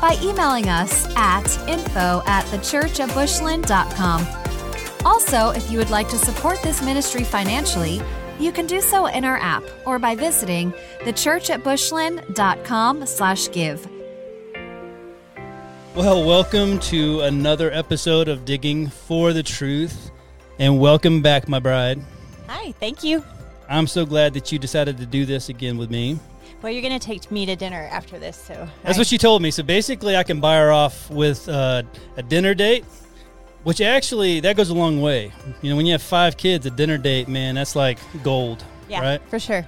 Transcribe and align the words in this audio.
by 0.00 0.16
emailing 0.22 0.68
us 0.68 1.06
at 1.16 1.46
info 1.68 2.22
at 2.26 2.44
thechurchatbushland.com. 2.46 4.26
Also, 5.04 5.50
if 5.50 5.70
you 5.70 5.78
would 5.78 5.90
like 5.90 6.08
to 6.08 6.18
support 6.18 6.60
this 6.62 6.82
ministry 6.82 7.24
financially, 7.24 8.00
you 8.38 8.52
can 8.52 8.66
do 8.66 8.80
so 8.80 9.06
in 9.06 9.24
our 9.24 9.38
app 9.38 9.64
or 9.84 9.98
by 9.98 10.14
visiting 10.14 10.72
thechurchatbushland.com 11.00 13.06
slash 13.06 13.50
give. 13.52 13.88
Well, 15.94 16.26
welcome 16.26 16.78
to 16.80 17.22
another 17.22 17.72
episode 17.72 18.28
of 18.28 18.44
Digging 18.44 18.88
for 18.88 19.32
the 19.32 19.42
Truth. 19.42 20.10
And 20.58 20.78
welcome 20.78 21.22
back, 21.22 21.48
my 21.48 21.58
bride. 21.58 22.02
Hi, 22.48 22.72
thank 22.72 23.02
you. 23.02 23.24
I'm 23.68 23.86
so 23.86 24.04
glad 24.04 24.34
that 24.34 24.52
you 24.52 24.58
decided 24.58 24.98
to 24.98 25.06
do 25.06 25.24
this 25.24 25.48
again 25.48 25.78
with 25.78 25.90
me. 25.90 26.18
Well, 26.62 26.72
you're 26.72 26.82
going 26.82 26.98
to 26.98 27.04
take 27.04 27.30
me 27.30 27.46
to 27.46 27.54
dinner 27.54 27.88
after 27.92 28.18
this, 28.18 28.36
so. 28.36 28.68
That's 28.82 28.96
I- 28.96 29.00
what 29.00 29.06
she 29.06 29.18
told 29.18 29.42
me. 29.42 29.50
So 29.50 29.62
basically, 29.62 30.16
I 30.16 30.22
can 30.22 30.40
buy 30.40 30.56
her 30.56 30.72
off 30.72 31.10
with 31.10 31.48
uh, 31.48 31.82
a 32.16 32.22
dinner 32.22 32.54
date, 32.54 32.84
which 33.62 33.80
actually, 33.80 34.40
that 34.40 34.56
goes 34.56 34.70
a 34.70 34.74
long 34.74 35.00
way. 35.00 35.32
You 35.62 35.70
know, 35.70 35.76
when 35.76 35.86
you 35.86 35.92
have 35.92 36.02
five 36.02 36.36
kids, 36.36 36.66
a 36.66 36.70
dinner 36.70 36.98
date, 36.98 37.28
man, 37.28 37.54
that's 37.56 37.76
like 37.76 37.98
gold, 38.22 38.64
Yeah, 38.88 39.00
right? 39.00 39.20
for 39.28 39.38
sure. 39.38 39.64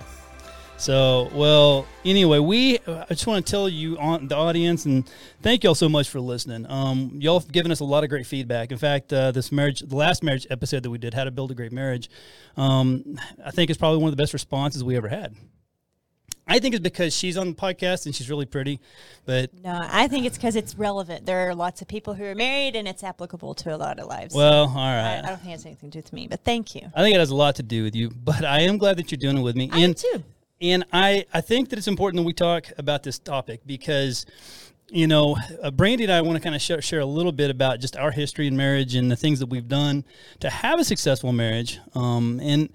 So, 0.76 1.28
well, 1.34 1.86
anyway, 2.04 2.38
we 2.38 2.78
I 2.86 3.06
just 3.08 3.26
want 3.26 3.44
to 3.44 3.50
tell 3.50 3.68
you 3.68 3.98
on 3.98 4.28
the 4.28 4.36
audience 4.36 4.84
and 4.84 5.10
thank 5.42 5.64
y'all 5.64 5.74
so 5.74 5.88
much 5.88 6.08
for 6.08 6.20
listening. 6.20 6.66
Um, 6.70 7.18
y'all 7.20 7.40
have 7.40 7.50
given 7.50 7.72
us 7.72 7.80
a 7.80 7.84
lot 7.84 8.04
of 8.04 8.10
great 8.10 8.26
feedback. 8.26 8.70
In 8.70 8.78
fact, 8.78 9.12
uh, 9.12 9.32
this 9.32 9.50
marriage, 9.50 9.80
the 9.80 9.96
last 9.96 10.22
marriage 10.22 10.46
episode 10.50 10.84
that 10.84 10.90
we 10.90 10.98
did, 10.98 11.14
how 11.14 11.24
to 11.24 11.32
build 11.32 11.50
a 11.50 11.54
great 11.54 11.72
marriage, 11.72 12.08
um, 12.56 13.18
I 13.44 13.50
think 13.50 13.70
is 13.70 13.76
probably 13.76 13.98
one 13.98 14.08
of 14.10 14.16
the 14.16 14.22
best 14.22 14.32
responses 14.32 14.84
we 14.84 14.96
ever 14.96 15.08
had. 15.08 15.34
I 16.48 16.58
think 16.58 16.74
it's 16.74 16.82
because 16.82 17.14
she's 17.14 17.36
on 17.36 17.48
the 17.48 17.54
podcast 17.54 18.06
and 18.06 18.14
she's 18.14 18.30
really 18.30 18.46
pretty, 18.46 18.80
but 19.26 19.50
No, 19.62 19.86
I 19.90 20.08
think 20.08 20.26
it's 20.26 20.38
because 20.38 20.56
it's 20.56 20.76
relevant. 20.76 21.26
There 21.26 21.48
are 21.48 21.54
lots 21.54 21.82
of 21.82 21.88
people 21.88 22.14
who 22.14 22.24
are 22.24 22.34
married, 22.34 22.74
and 22.74 22.88
it's 22.88 23.04
applicable 23.04 23.54
to 23.56 23.74
a 23.74 23.76
lot 23.76 23.98
of 23.98 24.06
lives. 24.06 24.34
well, 24.34 24.68
all 24.68 24.74
right. 24.74 25.16
I. 25.16 25.18
I 25.18 25.22
don't 25.22 25.36
think 25.36 25.48
it 25.48 25.52
has 25.52 25.66
anything 25.66 25.90
to 25.90 25.98
do 25.98 26.02
with 26.02 26.12
me, 26.12 26.26
but 26.26 26.44
thank 26.44 26.74
you. 26.74 26.90
I 26.94 27.02
think 27.02 27.14
it 27.14 27.18
has 27.18 27.30
a 27.30 27.36
lot 27.36 27.56
to 27.56 27.62
do 27.62 27.84
with 27.84 27.94
you, 27.94 28.10
but 28.10 28.44
I 28.44 28.60
am 28.60 28.78
glad 28.78 28.96
that 28.96 29.10
you're 29.10 29.18
doing 29.18 29.38
it 29.38 29.42
with 29.42 29.56
me. 29.56 29.68
I 29.72 29.80
and 29.80 29.96
too. 29.96 30.24
And 30.60 30.84
I, 30.92 31.24
I 31.32 31.40
think 31.40 31.68
that 31.68 31.78
it's 31.78 31.86
important 31.86 32.20
that 32.20 32.26
we 32.26 32.32
talk 32.32 32.66
about 32.78 33.04
this 33.04 33.18
topic 33.18 33.60
because, 33.64 34.26
you 34.88 35.06
know, 35.06 35.36
uh, 35.62 35.70
Brandy 35.70 36.04
and 36.04 36.12
I 36.12 36.20
want 36.22 36.36
to 36.36 36.42
kind 36.42 36.56
of 36.56 36.60
share, 36.60 36.82
share 36.82 36.98
a 36.98 37.06
little 37.06 37.30
bit 37.30 37.50
about 37.50 37.78
just 37.78 37.96
our 37.96 38.10
history 38.10 38.48
in 38.48 38.56
marriage 38.56 38.96
and 38.96 39.08
the 39.08 39.14
things 39.14 39.38
that 39.38 39.46
we've 39.46 39.68
done 39.68 40.04
to 40.40 40.50
have 40.50 40.80
a 40.80 40.84
successful 40.84 41.32
marriage. 41.32 41.78
Um, 41.94 42.40
and 42.42 42.70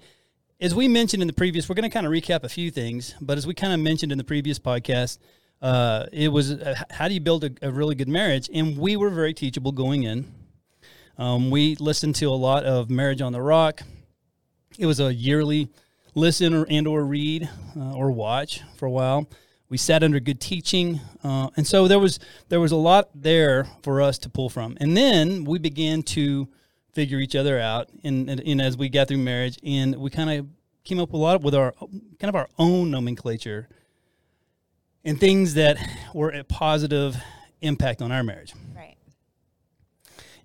as 0.60 0.74
we 0.74 0.88
mentioned 0.88 1.22
in 1.22 1.26
the 1.26 1.34
previous, 1.34 1.68
we're 1.68 1.74
going 1.74 1.88
to 1.88 1.92
kind 1.92 2.06
of 2.06 2.12
recap 2.12 2.44
a 2.44 2.48
few 2.48 2.70
things, 2.70 3.14
but 3.20 3.38
as 3.38 3.46
we 3.46 3.54
kind 3.54 3.72
of 3.72 3.80
mentioned 3.80 4.12
in 4.12 4.18
the 4.18 4.24
previous 4.24 4.58
podcast, 4.58 5.18
uh, 5.60 6.06
it 6.12 6.28
was 6.28 6.52
uh, 6.52 6.74
how 6.90 7.08
do 7.08 7.14
you 7.14 7.20
build 7.20 7.44
a, 7.44 7.50
a 7.62 7.70
really 7.70 7.94
good 7.94 8.08
marriage? 8.08 8.50
And 8.52 8.76
we 8.76 8.96
were 8.96 9.10
very 9.10 9.34
teachable 9.34 9.72
going 9.72 10.02
in. 10.04 10.32
Um, 11.16 11.50
we 11.50 11.76
listened 11.76 12.16
to 12.16 12.26
a 12.26 12.34
lot 12.34 12.64
of 12.64 12.90
Marriage 12.90 13.20
on 13.20 13.32
the 13.32 13.40
Rock. 13.40 13.82
It 14.78 14.86
was 14.86 15.00
a 15.00 15.14
yearly 15.14 15.68
listen 16.14 16.54
or 16.54 16.66
and 16.68 16.86
or 16.86 17.04
read 17.04 17.48
uh, 17.76 17.94
or 17.94 18.10
watch 18.10 18.62
for 18.76 18.86
a 18.86 18.90
while. 18.90 19.28
We 19.68 19.78
sat 19.78 20.02
under 20.02 20.20
good 20.20 20.40
teaching, 20.40 21.00
uh, 21.22 21.48
and 21.56 21.66
so 21.66 21.88
there 21.88 21.98
was 21.98 22.18
there 22.48 22.60
was 22.60 22.72
a 22.72 22.76
lot 22.76 23.10
there 23.14 23.66
for 23.82 24.02
us 24.02 24.18
to 24.18 24.28
pull 24.28 24.48
from. 24.48 24.76
And 24.80 24.96
then 24.96 25.44
we 25.44 25.58
began 25.58 26.02
to 26.02 26.48
figure 26.94 27.18
each 27.18 27.34
other 27.36 27.58
out, 27.58 27.88
and, 28.02 28.30
and, 28.30 28.40
and 28.40 28.60
as 28.60 28.76
we 28.76 28.88
got 28.88 29.08
through 29.08 29.18
marriage, 29.18 29.58
and 29.64 29.96
we 29.96 30.10
kind 30.10 30.30
of 30.30 30.46
came 30.84 30.98
up 31.00 31.10
with 31.10 31.20
a 31.20 31.22
lot 31.22 31.42
with 31.42 31.54
our 31.54 31.72
kind 31.72 32.28
of 32.28 32.34
our 32.34 32.48
own 32.58 32.90
nomenclature 32.90 33.68
and 35.04 35.18
things 35.18 35.54
that 35.54 35.76
were 36.14 36.30
a 36.30 36.44
positive 36.44 37.16
impact 37.60 38.00
on 38.02 38.12
our 38.12 38.22
marriage. 38.22 38.54
Right. 38.74 38.96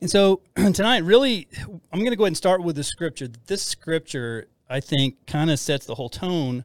And 0.02 0.10
so 0.10 0.42
tonight, 0.56 1.04
really, 1.04 1.48
I'm 1.92 2.00
going 2.00 2.12
to 2.12 2.16
go 2.16 2.24
ahead 2.24 2.30
and 2.30 2.38
start 2.38 2.64
with 2.64 2.76
the 2.76 2.84
scripture. 2.84 3.28
This 3.48 3.62
scripture, 3.62 4.48
I 4.70 4.80
think, 4.80 5.26
kind 5.28 5.52
of 5.52 5.60
sets 5.60 5.86
the 5.86 5.96
whole 5.96 6.10
tone 6.10 6.64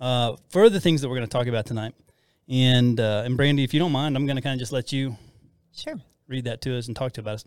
uh, 0.00 0.36
for 0.50 0.68
the 0.68 0.80
things 0.80 1.00
that 1.00 1.08
we're 1.08 1.16
going 1.16 1.28
to 1.28 1.32
talk 1.32 1.46
about 1.46 1.66
tonight. 1.66 1.94
And 2.48 2.98
uh, 2.98 3.22
and 3.24 3.36
Brandy, 3.36 3.62
if 3.62 3.72
you 3.72 3.80
don't 3.80 3.92
mind, 3.92 4.16
I'm 4.16 4.26
going 4.26 4.36
to 4.36 4.42
kind 4.42 4.54
of 4.54 4.58
just 4.58 4.72
let 4.72 4.92
you 4.92 5.16
Sure. 5.74 5.94
read 6.28 6.44
that 6.44 6.60
to 6.62 6.76
us 6.76 6.86
and 6.88 6.96
talk 6.96 7.12
to 7.12 7.20
about 7.20 7.34
us. 7.34 7.44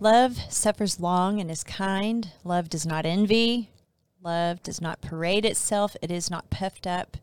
Love 0.00 0.38
suffers 0.48 1.00
long 1.00 1.40
and 1.40 1.50
is 1.50 1.64
kind. 1.64 2.30
Love 2.44 2.68
does 2.68 2.86
not 2.86 3.04
envy. 3.04 3.70
Love 4.22 4.62
does 4.62 4.80
not 4.80 5.00
parade 5.00 5.44
itself. 5.44 5.96
It 6.00 6.10
is 6.10 6.30
not 6.30 6.50
puffed 6.50 6.86
up. 6.86 7.16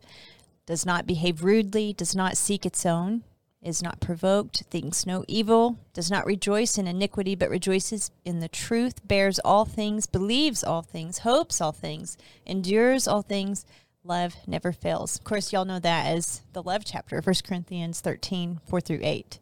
Does 0.66 0.84
not 0.84 1.06
behave 1.06 1.42
rudely. 1.42 1.94
Does 1.94 2.14
not 2.14 2.36
seek 2.36 2.66
its 2.66 2.84
own. 2.84 3.22
Is 3.62 3.82
not 3.82 4.00
provoked. 4.00 4.64
Thinks 4.70 5.06
no 5.06 5.24
evil. 5.26 5.78
Does 5.94 6.10
not 6.10 6.26
rejoice 6.26 6.76
in 6.76 6.86
iniquity, 6.86 7.34
but 7.34 7.48
rejoices 7.48 8.10
in 8.26 8.40
the 8.40 8.48
truth. 8.48 9.06
Bears 9.08 9.38
all 9.38 9.64
things. 9.64 10.06
Believes 10.06 10.62
all 10.62 10.82
things. 10.82 11.18
Hopes 11.18 11.62
all 11.62 11.72
things. 11.72 12.18
Endures 12.44 13.08
all 13.08 13.22
things. 13.22 13.64
Love 14.04 14.36
never 14.46 14.70
fails. 14.70 15.16
Of 15.16 15.24
course, 15.24 15.52
y'all 15.52 15.64
know 15.64 15.80
that 15.80 16.06
as 16.06 16.42
the 16.52 16.62
love 16.62 16.84
chapter, 16.84 17.20
1 17.22 17.34
Corinthians 17.42 18.00
13, 18.00 18.60
4 18.66 18.80
through 18.82 19.00
8. 19.02 19.38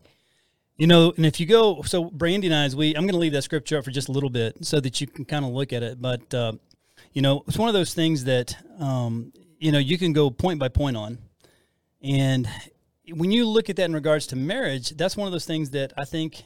You 0.76 0.88
know, 0.88 1.12
and 1.16 1.24
if 1.24 1.38
you 1.38 1.46
go, 1.46 1.82
so 1.82 2.04
Brandy 2.04 2.48
and 2.48 2.56
I, 2.56 2.64
as 2.64 2.74
we, 2.74 2.96
I'm 2.96 3.02
going 3.02 3.12
to 3.12 3.18
leave 3.18 3.32
that 3.32 3.42
scripture 3.42 3.78
up 3.78 3.84
for 3.84 3.92
just 3.92 4.08
a 4.08 4.12
little 4.12 4.30
bit 4.30 4.64
so 4.64 4.80
that 4.80 5.00
you 5.00 5.06
can 5.06 5.24
kind 5.24 5.44
of 5.44 5.52
look 5.52 5.72
at 5.72 5.84
it. 5.84 6.02
But, 6.02 6.34
uh, 6.34 6.54
you 7.12 7.22
know, 7.22 7.44
it's 7.46 7.56
one 7.56 7.68
of 7.68 7.74
those 7.74 7.94
things 7.94 8.24
that, 8.24 8.56
um, 8.80 9.32
you 9.60 9.70
know, 9.70 9.78
you 9.78 9.96
can 9.98 10.12
go 10.12 10.30
point 10.30 10.58
by 10.58 10.68
point 10.68 10.96
on. 10.96 11.18
And 12.02 12.48
when 13.08 13.30
you 13.30 13.46
look 13.46 13.70
at 13.70 13.76
that 13.76 13.84
in 13.84 13.94
regards 13.94 14.26
to 14.28 14.36
marriage, 14.36 14.90
that's 14.90 15.16
one 15.16 15.26
of 15.26 15.32
those 15.32 15.46
things 15.46 15.70
that 15.70 15.92
I 15.96 16.04
think 16.04 16.42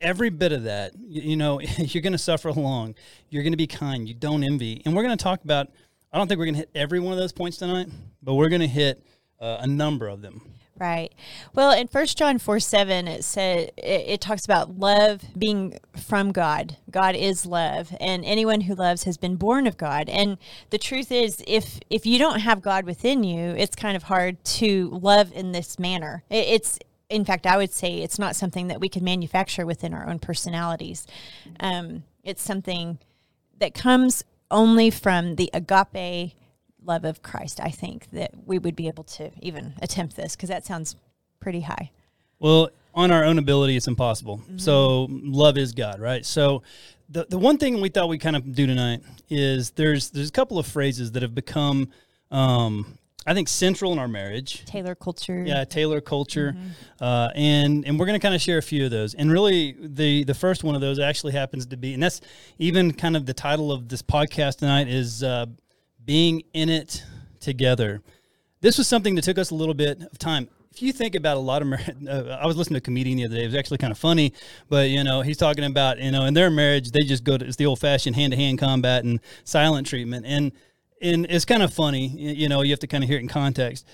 every 0.00 0.30
bit 0.30 0.50
of 0.50 0.64
that, 0.64 0.92
you, 0.98 1.22
you 1.22 1.36
know, 1.36 1.60
you're 1.78 2.02
going 2.02 2.12
to 2.12 2.18
suffer 2.18 2.48
along. 2.48 2.96
You're 3.28 3.44
going 3.44 3.52
to 3.52 3.56
be 3.56 3.68
kind. 3.68 4.08
You 4.08 4.14
don't 4.14 4.42
envy. 4.42 4.82
And 4.84 4.96
we're 4.96 5.04
going 5.04 5.16
to 5.16 5.22
talk 5.22 5.44
about, 5.44 5.68
I 6.12 6.18
don't 6.18 6.26
think 6.26 6.38
we're 6.38 6.46
going 6.46 6.54
to 6.54 6.60
hit 6.60 6.70
every 6.74 6.98
one 6.98 7.12
of 7.12 7.18
those 7.18 7.32
points 7.32 7.58
tonight, 7.58 7.88
but 8.20 8.34
we're 8.34 8.48
going 8.48 8.62
to 8.62 8.66
hit 8.66 9.04
uh, 9.40 9.58
a 9.60 9.66
number 9.68 10.08
of 10.08 10.22
them. 10.22 10.42
Right. 10.80 11.12
Well, 11.54 11.72
in 11.72 11.88
First 11.88 12.16
John 12.16 12.38
four 12.38 12.58
seven, 12.58 13.06
it 13.06 13.22
said 13.22 13.70
it, 13.76 14.04
it 14.06 14.20
talks 14.22 14.46
about 14.46 14.78
love 14.78 15.20
being 15.36 15.78
from 15.94 16.32
God. 16.32 16.78
God 16.90 17.14
is 17.14 17.44
love, 17.44 17.94
and 18.00 18.24
anyone 18.24 18.62
who 18.62 18.74
loves 18.74 19.04
has 19.04 19.18
been 19.18 19.36
born 19.36 19.66
of 19.66 19.76
God. 19.76 20.08
And 20.08 20.38
the 20.70 20.78
truth 20.78 21.12
is, 21.12 21.44
if 21.46 21.80
if 21.90 22.06
you 22.06 22.18
don't 22.18 22.40
have 22.40 22.62
God 22.62 22.86
within 22.86 23.24
you, 23.24 23.50
it's 23.50 23.76
kind 23.76 23.94
of 23.94 24.04
hard 24.04 24.42
to 24.42 24.88
love 24.88 25.30
in 25.34 25.52
this 25.52 25.78
manner. 25.78 26.24
It, 26.30 26.46
it's 26.48 26.78
in 27.10 27.26
fact, 27.26 27.46
I 27.46 27.58
would 27.58 27.74
say 27.74 27.98
it's 27.98 28.18
not 28.18 28.34
something 28.34 28.68
that 28.68 28.80
we 28.80 28.88
can 28.88 29.04
manufacture 29.04 29.66
within 29.66 29.92
our 29.92 30.08
own 30.08 30.18
personalities. 30.18 31.06
Um, 31.60 32.04
it's 32.24 32.42
something 32.42 32.98
that 33.58 33.74
comes 33.74 34.24
only 34.50 34.88
from 34.88 35.36
the 35.36 35.50
agape 35.52 36.32
love 36.84 37.04
of 37.04 37.22
Christ, 37.22 37.60
I 37.60 37.70
think 37.70 38.10
that 38.10 38.32
we 38.46 38.58
would 38.58 38.76
be 38.76 38.88
able 38.88 39.04
to 39.04 39.30
even 39.40 39.74
attempt 39.82 40.16
this 40.16 40.36
because 40.36 40.48
that 40.48 40.66
sounds 40.66 40.96
pretty 41.40 41.60
high. 41.60 41.90
Well, 42.38 42.70
on 42.94 43.10
our 43.10 43.24
own 43.24 43.38
ability, 43.38 43.76
it's 43.76 43.86
impossible. 43.86 44.42
So 44.56 45.06
love 45.10 45.56
is 45.56 45.72
God, 45.72 46.00
right? 46.00 46.24
So 46.26 46.62
the 47.08 47.26
the 47.28 47.38
one 47.38 47.58
thing 47.58 47.80
we 47.80 47.88
thought 47.88 48.08
we 48.08 48.18
kind 48.18 48.36
of 48.36 48.52
do 48.52 48.66
tonight 48.66 49.02
is 49.28 49.70
there's 49.72 50.10
there's 50.10 50.28
a 50.28 50.32
couple 50.32 50.58
of 50.58 50.66
phrases 50.66 51.12
that 51.12 51.22
have 51.22 51.34
become, 51.34 51.88
um, 52.30 52.98
I 53.26 53.34
think, 53.34 53.48
central 53.48 53.92
in 53.92 53.98
our 53.98 54.08
marriage. 54.08 54.64
Taylor 54.64 54.94
culture. 54.94 55.44
Yeah, 55.46 55.64
Taylor 55.64 56.00
culture, 56.00 56.56
uh, 57.00 57.28
and 57.34 57.84
and 57.84 57.98
we're 57.98 58.06
going 58.06 58.18
to 58.18 58.22
kind 58.22 58.34
of 58.34 58.40
share 58.40 58.58
a 58.58 58.62
few 58.62 58.84
of 58.84 58.90
those. 58.90 59.14
And 59.14 59.30
really, 59.30 59.76
the 59.78 60.24
the 60.24 60.34
first 60.34 60.64
one 60.64 60.74
of 60.74 60.80
those 60.80 60.98
actually 60.98 61.32
happens 61.32 61.66
to 61.66 61.76
be, 61.76 61.94
and 61.94 62.02
that's 62.02 62.20
even 62.58 62.92
kind 62.92 63.16
of 63.16 63.26
the 63.26 63.34
title 63.34 63.70
of 63.70 63.88
this 63.88 64.02
podcast 64.02 64.58
tonight 64.58 64.88
is 64.88 65.22
uh, 65.22 65.46
being 66.04 66.42
in 66.52 66.68
it 66.68 67.04
together. 67.40 68.02
This 68.60 68.78
was 68.78 68.88
something 68.88 69.14
that 69.14 69.22
took 69.22 69.38
us 69.38 69.50
a 69.50 69.54
little 69.54 69.74
bit 69.74 70.00
of 70.02 70.18
time. 70.18 70.48
If 70.70 70.82
you 70.82 70.92
think 70.92 71.14
about 71.14 71.36
a 71.36 71.40
lot 71.40 71.62
of, 71.62 71.72
uh, 72.08 72.38
I 72.40 72.46
was 72.46 72.56
listening 72.56 72.74
to 72.74 72.78
a 72.78 72.80
comedian 72.82 73.18
the 73.18 73.24
other 73.24 73.36
day. 73.36 73.42
It 73.42 73.46
was 73.46 73.54
actually 73.54 73.78
kind 73.78 73.90
of 73.90 73.98
funny, 73.98 74.32
but 74.68 74.88
you 74.88 75.02
know, 75.02 75.22
he's 75.22 75.36
talking 75.36 75.64
about 75.64 75.98
you 75.98 76.10
know, 76.10 76.24
in 76.24 76.34
their 76.34 76.50
marriage, 76.50 76.90
they 76.90 77.00
just 77.00 77.24
go 77.24 77.36
to 77.36 77.44
it's 77.44 77.56
the 77.56 77.66
old 77.66 77.80
fashioned 77.80 78.16
hand 78.16 78.32
to 78.32 78.36
hand 78.36 78.58
combat 78.58 79.04
and 79.04 79.20
silent 79.44 79.86
treatment, 79.86 80.26
and 80.26 80.52
and 81.02 81.26
it's 81.30 81.44
kind 81.44 81.62
of 81.62 81.72
funny. 81.72 82.08
You 82.08 82.48
know, 82.48 82.62
you 82.62 82.70
have 82.70 82.80
to 82.80 82.86
kind 82.86 83.02
of 83.02 83.08
hear 83.08 83.18
it 83.18 83.22
in 83.22 83.28
context 83.28 83.86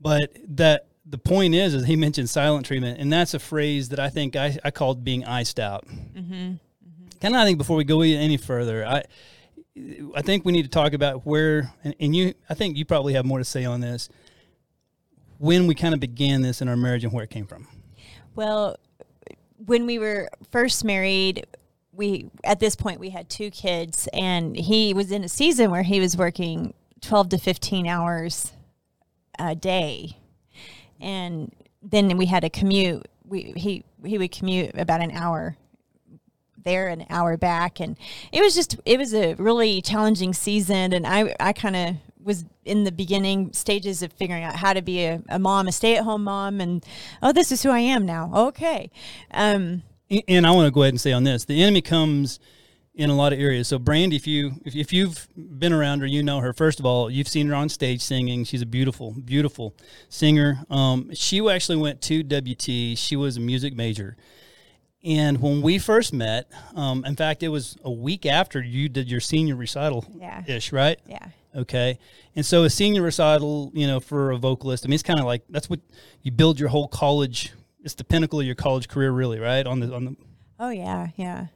but 0.00 0.36
that 0.56 0.86
the 1.04 1.18
point 1.18 1.54
is, 1.54 1.74
is 1.74 1.86
he 1.86 1.96
mentioned 1.96 2.28
silent 2.28 2.66
treatment, 2.66 3.00
and 3.00 3.12
that's 3.12 3.34
a 3.34 3.38
phrase 3.38 3.90
that 3.90 4.00
I 4.00 4.08
think 4.08 4.36
I, 4.36 4.58
I 4.64 4.70
called 4.70 5.04
being 5.04 5.24
iced 5.24 5.60
out. 5.60 5.86
Mm-hmm. 5.86 6.32
Mm-hmm. 6.32 7.18
Kind 7.20 7.34
of, 7.34 7.40
I 7.40 7.44
think 7.44 7.58
before 7.58 7.76
we 7.76 7.84
go 7.84 8.00
any 8.02 8.36
further, 8.36 8.84
I 8.86 9.04
I 10.14 10.22
think 10.22 10.44
we 10.44 10.52
need 10.52 10.62
to 10.62 10.70
talk 10.70 10.94
about 10.94 11.26
where, 11.26 11.72
and, 11.84 11.94
and 12.00 12.16
you, 12.16 12.34
I 12.48 12.54
think 12.54 12.76
you 12.76 12.84
probably 12.84 13.12
have 13.12 13.26
more 13.26 13.38
to 13.38 13.44
say 13.44 13.64
on 13.64 13.80
this. 13.80 14.08
When 15.38 15.66
we 15.66 15.74
kind 15.74 15.92
of 15.92 16.00
began 16.00 16.40
this 16.40 16.62
in 16.62 16.68
our 16.68 16.76
marriage 16.76 17.04
and 17.04 17.12
where 17.12 17.24
it 17.24 17.30
came 17.30 17.46
from. 17.46 17.68
Well, 18.34 18.76
when 19.66 19.84
we 19.84 19.98
were 19.98 20.30
first 20.50 20.82
married, 20.82 21.46
we 21.92 22.30
at 22.44 22.58
this 22.60 22.74
point 22.74 23.00
we 23.00 23.10
had 23.10 23.28
two 23.28 23.50
kids, 23.50 24.08
and 24.12 24.56
he 24.56 24.94
was 24.94 25.12
in 25.12 25.24
a 25.24 25.28
season 25.28 25.70
where 25.70 25.82
he 25.82 26.00
was 26.00 26.16
working 26.16 26.72
twelve 27.02 27.28
to 27.30 27.38
fifteen 27.38 27.86
hours 27.86 28.52
a 29.38 29.54
day, 29.54 30.16
and 31.00 31.54
then 31.82 32.16
we 32.16 32.26
had 32.26 32.44
a 32.44 32.50
commute. 32.50 33.06
We 33.24 33.52
he 33.56 33.84
he 34.04 34.16
would 34.18 34.32
commute 34.32 34.78
about 34.78 35.00
an 35.02 35.10
hour 35.10 35.56
there 36.66 36.88
an 36.88 37.06
hour 37.08 37.36
back 37.36 37.80
and 37.80 37.96
it 38.32 38.42
was 38.42 38.54
just 38.54 38.76
it 38.84 38.98
was 38.98 39.14
a 39.14 39.34
really 39.34 39.80
challenging 39.80 40.34
season 40.34 40.92
and 40.92 41.06
i 41.06 41.34
i 41.40 41.52
kind 41.52 41.76
of 41.76 41.96
was 42.22 42.44
in 42.64 42.84
the 42.84 42.92
beginning 42.92 43.52
stages 43.52 44.02
of 44.02 44.12
figuring 44.12 44.42
out 44.42 44.56
how 44.56 44.72
to 44.72 44.82
be 44.82 45.04
a, 45.04 45.22
a 45.28 45.38
mom 45.38 45.68
a 45.68 45.72
stay-at-home 45.72 46.24
mom 46.24 46.60
and 46.60 46.84
oh 47.22 47.32
this 47.32 47.50
is 47.50 47.62
who 47.62 47.70
i 47.70 47.78
am 47.78 48.04
now 48.04 48.30
okay 48.34 48.90
um, 49.30 49.82
and 50.28 50.46
i 50.46 50.50
want 50.50 50.66
to 50.66 50.70
go 50.70 50.82
ahead 50.82 50.92
and 50.92 51.00
say 51.00 51.12
on 51.12 51.24
this 51.24 51.44
the 51.46 51.62
enemy 51.62 51.80
comes 51.80 52.38
in 52.96 53.10
a 53.10 53.14
lot 53.14 53.32
of 53.32 53.38
areas. 53.38 53.68
So, 53.68 53.78
Brandy, 53.78 54.16
if 54.16 54.26
you 54.26 54.52
if, 54.64 54.74
if 54.74 54.92
you've 54.92 55.28
been 55.36 55.72
around 55.72 56.00
her, 56.00 56.06
you 56.06 56.22
know 56.22 56.40
her. 56.40 56.52
First 56.52 56.80
of 56.80 56.86
all, 56.86 57.10
you've 57.10 57.28
seen 57.28 57.46
her 57.48 57.54
on 57.54 57.68
stage 57.68 58.00
singing. 58.00 58.44
She's 58.44 58.62
a 58.62 58.66
beautiful, 58.66 59.12
beautiful 59.12 59.74
singer. 60.08 60.64
Um, 60.70 61.14
she 61.14 61.46
actually 61.48 61.76
went 61.76 62.00
to 62.02 62.22
WT. 62.22 62.98
She 62.98 63.16
was 63.16 63.36
a 63.36 63.40
music 63.40 63.76
major, 63.76 64.16
and 65.06 65.40
when 65.40 65.62
we 65.62 65.78
first 65.78 66.12
met, 66.12 66.50
um, 66.74 67.04
in 67.04 67.14
fact, 67.14 67.44
it 67.44 67.48
was 67.48 67.76
a 67.84 67.90
week 67.90 68.26
after 68.26 68.60
you 68.60 68.88
did 68.88 69.08
your 69.08 69.20
senior 69.20 69.54
recital 69.54 70.04
ish, 70.48 70.72
right? 70.72 70.98
Yeah. 71.06 71.28
Okay. 71.54 72.00
And 72.34 72.44
so 72.44 72.64
a 72.64 72.70
senior 72.70 73.02
recital, 73.02 73.70
you 73.72 73.86
know, 73.86 74.00
for 74.00 74.32
a 74.32 74.36
vocalist, 74.36 74.84
I 74.84 74.88
mean, 74.88 74.94
it's 74.94 75.04
kind 75.04 75.20
of 75.20 75.24
like 75.24 75.42
that's 75.48 75.70
what 75.70 75.78
you 76.22 76.32
build 76.32 76.58
your 76.58 76.70
whole 76.70 76.88
college. 76.88 77.52
It's 77.84 77.94
the 77.94 78.02
pinnacle 78.02 78.40
of 78.40 78.46
your 78.46 78.56
college 78.56 78.88
career, 78.88 79.12
really, 79.12 79.38
right? 79.38 79.64
On 79.64 79.78
the 79.78 79.94
on 79.94 80.04
the. 80.06 80.16
Oh 80.58 80.70
yeah, 80.70 81.08
yeah. 81.14 81.46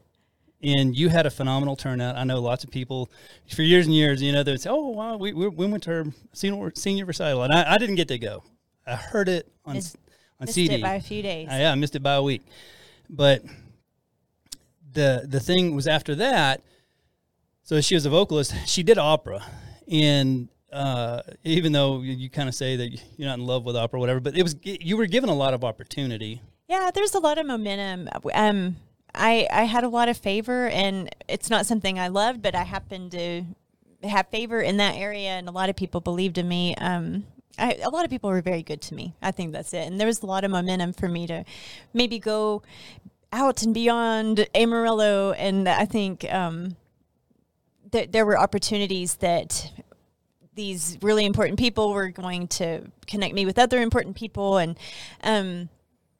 And 0.62 0.96
you 0.96 1.08
had 1.08 1.26
a 1.26 1.30
phenomenal 1.30 1.74
turnout. 1.74 2.16
I 2.16 2.22
know 2.22 2.40
lots 2.40 2.62
of 2.62 2.70
people 2.70 3.10
for 3.52 3.62
years 3.62 3.86
and 3.86 3.94
years. 3.94 4.22
You 4.22 4.30
know, 4.30 4.44
they'd 4.44 4.60
say, 4.60 4.70
"Oh, 4.70 4.90
wow, 4.90 5.16
we 5.16 5.32
we, 5.32 5.48
went 5.48 5.82
to 5.84 5.92
our 5.92 6.04
senior 6.32 6.70
senior 6.76 7.04
recital," 7.04 7.42
and 7.42 7.52
I, 7.52 7.74
I 7.74 7.78
didn't 7.78 7.96
get 7.96 8.08
to 8.08 8.18
go. 8.18 8.44
I 8.86 8.94
heard 8.94 9.28
it 9.28 9.50
on 9.64 9.74
missed, 9.74 9.96
on 10.38 10.44
missed 10.46 10.54
CD 10.54 10.74
it 10.76 10.82
by 10.82 10.94
a 10.94 11.00
few 11.00 11.22
days. 11.22 11.48
I, 11.50 11.60
yeah, 11.62 11.72
I 11.72 11.74
missed 11.74 11.96
it 11.96 12.02
by 12.02 12.14
a 12.14 12.22
week. 12.22 12.42
But 13.12 13.42
the 14.92 15.26
the 15.28 15.40
thing 15.40 15.74
was 15.74 15.86
after 15.86 16.14
that. 16.14 16.62
So 17.62 17.80
she 17.80 17.94
was 17.94 18.06
a 18.06 18.10
vocalist. 18.10 18.54
She 18.66 18.82
did 18.82 18.98
opera, 18.98 19.44
and 19.90 20.48
uh, 20.72 21.22
even 21.44 21.72
though 21.72 22.00
you, 22.00 22.12
you 22.12 22.30
kind 22.30 22.48
of 22.48 22.54
say 22.54 22.76
that 22.76 22.88
you're 23.16 23.28
not 23.28 23.38
in 23.38 23.46
love 23.46 23.64
with 23.64 23.76
opera, 23.76 23.98
or 23.98 24.00
whatever, 24.00 24.20
but 24.20 24.36
it 24.36 24.42
was 24.42 24.56
you 24.62 24.96
were 24.96 25.06
given 25.06 25.28
a 25.28 25.34
lot 25.34 25.54
of 25.54 25.64
opportunity. 25.64 26.42
Yeah, 26.68 26.90
there's 26.94 27.14
a 27.14 27.18
lot 27.18 27.38
of 27.38 27.46
momentum. 27.46 28.08
Um, 28.32 28.76
I 29.14 29.46
I 29.52 29.64
had 29.64 29.84
a 29.84 29.88
lot 29.88 30.08
of 30.08 30.16
favor, 30.16 30.68
and 30.68 31.14
it's 31.28 31.50
not 31.50 31.66
something 31.66 31.98
I 31.98 32.08
loved, 32.08 32.42
but 32.42 32.54
I 32.54 32.62
happened 32.62 33.12
to 33.12 33.44
have 34.04 34.28
favor 34.28 34.60
in 34.60 34.76
that 34.78 34.96
area, 34.96 35.30
and 35.30 35.48
a 35.48 35.52
lot 35.52 35.68
of 35.68 35.76
people 35.76 36.00
believed 36.00 36.38
in 36.38 36.48
me. 36.48 36.74
Um, 36.76 37.24
I, 37.60 37.78
a 37.82 37.90
lot 37.90 38.04
of 38.04 38.10
people 38.10 38.30
were 38.30 38.42
very 38.42 38.62
good 38.62 38.80
to 38.82 38.94
me. 38.94 39.14
I 39.22 39.30
think 39.30 39.52
that's 39.52 39.72
it. 39.74 39.86
And 39.86 40.00
there 40.00 40.06
was 40.06 40.22
a 40.22 40.26
lot 40.26 40.44
of 40.44 40.50
momentum 40.50 40.92
for 40.92 41.08
me 41.08 41.26
to 41.26 41.44
maybe 41.92 42.18
go 42.18 42.62
out 43.32 43.62
and 43.62 43.74
beyond 43.74 44.48
Amarillo. 44.54 45.32
And 45.32 45.68
I 45.68 45.84
think 45.84 46.24
um, 46.32 46.76
that 47.92 48.12
there 48.12 48.24
were 48.24 48.38
opportunities 48.38 49.16
that 49.16 49.70
these 50.54 50.98
really 51.02 51.24
important 51.24 51.58
people 51.58 51.92
were 51.92 52.08
going 52.08 52.48
to 52.48 52.82
connect 53.06 53.34
me 53.34 53.46
with 53.46 53.58
other 53.58 53.80
important 53.80 54.16
people. 54.16 54.58
And 54.58 54.78
um, 55.22 55.68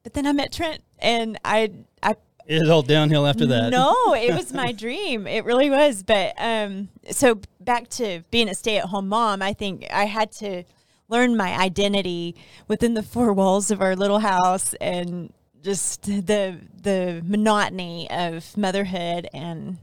but 0.02 0.14
then 0.14 0.26
I 0.26 0.32
met 0.32 0.52
Trent, 0.52 0.82
and 0.98 1.38
I 1.44 1.72
I 2.02 2.16
it 2.46 2.60
was 2.60 2.70
all 2.70 2.82
downhill 2.82 3.26
after 3.26 3.46
that. 3.46 3.70
No, 3.70 4.14
it 4.14 4.34
was 4.34 4.52
my 4.52 4.72
dream. 4.84 5.26
It 5.26 5.44
really 5.44 5.70
was. 5.70 6.02
But 6.02 6.34
um, 6.38 6.88
so 7.10 7.40
back 7.60 7.88
to 7.90 8.22
being 8.31 8.48
a 8.48 8.54
stay 8.54 8.78
at 8.78 8.87
home 8.87 9.08
mom, 9.08 9.42
I 9.42 9.52
think 9.52 9.87
I 9.92 10.06
had 10.06 10.32
to 10.32 10.64
learn 11.11 11.37
my 11.37 11.59
identity 11.59 12.35
within 12.69 12.95
the 12.95 13.03
four 13.03 13.33
walls 13.33 13.71
of 13.71 13.83
our 13.83 13.97
little 13.97 14.21
house 14.21 14.75
and 14.75 15.33
just 15.62 16.03
the 16.05 16.59
the 16.83 17.23
monotony 17.25 18.09
of 18.11 18.57
motherhood 18.57 19.29
and 19.35 19.79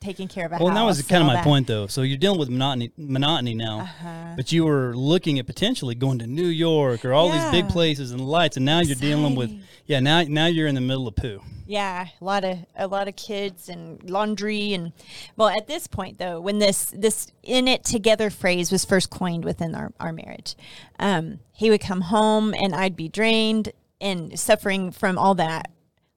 taking 0.00 0.28
care 0.28 0.46
of 0.46 0.52
a 0.52 0.58
well, 0.58 0.68
house. 0.68 0.76
that 0.78 0.84
was 0.84 1.02
kind 1.02 1.22
of 1.22 1.26
my 1.26 1.34
that. 1.34 1.44
point, 1.44 1.66
though. 1.66 1.86
So 1.88 2.02
you're 2.02 2.18
dealing 2.18 2.38
with 2.38 2.48
monotony, 2.48 2.92
monotony 2.96 3.54
now, 3.54 3.80
Uh-huh. 3.80 4.34
but 4.36 4.52
you 4.52 4.64
were 4.64 4.96
looking 4.96 5.38
at 5.38 5.46
potentially 5.46 5.94
going 5.94 6.18
to 6.20 6.26
New 6.26 6.46
York 6.46 7.04
or 7.04 7.12
all 7.12 7.30
these 7.30 7.44
big 7.50 7.68
places 7.68 8.12
and 8.12 8.20
lights, 8.20 8.56
and 8.56 8.64
now 8.64 8.80
you're 8.80 8.96
dealing 8.96 9.34
with 9.34 9.50
yeah. 9.86 10.00
Now 10.00 10.22
now 10.22 10.46
you're 10.46 10.66
in 10.68 10.74
the 10.74 10.80
middle 10.80 11.08
of 11.08 11.16
poo. 11.16 11.42
Yeah, 11.66 12.06
a 12.20 12.24
lot 12.24 12.44
of 12.44 12.58
a 12.76 12.86
lot 12.86 13.08
of 13.08 13.16
kids 13.16 13.68
and 13.68 14.02
laundry 14.08 14.72
and 14.72 14.92
well, 15.36 15.48
at 15.48 15.66
this 15.66 15.86
point 15.86 16.18
though, 16.18 16.40
when 16.40 16.58
this 16.60 16.86
this 16.86 17.26
in 17.42 17.66
it 17.68 17.84
together 17.84 18.30
phrase 18.30 18.70
was 18.72 18.84
first 18.84 19.10
coined 19.10 19.44
within 19.44 19.74
our, 19.74 19.92
our 19.98 20.12
marriage, 20.12 20.54
um, 20.98 21.40
he 21.52 21.70
would 21.70 21.80
come 21.80 22.02
home 22.02 22.54
and 22.54 22.74
I'd 22.74 22.96
be 22.96 23.08
drained 23.08 23.72
and 24.00 24.38
suffering 24.38 24.92
from 24.92 25.18
all 25.18 25.34
that 25.34 25.70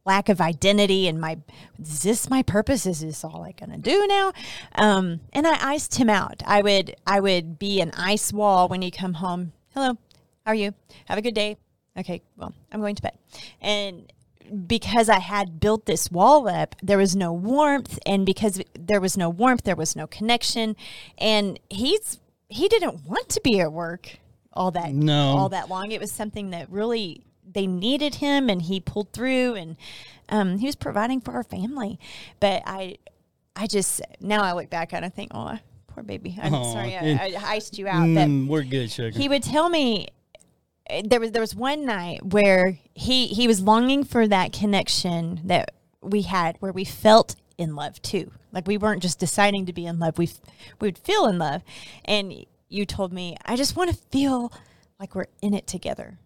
lack 0.05 0.29
of 0.29 0.41
identity 0.41 1.07
and 1.07 1.19
my 1.21 1.37
is 1.79 2.03
this 2.03 2.29
my 2.29 2.41
purpose? 2.43 2.85
Is 2.85 3.01
this 3.01 3.23
all 3.23 3.43
i 3.43 3.51
gonna 3.51 3.77
do 3.77 4.05
now? 4.07 4.31
Um, 4.75 5.21
and 5.33 5.45
i 5.47 5.57
iced 5.73 5.95
him 5.95 6.09
out. 6.09 6.41
I 6.45 6.61
would 6.61 6.95
i 7.05 7.19
would 7.19 7.59
be 7.59 7.81
an 7.81 7.91
ice 7.95 8.33
wall 8.33 8.67
when 8.67 8.81
he'd 8.81 8.91
come 8.97 9.15
home. 9.15 9.53
Hello 9.73 9.97
how 10.45 10.51
are 10.53 10.55
you? 10.55 10.73
Have 11.05 11.17
a 11.17 11.21
good 11.21 11.35
day. 11.35 11.57
Okay 11.97 12.21
well 12.37 12.53
i'm 12.71 12.79
going 12.81 12.95
to 12.95 13.01
bed. 13.01 13.17
And 13.61 14.11
because 14.67 15.07
I 15.07 15.19
had 15.19 15.59
built 15.61 15.85
this 15.85 16.11
wall 16.11 16.49
up, 16.49 16.75
there 16.83 16.97
was 16.97 17.15
no 17.15 17.31
warmth, 17.31 17.97
and 18.05 18.25
because 18.25 18.61
there 18.77 18.99
was 18.99 19.15
no 19.15 19.29
warmth, 19.29 19.63
there 19.63 19.77
was 19.77 19.95
no 19.95 20.07
connection, 20.07 20.75
and 21.17 21.57
he's 21.69 22.19
he 22.49 22.67
didn't 22.67 23.05
want 23.05 23.29
to 23.29 23.39
be 23.41 23.61
at 23.61 23.71
work 23.71 24.17
all 24.51 24.71
that 24.71 24.93
No. 24.93 25.37
all 25.37 25.49
that 25.49 25.69
long. 25.69 25.91
It 25.91 26.01
was 26.01 26.11
something 26.11 26.49
that 26.49 26.69
really 26.69 27.23
they 27.53 27.67
needed 27.67 28.15
him, 28.15 28.49
and 28.49 28.61
he 28.61 28.79
pulled 28.79 29.11
through, 29.13 29.55
and 29.55 29.75
um, 30.29 30.57
he 30.59 30.65
was 30.65 30.75
providing 30.75 31.21
for 31.21 31.33
our 31.33 31.43
family. 31.43 31.99
But 32.39 32.63
I, 32.65 32.97
I 33.55 33.67
just 33.67 34.01
now 34.19 34.43
I 34.43 34.53
look 34.53 34.69
back 34.69 34.93
and 34.93 35.03
I 35.03 35.09
think, 35.09 35.31
oh, 35.33 35.57
poor 35.87 36.03
baby. 36.03 36.37
I'm 36.41 36.53
Aw, 36.53 36.73
sorry 36.73 36.95
I, 36.95 37.33
I 37.37 37.51
iced 37.55 37.77
you 37.77 37.87
out. 37.87 38.07
But 38.13 38.27
Mm, 38.29 38.47
we're 38.47 38.63
good, 38.63 38.89
sugar. 38.89 39.17
he 39.17 39.27
would 39.27 39.43
tell 39.43 39.69
me 39.69 40.07
eh, 40.89 41.01
there 41.05 41.19
was 41.19 41.31
there 41.31 41.41
was 41.41 41.53
one 41.55 41.85
night 41.85 42.25
where 42.25 42.79
he 42.93 43.27
he 43.27 43.47
was 43.47 43.61
longing 43.61 44.03
for 44.03 44.27
that 44.27 44.53
connection 44.53 45.41
that 45.45 45.73
we 46.01 46.21
had 46.23 46.55
where 46.59 46.71
we 46.71 46.83
felt 46.85 47.35
in 47.57 47.75
love 47.75 48.01
too 48.01 48.31
like 48.51 48.65
we 48.67 48.75
weren't 48.77 49.03
just 49.03 49.19
deciding 49.19 49.67
to 49.67 49.73
be 49.73 49.85
in 49.85 49.99
love 49.99 50.17
we 50.17 50.27
we 50.79 50.87
would 50.87 50.97
feel 50.97 51.27
in 51.27 51.37
love 51.37 51.61
and 52.05 52.33
you 52.69 52.85
told 52.87 53.13
me 53.13 53.37
i 53.45 53.55
just 53.55 53.75
want 53.75 53.87
to 53.91 53.95
feel 54.09 54.51
like 54.99 55.13
we're 55.13 55.27
in 55.43 55.53
it 55.53 55.67
together 55.67 56.17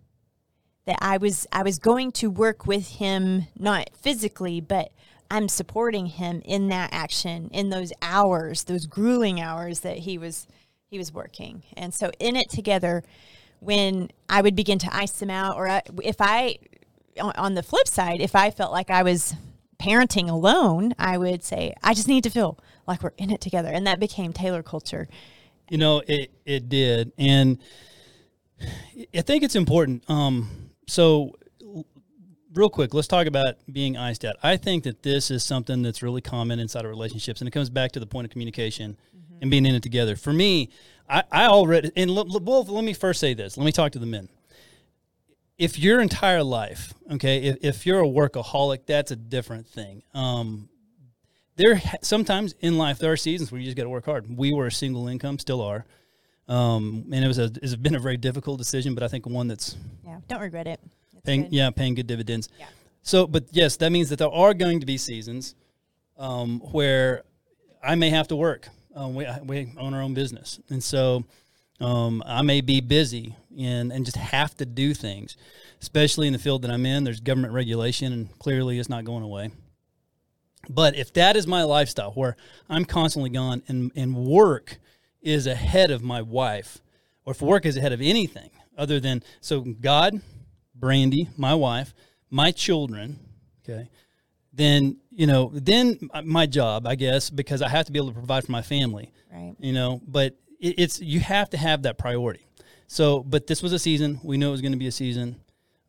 that 0.85 0.97
i 1.01 1.17
was 1.17 1.47
i 1.51 1.63
was 1.63 1.79
going 1.79 2.11
to 2.11 2.29
work 2.29 2.65
with 2.65 2.87
him 2.87 3.47
not 3.57 3.89
physically 3.93 4.59
but 4.61 4.91
i'm 5.29 5.47
supporting 5.47 6.05
him 6.05 6.41
in 6.45 6.67
that 6.69 6.89
action 6.91 7.49
in 7.51 7.69
those 7.69 7.91
hours 8.01 8.63
those 8.65 8.85
grueling 8.85 9.39
hours 9.39 9.81
that 9.81 9.99
he 9.99 10.17
was 10.17 10.47
he 10.87 10.99
was 10.99 11.11
working. 11.11 11.63
And 11.75 11.93
so 11.93 12.11
in 12.19 12.35
it 12.35 12.49
together 12.49 13.03
when 13.59 14.09
i 14.29 14.41
would 14.41 14.55
begin 14.55 14.77
to 14.77 14.95
ice 14.95 15.21
him 15.21 15.29
out 15.29 15.55
or 15.55 15.67
I, 15.67 15.81
if 16.03 16.17
i 16.19 16.57
on, 17.19 17.55
the 17.55 17.63
flip 17.63 17.87
side 17.87 18.19
if 18.19 18.35
i 18.35 18.51
felt 18.51 18.71
like 18.71 18.89
i 18.89 19.01
was 19.01 19.33
parenting 19.79 20.29
alone 20.29 20.93
i 20.99 21.17
would 21.17 21.41
say 21.43 21.73
i 21.81 21.93
just 21.93 22.07
need 22.07 22.23
to 22.25 22.29
feel 22.29 22.59
like 22.87 23.01
we're 23.01 23.13
in 23.17 23.31
it 23.31 23.41
together. 23.41 23.69
And 23.69 23.87
that 23.87 23.99
became 23.99 24.33
taylor 24.33 24.63
culture. 24.63 25.07
You 25.69 25.77
know, 25.77 26.03
it 26.07 26.31
it 26.45 26.69
did, 26.69 27.11
and 27.17 27.57
I 29.13 29.21
think 29.21 29.43
it's 29.43 29.55
important. 29.55 30.07
Um, 30.09 30.64
so, 30.87 31.35
real 32.53 32.69
quick, 32.69 32.93
let's 32.93 33.07
talk 33.07 33.27
about 33.27 33.55
being 33.71 33.97
iced 33.97 34.25
out. 34.25 34.35
I 34.43 34.57
think 34.57 34.83
that 34.83 35.03
this 35.03 35.29
is 35.29 35.43
something 35.43 35.81
that's 35.81 36.01
really 36.01 36.21
common 36.21 36.59
inside 36.59 36.85
of 36.85 36.91
relationships, 36.91 37.41
and 37.41 37.47
it 37.47 37.51
comes 37.51 37.69
back 37.69 37.91
to 37.93 37.99
the 37.99 38.07
point 38.07 38.25
of 38.25 38.31
communication 38.31 38.97
and 39.41 39.51
being 39.51 39.65
in 39.65 39.75
it 39.75 39.83
together. 39.83 40.15
For 40.15 40.33
me, 40.33 40.69
I, 41.09 41.23
I 41.31 41.45
already 41.47 41.91
and 41.95 42.11
l- 42.11 42.19
l- 42.19 42.39
well, 42.41 42.63
let 42.63 42.83
me 42.83 42.93
first 42.93 43.19
say 43.19 43.33
this. 43.33 43.57
Let 43.57 43.65
me 43.65 43.71
talk 43.71 43.91
to 43.93 43.99
the 43.99 44.05
men. 44.05 44.29
If 45.57 45.79
your 45.79 46.01
entire 46.01 46.43
life, 46.43 46.93
okay, 47.11 47.43
if, 47.43 47.57
if 47.61 47.85
you're 47.85 48.01
a 48.01 48.07
workaholic, 48.07 48.85
that's 48.85 49.11
a 49.11 49.15
different 49.15 49.67
thing. 49.67 50.03
Um, 50.13 50.69
there 51.55 51.81
sometimes 52.01 52.53
in 52.59 52.77
life 52.77 52.99
there 52.99 53.11
are 53.11 53.17
seasons 53.17 53.51
where 53.51 53.59
you 53.59 53.65
just 53.65 53.77
got 53.77 53.83
to 53.83 53.89
work 53.89 54.05
hard. 54.05 54.25
We 54.35 54.53
were 54.53 54.67
a 54.67 54.71
single 54.71 55.07
income, 55.07 55.39
still 55.39 55.61
are. 55.61 55.85
Um, 56.47 57.05
and 57.11 57.23
it 57.23 57.27
was 57.27 57.39
a, 57.39 57.45
it's 57.63 57.75
been 57.75 57.95
a 57.95 57.99
very 57.99 58.17
difficult 58.17 58.57
decision, 58.59 58.93
but 58.93 59.03
I 59.03 59.07
think 59.07 59.25
one 59.25 59.47
that's 59.47 59.75
Yeah, 60.05 60.19
don't 60.27 60.41
regret 60.41 60.67
it. 60.67 60.79
It's 61.13 61.21
paying 61.25 61.43
good. 61.43 61.53
yeah 61.53 61.69
paying 61.71 61.95
good 61.95 62.07
dividends. 62.07 62.49
Yeah. 62.59 62.67
So, 63.01 63.25
but 63.27 63.45
yes, 63.51 63.77
that 63.77 63.91
means 63.91 64.09
that 64.09 64.19
there 64.19 64.29
are 64.31 64.53
going 64.53 64.79
to 64.79 64.85
be 64.85 64.97
seasons 64.97 65.55
um, 66.17 66.59
where 66.59 67.23
I 67.83 67.95
may 67.95 68.09
have 68.09 68.27
to 68.29 68.35
work. 68.35 68.69
Um, 68.95 69.15
we 69.15 69.27
we 69.43 69.73
own 69.77 69.93
our 69.93 70.01
own 70.01 70.13
business, 70.13 70.59
and 70.69 70.83
so 70.83 71.25
um, 71.81 72.23
I 72.25 72.41
may 72.43 72.61
be 72.61 72.79
busy 72.79 73.35
and 73.57 73.91
and 73.91 74.05
just 74.05 74.17
have 74.17 74.55
to 74.57 74.65
do 74.65 74.93
things, 74.93 75.37
especially 75.81 76.27
in 76.27 76.33
the 76.33 76.39
field 76.39 76.61
that 76.61 76.71
I'm 76.71 76.85
in. 76.85 77.03
There's 77.03 77.19
government 77.19 77.53
regulation, 77.53 78.13
and 78.13 78.39
clearly 78.39 78.79
it's 78.79 78.89
not 78.89 79.03
going 79.03 79.23
away. 79.23 79.49
But 80.69 80.95
if 80.95 81.13
that 81.13 81.35
is 81.35 81.45
my 81.45 81.63
lifestyle, 81.63 82.11
where 82.11 82.35
I'm 82.69 82.85
constantly 82.85 83.29
gone 83.29 83.61
and, 83.67 83.91
and 83.95 84.15
work 84.15 84.79
is 85.25 85.47
ahead 85.47 85.91
of 85.91 86.01
my 86.03 86.21
wife, 86.21 86.77
or 87.25 87.31
if 87.31 87.41
work 87.41 87.65
is 87.65 87.75
ahead 87.75 87.91
of 87.91 88.01
anything 88.01 88.49
other 88.77 88.99
than 88.99 89.23
so 89.41 89.61
God, 89.61 90.21
Brandy, 90.73 91.29
my 91.37 91.53
wife, 91.55 91.93
my 92.29 92.51
children, 92.51 93.19
okay, 93.63 93.89
then 94.53 94.97
you 95.09 95.27
know, 95.27 95.51
then 95.53 95.97
my 96.23 96.45
job, 96.45 96.85
I 96.87 96.95
guess, 96.95 97.29
because 97.29 97.61
I 97.61 97.69
have 97.69 97.85
to 97.87 97.91
be 97.91 97.99
able 97.99 98.09
to 98.09 98.13
provide 98.13 98.45
for 98.45 98.51
my 98.51 98.61
family, 98.61 99.11
Right. 99.33 99.55
you 99.59 99.73
know. 99.73 100.01
But 100.07 100.35
it, 100.59 100.75
it's 100.77 101.01
you 101.01 101.19
have 101.21 101.49
to 101.51 101.57
have 101.57 101.83
that 101.83 101.97
priority. 101.97 102.45
So, 102.87 103.21
but 103.23 103.47
this 103.47 103.63
was 103.63 103.73
a 103.73 103.79
season. 103.79 104.19
We 104.23 104.37
knew 104.37 104.49
it 104.49 104.51
was 104.51 104.61
going 104.61 104.73
to 104.73 104.77
be 104.77 104.87
a 104.87 104.91
season, 104.91 105.37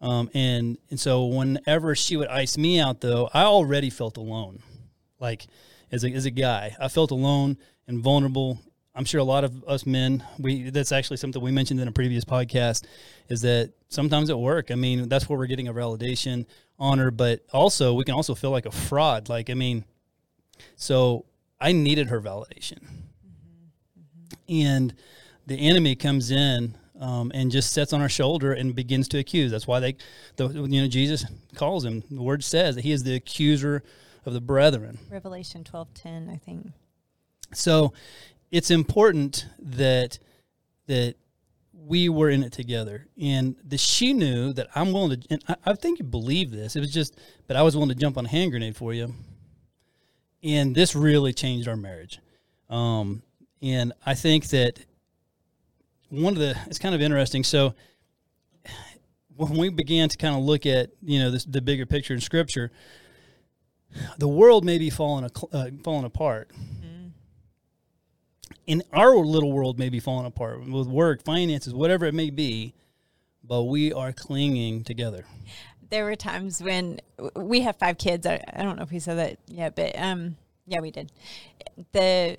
um, 0.00 0.30
and 0.34 0.78
and 0.90 0.98
so 0.98 1.26
whenever 1.26 1.94
she 1.94 2.16
would 2.16 2.28
ice 2.28 2.56
me 2.56 2.80
out, 2.80 3.00
though, 3.00 3.28
I 3.34 3.42
already 3.42 3.90
felt 3.90 4.16
alone. 4.16 4.62
Like 5.20 5.46
as 5.92 6.04
a 6.04 6.10
as 6.12 6.24
a 6.26 6.30
guy, 6.30 6.74
I 6.80 6.88
felt 6.88 7.10
alone 7.10 7.58
and 7.86 8.00
vulnerable. 8.00 8.60
I'm 8.96 9.04
sure 9.04 9.20
a 9.20 9.24
lot 9.24 9.44
of 9.44 9.62
us 9.68 9.84
men, 9.84 10.24
we 10.38 10.70
that's 10.70 10.90
actually 10.90 11.18
something 11.18 11.42
we 11.42 11.52
mentioned 11.52 11.80
in 11.80 11.86
a 11.86 11.92
previous 11.92 12.24
podcast, 12.24 12.86
is 13.28 13.42
that 13.42 13.72
sometimes 13.90 14.30
at 14.30 14.38
work, 14.38 14.70
I 14.70 14.74
mean, 14.74 15.08
that's 15.08 15.28
where 15.28 15.38
we're 15.38 15.46
getting 15.46 15.68
a 15.68 15.74
validation, 15.74 16.46
honor, 16.78 17.10
but 17.10 17.44
also 17.52 17.92
we 17.92 18.04
can 18.04 18.14
also 18.14 18.34
feel 18.34 18.50
like 18.50 18.64
a 18.64 18.70
fraud. 18.70 19.28
Like 19.28 19.50
I 19.50 19.54
mean, 19.54 19.84
so 20.76 21.26
I 21.60 21.72
needed 21.72 22.08
her 22.08 22.22
validation, 22.22 22.78
and 24.48 24.94
the 25.46 25.56
enemy 25.56 25.94
comes 25.94 26.30
in 26.30 26.74
um, 26.98 27.30
and 27.34 27.50
just 27.50 27.72
sits 27.72 27.92
on 27.92 28.00
our 28.00 28.08
shoulder 28.08 28.54
and 28.54 28.74
begins 28.74 29.08
to 29.08 29.18
accuse. 29.18 29.50
That's 29.50 29.66
why 29.66 29.78
they, 29.80 29.96
the, 30.36 30.48
you 30.48 30.82
know, 30.82 30.88
Jesus 30.88 31.26
calls 31.54 31.84
him. 31.84 32.02
The 32.10 32.22
word 32.22 32.42
says 32.42 32.76
that 32.76 32.82
he 32.84 32.92
is 32.92 33.02
the 33.02 33.14
accuser 33.14 33.82
of 34.24 34.32
the 34.32 34.40
brethren. 34.40 34.98
Revelation 35.10 35.64
twelve 35.64 35.92
ten, 35.92 36.30
I 36.30 36.38
think. 36.38 36.72
So 37.52 37.92
it's 38.50 38.70
important 38.70 39.46
that 39.58 40.18
that 40.86 41.16
we 41.74 42.08
were 42.08 42.30
in 42.30 42.42
it 42.42 42.52
together, 42.52 43.06
and 43.20 43.56
that 43.64 43.78
she 43.78 44.12
knew 44.12 44.52
that 44.52 44.68
I'm 44.74 44.92
willing 44.92 45.20
to. 45.20 45.26
And 45.30 45.44
I, 45.48 45.56
I 45.66 45.74
think 45.74 45.98
you 45.98 46.04
believe 46.04 46.50
this. 46.50 46.76
It 46.76 46.80
was 46.80 46.92
just, 46.92 47.18
but 47.46 47.56
I 47.56 47.62
was 47.62 47.76
willing 47.76 47.90
to 47.90 47.94
jump 47.94 48.18
on 48.18 48.26
a 48.26 48.28
hand 48.28 48.50
grenade 48.50 48.76
for 48.76 48.92
you, 48.92 49.14
and 50.42 50.74
this 50.74 50.94
really 50.96 51.32
changed 51.32 51.68
our 51.68 51.76
marriage. 51.76 52.20
Um, 52.68 53.22
and 53.62 53.92
I 54.04 54.14
think 54.14 54.48
that 54.48 54.80
one 56.08 56.32
of 56.32 56.38
the 56.38 56.56
it's 56.66 56.78
kind 56.78 56.94
of 56.94 57.00
interesting. 57.00 57.44
So 57.44 57.74
when 59.36 59.56
we 59.56 59.68
began 59.68 60.08
to 60.08 60.16
kind 60.16 60.34
of 60.34 60.42
look 60.42 60.66
at 60.66 60.90
you 61.02 61.18
know 61.20 61.30
this, 61.30 61.44
the 61.44 61.60
bigger 61.60 61.86
picture 61.86 62.14
in 62.14 62.20
Scripture, 62.20 62.70
the 64.18 64.28
world 64.28 64.64
may 64.64 64.78
be 64.78 64.90
falling 64.90 65.30
uh, 65.52 65.70
falling 65.82 66.04
apart. 66.04 66.50
In 68.66 68.82
our 68.92 69.16
little 69.16 69.52
world, 69.52 69.78
may 69.78 69.88
be 69.88 70.00
falling 70.00 70.26
apart 70.26 70.68
with 70.68 70.88
work, 70.88 71.22
finances, 71.22 71.72
whatever 71.72 72.04
it 72.04 72.14
may 72.14 72.30
be, 72.30 72.74
but 73.44 73.64
we 73.64 73.92
are 73.92 74.12
clinging 74.12 74.82
together. 74.82 75.24
There 75.88 76.04
were 76.04 76.16
times 76.16 76.60
when 76.60 77.00
we 77.36 77.60
have 77.60 77.76
five 77.76 77.96
kids. 77.96 78.26
I, 78.26 78.42
I 78.52 78.62
don't 78.62 78.76
know 78.76 78.82
if 78.82 78.90
we 78.90 78.98
said 78.98 79.18
that 79.18 79.38
yet, 79.46 79.76
but 79.76 79.96
um, 79.96 80.36
yeah, 80.66 80.80
we 80.80 80.90
did. 80.90 81.12
The 81.92 82.38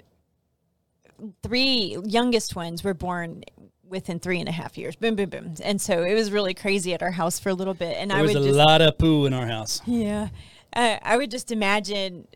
three 1.43 1.97
youngest 2.05 2.55
ones 2.55 2.83
were 2.83 2.93
born 2.93 3.43
within 3.87 4.19
three 4.19 4.39
and 4.39 4.49
a 4.49 4.51
half 4.51 4.77
years. 4.77 4.95
Boom, 4.97 5.15
boom, 5.15 5.29
boom. 5.29 5.53
And 5.63 5.81
so 5.81 6.03
it 6.03 6.13
was 6.13 6.31
really 6.31 6.53
crazy 6.53 6.93
at 6.93 7.01
our 7.01 7.11
house 7.11 7.39
for 7.39 7.49
a 7.49 7.53
little 7.53 7.73
bit. 7.73 7.95
And 7.97 8.11
There 8.11 8.17
I 8.17 8.21
was 8.21 8.35
a 8.35 8.41
just 8.41 8.57
lot 8.57 8.81
of 8.81 8.97
poo 8.97 9.25
in 9.25 9.33
our 9.33 9.47
house. 9.47 9.81
Yeah. 9.85 10.27
Uh, 10.73 10.97
I 11.01 11.15
would 11.15 11.31
just 11.31 11.51
imagine 11.51 12.27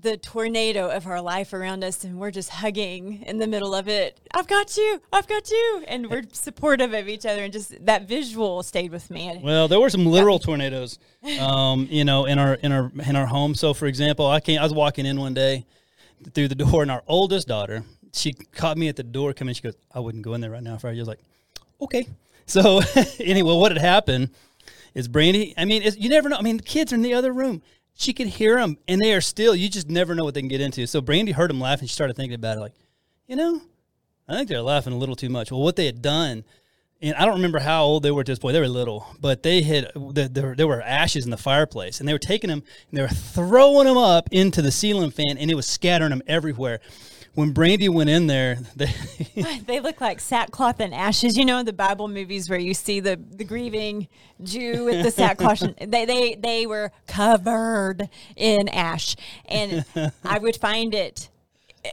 the 0.00 0.16
tornado 0.16 0.88
of 0.88 1.06
our 1.06 1.20
life 1.20 1.52
around 1.52 1.82
us, 1.82 2.04
and 2.04 2.18
we're 2.18 2.30
just 2.30 2.50
hugging 2.50 3.22
in 3.22 3.38
the 3.38 3.46
middle 3.46 3.74
of 3.74 3.88
it. 3.88 4.20
I've 4.32 4.46
got 4.46 4.76
you. 4.76 5.00
I've 5.12 5.26
got 5.26 5.50
you. 5.50 5.84
And 5.88 6.08
we're 6.08 6.22
supportive 6.32 6.92
of 6.92 7.08
each 7.08 7.26
other. 7.26 7.42
And 7.42 7.52
just 7.52 7.84
that 7.84 8.06
visual 8.06 8.62
stayed 8.62 8.92
with 8.92 9.10
me. 9.10 9.40
Well, 9.42 9.66
there 9.68 9.80
were 9.80 9.90
some 9.90 10.06
literal 10.06 10.38
tornadoes, 10.38 10.98
um, 11.40 11.88
you 11.90 12.04
know, 12.04 12.26
in 12.26 12.38
our 12.38 12.54
in 12.54 12.72
our 12.72 12.92
in 13.06 13.16
our 13.16 13.26
home. 13.26 13.54
So, 13.54 13.74
for 13.74 13.86
example, 13.86 14.26
I 14.26 14.40
came, 14.40 14.60
I 14.60 14.62
was 14.62 14.72
walking 14.72 15.06
in 15.06 15.18
one 15.18 15.34
day 15.34 15.66
through 16.34 16.48
the 16.48 16.54
door, 16.54 16.82
and 16.82 16.90
our 16.90 17.02
oldest 17.06 17.48
daughter, 17.48 17.84
she 18.12 18.32
caught 18.32 18.78
me 18.78 18.88
at 18.88 18.96
the 18.96 19.02
door 19.02 19.32
coming. 19.32 19.54
She 19.54 19.62
goes, 19.62 19.76
"I 19.92 20.00
wouldn't 20.00 20.24
go 20.24 20.34
in 20.34 20.40
there 20.40 20.50
right 20.50 20.62
now." 20.62 20.74
If 20.74 20.84
I 20.84 20.92
was 20.92 21.08
like, 21.08 21.20
"Okay." 21.80 22.06
So, 22.46 22.80
anyway, 23.18 23.54
what 23.54 23.72
had 23.72 23.80
happened 23.80 24.30
is 24.94 25.08
Brandy. 25.08 25.54
I 25.56 25.64
mean, 25.64 25.82
you 25.96 26.08
never 26.08 26.28
know. 26.28 26.36
I 26.36 26.42
mean, 26.42 26.58
the 26.58 26.62
kids 26.62 26.92
are 26.92 26.96
in 26.96 27.02
the 27.02 27.14
other 27.14 27.32
room. 27.32 27.62
She 27.98 28.14
could 28.14 28.28
hear 28.28 28.56
them, 28.56 28.78
and 28.88 29.00
they 29.00 29.12
are 29.12 29.20
still. 29.20 29.54
You 29.54 29.68
just 29.68 29.90
never 29.90 30.14
know 30.14 30.24
what 30.24 30.32
they 30.32 30.40
can 30.40 30.48
get 30.48 30.62
into. 30.62 30.86
So, 30.86 31.02
Brandy 31.02 31.32
heard 31.32 31.50
them 31.50 31.60
laugh, 31.60 31.80
and 31.80 31.90
she 31.90 31.94
started 31.94 32.16
thinking 32.16 32.34
about 32.34 32.56
it. 32.56 32.60
Like, 32.60 32.74
you 33.26 33.36
know, 33.36 33.60
I 34.26 34.36
think 34.36 34.48
they're 34.48 34.62
laughing 34.62 34.92
a 34.94 34.96
little 34.96 35.16
too 35.16 35.28
much. 35.28 35.50
Well, 35.50 35.60
what 35.60 35.76
they 35.76 35.86
had 35.86 36.00
done 36.00 36.44
and 37.00 37.14
I 37.14 37.24
don't 37.24 37.36
remember 37.36 37.60
how 37.60 37.84
old 37.84 38.02
they 38.02 38.10
were 38.10 38.22
at 38.22 38.26
this 38.26 38.38
point. 38.38 38.54
They 38.54 38.60
were 38.60 38.68
little, 38.68 39.06
but 39.20 39.42
they 39.42 39.62
had 39.62 39.92
there, 39.94 40.54
there 40.56 40.66
were 40.66 40.82
ashes 40.82 41.24
in 41.24 41.30
the 41.30 41.36
fireplace, 41.36 42.00
and 42.00 42.08
they 42.08 42.12
were 42.12 42.18
taking 42.18 42.48
them 42.48 42.62
and 42.90 42.98
they 42.98 43.02
were 43.02 43.08
throwing 43.08 43.86
them 43.86 43.96
up 43.96 44.28
into 44.32 44.62
the 44.62 44.72
ceiling 44.72 45.10
fan, 45.10 45.38
and 45.38 45.50
it 45.50 45.54
was 45.54 45.66
scattering 45.66 46.10
them 46.10 46.22
everywhere. 46.26 46.80
When 47.38 47.52
Brandy 47.52 47.88
went 47.88 48.10
in 48.10 48.26
there, 48.26 48.58
they, 48.74 48.92
they 49.66 49.78
look 49.78 50.00
like 50.00 50.18
sackcloth 50.18 50.80
and 50.80 50.92
ashes. 50.92 51.36
You 51.36 51.44
know, 51.44 51.62
the 51.62 51.72
Bible 51.72 52.08
movies 52.08 52.50
where 52.50 52.58
you 52.58 52.74
see 52.74 52.98
the, 52.98 53.14
the 53.30 53.44
grieving 53.44 54.08
Jew 54.42 54.84
with 54.86 55.04
the 55.04 55.12
sackcloth. 55.12 55.62
they, 55.80 56.04
they, 56.04 56.34
they 56.34 56.66
were 56.66 56.90
covered 57.06 58.08
in 58.34 58.68
ash. 58.68 59.14
And 59.44 59.84
I 60.24 60.38
would 60.38 60.56
find 60.56 60.92
it 60.92 61.28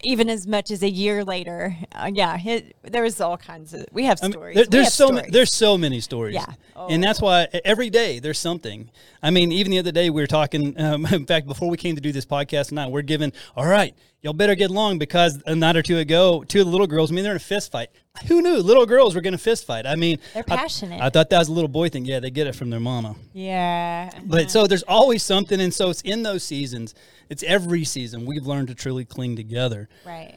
even 0.04 0.30
as 0.30 0.48
much 0.48 0.72
as 0.72 0.82
a 0.82 0.90
year 0.90 1.24
later. 1.24 1.78
Uh, 1.92 2.10
yeah, 2.12 2.40
it, 2.44 2.76
there 2.82 3.04
was 3.04 3.22
all 3.22 3.38
kinds 3.38 3.74
of. 3.76 3.86
We 3.92 4.06
have 4.06 4.20
I 4.24 4.26
mean, 4.26 4.32
stories. 4.32 4.56
there- 4.56 4.64
We 4.66 4.70
there's 4.70 4.86
have 4.86 4.94
so 4.94 5.08
many, 5.10 5.18
stories. 5.20 5.34
there's 5.34 5.54
so 5.54 5.78
many 5.78 6.00
stories. 6.00 6.34
Yeah. 6.34 6.54
Oh. 6.76 6.88
and 6.88 7.04
that's 7.04 7.22
why 7.22 7.48
every 7.64 7.90
day 7.90 8.20
there's 8.20 8.40
something. 8.40 8.90
I 9.22 9.30
mean, 9.30 9.52
even 9.52 9.72
the 9.72 9.80
other 9.80 9.92
day 9.92 10.10
we 10.10 10.22
were 10.22 10.28
talking. 10.28 10.80
Um, 10.82 11.06
in 11.12 11.26
fact, 11.26 11.48
before 11.48 11.70
we 11.70 11.78
came 11.78 11.96
to 11.96 12.02
do 12.02 12.12
this 12.12 12.26
podcast 12.26 12.70
tonight, 12.70 12.90
we're 12.90 13.04
given 13.04 13.32
all 13.56 13.68
right. 13.68 13.96
Y'all 14.26 14.34
better 14.34 14.56
get 14.56 14.72
along 14.72 14.98
because 14.98 15.40
a 15.46 15.54
night 15.56 15.78
or 15.78 15.84
two 15.84 16.00
ago, 16.00 16.44
two 16.48 16.60
of 16.60 16.66
the 16.66 16.72
little 16.72 16.88
girls. 16.88 17.12
I 17.12 17.14
mean, 17.14 17.24
they're 17.24 17.34
in 17.34 17.38
a 17.38 17.40
fist 17.40 17.72
fight. 17.72 17.92
Who 18.28 18.42
knew 18.42 18.56
little 18.58 18.88
girls 18.88 19.14
were 19.14 19.22
going 19.22 19.34
to 19.34 19.38
fist 19.38 19.68
fight? 19.68 19.86
I 19.86 19.96
mean, 19.96 20.18
They're 20.34 20.44
I- 20.50 20.56
passionate. 20.56 21.00
I, 21.00 21.12
thought 21.12 21.30
that 21.30 21.38
was 21.38 21.48
a 21.48 21.52
little 21.52 21.68
boy 21.68 21.90
thing. 21.90 22.06
Yeah, 22.06 22.20
they 22.20 22.32
get 22.32 22.48
it 22.48 22.56
from 22.56 22.72
their 22.72 22.80
mama. 22.80 23.18
yeah. 23.34 24.10
But 24.24 24.50
so 24.50 24.66
there's 24.66 24.82
always 24.82 25.22
something, 25.22 25.62
and 25.62 25.72
so 25.72 25.92
it's 25.92 26.02
in 26.02 26.24
those 26.24 26.44
seasons. 26.44 26.96
It's 27.30 27.44
every 27.44 27.84
season 27.84 28.26
we've 28.26 28.48
learned 28.48 28.70
to 28.70 28.74
truly 28.74 29.06
cling 29.06 29.36
together. 29.36 29.90
Right. 30.04 30.36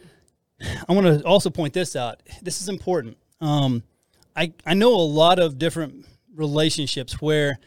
I 0.86 0.92
want 0.92 1.06
to 1.06 1.24
also 1.26 1.48
point 1.48 1.72
this 1.72 1.96
out. 1.96 2.20
This 2.42 2.60
is 2.60 2.68
important. 2.68 3.16
Um, 3.40 3.82
I 4.36 4.52
I 4.66 4.74
know 4.74 4.94
a 4.94 5.00
lot 5.00 5.38
of 5.38 5.58
different 5.58 6.04
relationships 6.34 7.22
where 7.22 7.58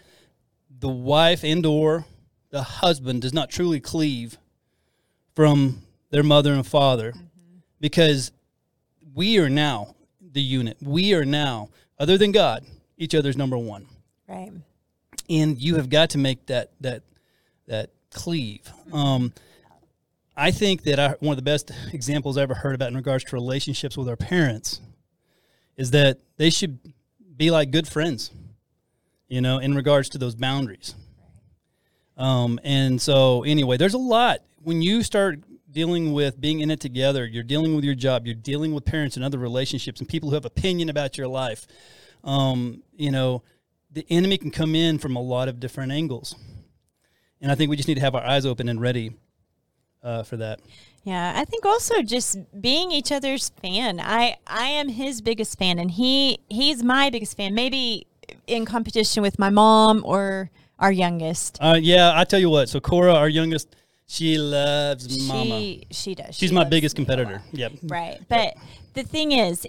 the 0.69 0.87
wife 0.87 1.43
and 1.43 1.65
or 1.65 2.05
the 2.51 2.61
husband 2.61 3.23
does 3.23 3.33
not 3.33 3.49
truly 3.49 3.79
cleave 3.79 4.37
from 5.35 5.81
their 6.11 6.23
mother 6.23 6.53
and 6.53 6.65
father 6.67 7.13
because 7.79 8.31
we 9.13 9.39
are 9.39 9.49
now 9.49 9.95
the 10.21 10.41
unit. 10.41 10.77
We 10.81 11.13
are 11.13 11.25
now, 11.25 11.69
other 11.99 12.17
than 12.17 12.31
God, 12.31 12.63
each 12.97 13.15
other's 13.15 13.35
number 13.35 13.57
one 13.57 13.87
Right. 14.27 14.51
and 15.29 15.59
you 15.59 15.75
have 15.75 15.89
got 15.89 16.11
to 16.11 16.17
make 16.17 16.45
that 16.45 16.69
that 16.81 17.01
that 17.67 17.89
cleave. 18.13 18.61
Um, 18.93 19.33
I 20.35 20.51
think 20.51 20.83
that 20.83 20.99
I, 20.99 21.09
one 21.19 21.33
of 21.33 21.37
the 21.37 21.41
best 21.43 21.71
examples 21.93 22.37
I 22.37 22.41
ever 22.43 22.53
heard 22.53 22.75
about 22.75 22.89
in 22.89 22.95
regards 22.95 23.23
to 23.25 23.35
relationships 23.35 23.97
with 23.97 24.07
our 24.07 24.15
parents 24.15 24.79
is 25.77 25.91
that 25.91 26.19
they 26.37 26.49
should 26.49 26.79
be 27.37 27.51
like 27.51 27.71
good 27.71 27.87
friends, 27.87 28.31
you 29.27 29.41
know, 29.41 29.57
in 29.59 29.73
regards 29.75 30.09
to 30.09 30.17
those 30.17 30.35
boundaries. 30.35 30.95
Um, 32.17 32.59
and 32.63 33.01
so, 33.01 33.43
anyway, 33.43 33.77
there's 33.77 33.93
a 33.93 33.97
lot 33.99 34.39
when 34.63 34.81
you 34.81 35.01
start 35.03 35.39
dealing 35.71 36.13
with 36.13 36.39
being 36.39 36.59
in 36.59 36.69
it 36.71 36.79
together. 36.79 37.25
You're 37.25 37.43
dealing 37.43 37.75
with 37.75 37.83
your 37.83 37.95
job. 37.95 38.25
You're 38.25 38.35
dealing 38.35 38.73
with 38.73 38.85
parents 38.85 39.15
and 39.15 39.25
other 39.25 39.37
relationships 39.37 39.99
and 39.99 40.09
people 40.09 40.29
who 40.29 40.35
have 40.35 40.45
opinion 40.45 40.89
about 40.89 41.17
your 41.17 41.27
life. 41.27 41.65
Um, 42.23 42.83
you 42.95 43.11
know, 43.11 43.43
the 43.91 44.05
enemy 44.09 44.37
can 44.37 44.51
come 44.51 44.75
in 44.75 44.99
from 44.99 45.15
a 45.15 45.21
lot 45.21 45.47
of 45.47 45.59
different 45.59 45.91
angles, 45.91 46.35
and 47.41 47.51
I 47.51 47.55
think 47.55 47.69
we 47.69 47.75
just 47.75 47.87
need 47.87 47.95
to 47.95 48.01
have 48.01 48.15
our 48.15 48.25
eyes 48.25 48.45
open 48.45 48.69
and 48.69 48.79
ready 48.79 49.15
uh, 50.03 50.23
for 50.23 50.37
that. 50.37 50.59
Yeah, 51.03 51.33
I 51.35 51.45
think 51.45 51.65
also 51.65 52.01
just 52.03 52.37
being 52.61 52.91
each 52.91 53.11
other's 53.11 53.49
fan. 53.61 53.99
I 53.99 54.37
I 54.45 54.65
am 54.65 54.89
his 54.89 55.21
biggest 55.21 55.57
fan, 55.57 55.79
and 55.79 55.89
he 55.89 56.39
he's 56.47 56.83
my 56.83 57.09
biggest 57.09 57.35
fan. 57.35 57.55
Maybe 57.55 58.05
in 58.47 58.65
competition 58.65 59.23
with 59.23 59.39
my 59.39 59.49
mom 59.49 60.03
or 60.05 60.51
our 60.79 60.91
youngest. 60.91 61.57
Uh, 61.61 61.79
yeah, 61.81 62.11
I 62.15 62.23
tell 62.23 62.39
you 62.39 62.49
what. 62.49 62.69
So 62.69 62.79
Cora, 62.79 63.13
our 63.13 63.29
youngest, 63.29 63.75
she 64.11 64.37
loves 64.37 65.25
Mama. 65.25 65.57
She 65.57 65.87
she 65.89 66.15
does. 66.15 66.35
She's 66.35 66.49
She 66.49 66.55
my 66.55 66.65
biggest 66.65 66.97
competitor. 66.97 67.41
Yep. 67.53 67.71
Right. 67.83 68.19
But 68.27 68.55
the 68.93 69.03
thing 69.03 69.31
is, 69.31 69.65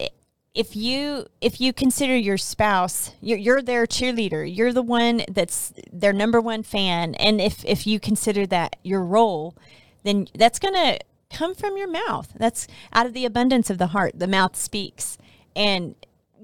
if 0.52 0.74
you 0.74 1.26
if 1.40 1.60
you 1.60 1.72
consider 1.72 2.16
your 2.16 2.36
spouse, 2.36 3.12
you're, 3.20 3.38
you're 3.38 3.62
their 3.62 3.86
cheerleader. 3.86 4.44
You're 4.44 4.72
the 4.72 4.82
one 4.82 5.22
that's 5.30 5.72
their 5.92 6.12
number 6.12 6.40
one 6.40 6.64
fan, 6.64 7.14
and 7.14 7.40
if 7.40 7.64
if 7.64 7.86
you 7.86 8.00
consider 8.00 8.44
that 8.48 8.74
your 8.82 9.04
role, 9.04 9.54
then 10.02 10.26
that's 10.34 10.58
gonna 10.58 10.98
come 11.30 11.54
from 11.54 11.76
your 11.76 11.88
mouth. 11.88 12.32
That's 12.36 12.66
out 12.92 13.06
of 13.06 13.12
the 13.12 13.24
abundance 13.24 13.70
of 13.70 13.78
the 13.78 13.88
heart. 13.88 14.18
The 14.18 14.26
mouth 14.26 14.56
speaks, 14.56 15.18
and. 15.54 15.94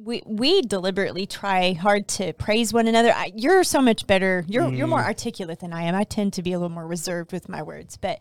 We, 0.05 0.23
we 0.27 0.63
deliberately 0.63 1.27
try 1.27 1.73
hard 1.73 2.07
to 2.09 2.33
praise 2.33 2.73
one 2.73 2.87
another. 2.87 3.13
I, 3.13 3.33
you're 3.35 3.65
so 3.65 3.81
much 3.83 4.07
better. 4.07 4.45
You're 4.47 4.69
you're 4.73 4.87
Mm. 4.87 4.91
more 4.91 5.03
articulate 5.05 5.61
than 5.61 5.73
I 5.73 5.83
am. 5.83 5.95
I 5.95 6.05
tend 6.05 6.33
to 6.35 6.43
be 6.43 6.53
a 6.53 6.59
little 6.59 6.75
more 6.75 6.87
reserved 6.87 7.33
with 7.33 7.49
my 7.49 7.63
words, 7.63 7.97
but 7.97 8.21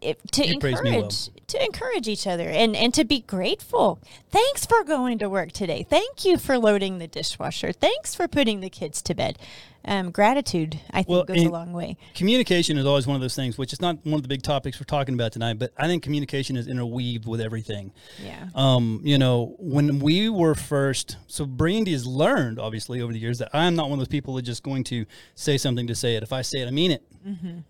it, 0.00 0.20
to 0.32 0.46
You 0.46 0.54
encourage 0.54 1.30
to 1.46 1.64
encourage 1.64 2.06
each 2.08 2.26
other 2.26 2.48
and 2.48 2.76
and 2.76 2.92
to 2.94 3.04
be 3.04 3.20
grateful. 3.20 3.98
Thanks 4.30 4.66
for 4.66 4.84
going 4.84 5.18
to 5.20 5.28
work 5.30 5.52
today. 5.52 5.86
Thank 5.88 6.24
you 6.24 6.36
for 6.36 6.58
loading 6.58 6.98
the 6.98 7.06
dishwasher. 7.06 7.72
Thanks 7.72 8.14
for 8.14 8.28
putting 8.28 8.60
the 8.60 8.68
kids 8.70 9.00
to 9.02 9.14
bed. 9.14 9.38
Um, 9.86 10.10
gratitude, 10.10 10.80
I 10.90 10.98
think, 10.98 11.08
Well, 11.08 11.24
goes 11.24 11.42
a 11.42 11.48
long 11.48 11.72
way. 11.72 11.98
Communication 12.14 12.78
is 12.78 12.86
always 12.86 13.06
one 13.06 13.16
of 13.16 13.20
those 13.20 13.36
things, 13.36 13.58
which 13.58 13.72
is 13.72 13.80
not 13.80 13.98
one 14.04 14.14
of 14.14 14.22
the 14.22 14.28
big 14.28 14.42
topics 14.42 14.80
we're 14.80 14.84
talking 14.84 15.14
about 15.14 15.32
tonight, 15.32 15.58
but 15.58 15.72
I 15.76 15.86
think 15.86 16.02
communication 16.02 16.56
is 16.56 16.66
interweaved 16.66 17.26
with 17.26 17.40
everything. 17.40 17.92
Yeah. 18.22 18.48
Um, 18.54 19.00
you 19.04 19.18
know, 19.18 19.56
when 19.58 19.98
we 19.98 20.28
were 20.30 20.54
first, 20.54 21.18
so 21.26 21.44
Brandy 21.44 21.92
has 21.92 22.06
learned 22.06 22.58
obviously 22.58 23.02
over 23.02 23.12
the 23.12 23.18
years 23.18 23.38
that 23.38 23.50
I'm 23.52 23.74
not 23.76 23.90
one 23.90 23.94
of 23.94 23.98
those 23.98 24.08
people 24.08 24.34
that 24.34 24.42
just 24.42 24.62
going 24.62 24.84
to 24.84 25.04
say 25.34 25.58
something 25.58 25.86
to 25.86 25.94
say 25.94 26.16
it. 26.16 26.22
If 26.22 26.32
I 26.32 26.42
say 26.42 26.60
it, 26.60 26.66
I 26.66 26.70
mean 26.70 26.90
it. 26.90 27.02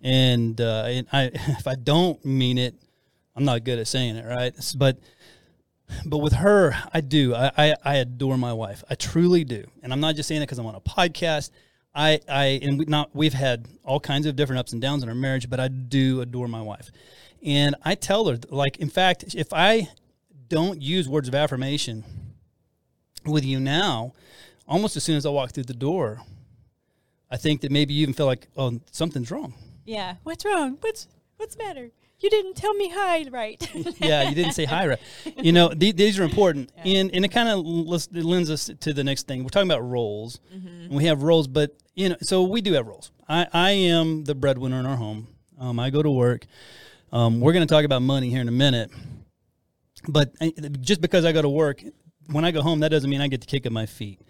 And, 0.02 0.60
uh, 0.60 0.84
and 0.86 1.06
I, 1.12 1.22
if 1.34 1.66
I 1.66 1.74
don't 1.74 2.24
mean 2.24 2.58
it, 2.58 2.74
I'm 3.34 3.44
not 3.44 3.64
good 3.64 3.78
at 3.80 3.88
saying 3.88 4.16
it, 4.16 4.24
right? 4.24 4.54
But, 4.76 4.98
but 6.06 6.18
with 6.18 6.34
her, 6.34 6.74
I 6.92 7.00
do. 7.00 7.34
I, 7.34 7.50
I, 7.56 7.76
I 7.84 7.94
adore 7.96 8.38
my 8.38 8.52
wife. 8.52 8.84
I 8.88 8.94
truly 8.94 9.44
do. 9.44 9.64
And 9.82 9.92
I'm 9.92 10.00
not 10.00 10.14
just 10.14 10.28
saying 10.28 10.42
it 10.42 10.46
because 10.46 10.58
I'm 10.58 10.66
on 10.66 10.74
a 10.76 10.80
podcast. 10.80 11.50
I, 11.94 12.20
I, 12.28 12.44
and 12.62 12.78
we 12.78 12.84
not, 12.86 13.14
we've 13.14 13.34
had 13.34 13.68
all 13.84 14.00
kinds 14.00 14.26
of 14.26 14.36
different 14.36 14.58
ups 14.58 14.72
and 14.72 14.82
downs 14.82 15.02
in 15.02 15.08
our 15.08 15.14
marriage, 15.14 15.48
but 15.48 15.60
I 15.60 15.68
do 15.68 16.20
adore 16.20 16.48
my 16.48 16.60
wife. 16.60 16.90
And 17.44 17.76
I 17.84 17.94
tell 17.94 18.26
her, 18.26 18.38
like, 18.48 18.78
in 18.78 18.88
fact, 18.88 19.34
if 19.34 19.52
I 19.52 19.88
don't 20.48 20.82
use 20.82 21.08
words 21.08 21.28
of 21.28 21.34
affirmation 21.34 22.04
with 23.24 23.44
you 23.44 23.60
now, 23.60 24.12
almost 24.66 24.96
as 24.96 25.04
soon 25.04 25.16
as 25.16 25.24
I 25.24 25.30
walk 25.30 25.52
through 25.52 25.64
the 25.64 25.74
door, 25.74 26.22
I 27.30 27.36
think 27.36 27.60
that 27.60 27.70
maybe 27.70 27.94
you 27.94 28.02
even 28.02 28.14
feel 28.14 28.26
like, 28.26 28.48
oh, 28.56 28.80
something's 28.90 29.30
wrong. 29.30 29.54
Yeah. 29.84 30.16
What's 30.22 30.44
wrong? 30.44 30.78
What's 30.80 31.08
what's 31.36 31.56
the 31.56 31.64
matter? 31.64 31.90
You 32.24 32.30
didn't 32.30 32.54
tell 32.54 32.72
me 32.72 32.88
hi, 32.88 33.26
right? 33.30 33.70
yeah, 33.98 34.30
you 34.30 34.34
didn't 34.34 34.54
say 34.54 34.64
hi, 34.64 34.86
right? 34.88 35.00
You 35.36 35.52
know, 35.52 35.68
th- 35.68 35.94
these 35.94 36.18
are 36.18 36.22
important, 36.22 36.72
and 36.82 37.14
and 37.14 37.22
it 37.22 37.28
kind 37.28 37.50
of 37.50 37.58
lends 37.66 38.50
us 38.50 38.70
to 38.80 38.94
the 38.94 39.04
next 39.04 39.26
thing. 39.26 39.42
We're 39.42 39.50
talking 39.50 39.70
about 39.70 39.86
roles, 39.86 40.40
and 40.50 40.88
we 40.88 41.04
have 41.04 41.22
roles, 41.22 41.46
but 41.46 41.76
you 41.94 42.08
know, 42.08 42.16
so 42.22 42.44
we 42.44 42.62
do 42.62 42.72
have 42.72 42.86
roles. 42.86 43.12
I 43.28 43.46
I 43.52 43.70
am 43.72 44.24
the 44.24 44.34
breadwinner 44.34 44.80
in 44.80 44.86
our 44.86 44.96
home. 44.96 45.28
Um, 45.58 45.78
I 45.78 45.90
go 45.90 46.02
to 46.02 46.10
work. 46.10 46.46
Um, 47.12 47.40
we're 47.40 47.52
going 47.52 47.66
to 47.66 47.70
talk 47.70 47.84
about 47.84 48.00
money 48.00 48.30
here 48.30 48.40
in 48.40 48.48
a 48.48 48.52
minute, 48.52 48.90
but 50.08 50.32
just 50.80 51.02
because 51.02 51.26
I 51.26 51.32
go 51.32 51.42
to 51.42 51.48
work, 51.50 51.84
when 52.32 52.46
I 52.46 52.52
go 52.52 52.62
home, 52.62 52.80
that 52.80 52.88
doesn't 52.88 53.10
mean 53.10 53.20
I 53.20 53.28
get 53.28 53.42
to 53.42 53.46
kick 53.46 53.66
up 53.66 53.72
my 53.72 53.84
feet. 53.84 54.22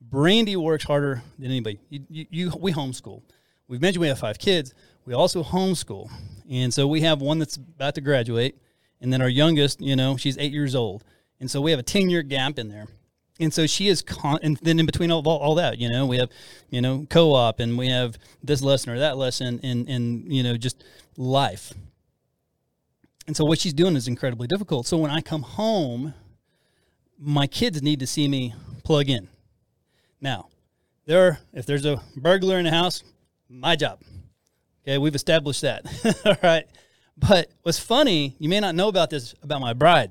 Brandy 0.00 0.56
works 0.56 0.84
harder 0.84 1.22
than 1.38 1.50
anybody. 1.50 1.80
You, 1.90 2.00
you, 2.08 2.26
you 2.30 2.52
we 2.58 2.72
homeschool. 2.72 3.20
We've 3.68 3.80
mentioned 3.80 4.00
we 4.00 4.08
have 4.08 4.18
five 4.18 4.38
kids. 4.38 4.74
We 5.04 5.14
also 5.14 5.42
homeschool, 5.42 6.10
and 6.52 6.72
so 6.72 6.86
we 6.86 7.00
have 7.00 7.20
one 7.20 7.40
that's 7.40 7.56
about 7.56 7.96
to 7.96 8.00
graduate, 8.00 8.56
and 9.00 9.12
then 9.12 9.20
our 9.22 9.28
youngest, 9.28 9.80
you 9.80 9.96
know, 9.96 10.16
she's 10.16 10.38
eight 10.38 10.52
years 10.52 10.74
old, 10.74 11.02
and 11.40 11.50
so 11.50 11.60
we 11.60 11.70
have 11.72 11.80
a 11.80 11.82
ten 11.82 12.10
year 12.10 12.22
gap 12.22 12.58
in 12.58 12.68
there. 12.68 12.86
And 13.40 13.52
so 13.52 13.66
she 13.66 13.88
is, 13.88 14.02
con- 14.02 14.38
and 14.42 14.58
then 14.58 14.78
in 14.78 14.84
between 14.84 15.10
all, 15.10 15.26
all, 15.26 15.38
all 15.38 15.54
that, 15.54 15.78
you 15.78 15.88
know, 15.88 16.06
we 16.06 16.18
have, 16.18 16.28
you 16.68 16.82
know, 16.82 17.06
co-op, 17.08 17.60
and 17.60 17.78
we 17.78 17.88
have 17.88 18.18
this 18.44 18.60
lesson 18.60 18.92
or 18.92 18.98
that 18.98 19.16
lesson, 19.16 19.58
and 19.62 19.88
and 19.88 20.30
you 20.32 20.42
know, 20.42 20.56
just 20.56 20.84
life. 21.16 21.72
And 23.26 23.36
so 23.36 23.44
what 23.44 23.58
she's 23.58 23.72
doing 23.72 23.96
is 23.96 24.06
incredibly 24.06 24.46
difficult. 24.46 24.86
So 24.86 24.98
when 24.98 25.10
I 25.10 25.22
come 25.22 25.42
home, 25.42 26.12
my 27.18 27.46
kids 27.46 27.82
need 27.82 28.00
to 28.00 28.06
see 28.06 28.28
me 28.28 28.54
plug 28.84 29.08
in. 29.08 29.28
Now, 30.20 30.48
there, 31.06 31.38
if 31.52 31.64
there's 31.64 31.86
a 31.86 32.02
burglar 32.16 32.58
in 32.58 32.64
the 32.64 32.70
house, 32.70 33.02
my 33.48 33.76
job. 33.76 34.02
Okay, 34.84 34.98
we've 34.98 35.14
established 35.14 35.62
that. 35.62 35.86
All 36.26 36.36
right. 36.42 36.66
But 37.16 37.50
what's 37.62 37.78
funny, 37.78 38.34
you 38.38 38.48
may 38.48 38.58
not 38.58 38.74
know 38.74 38.88
about 38.88 39.10
this 39.10 39.34
about 39.42 39.60
my 39.60 39.74
bride, 39.74 40.10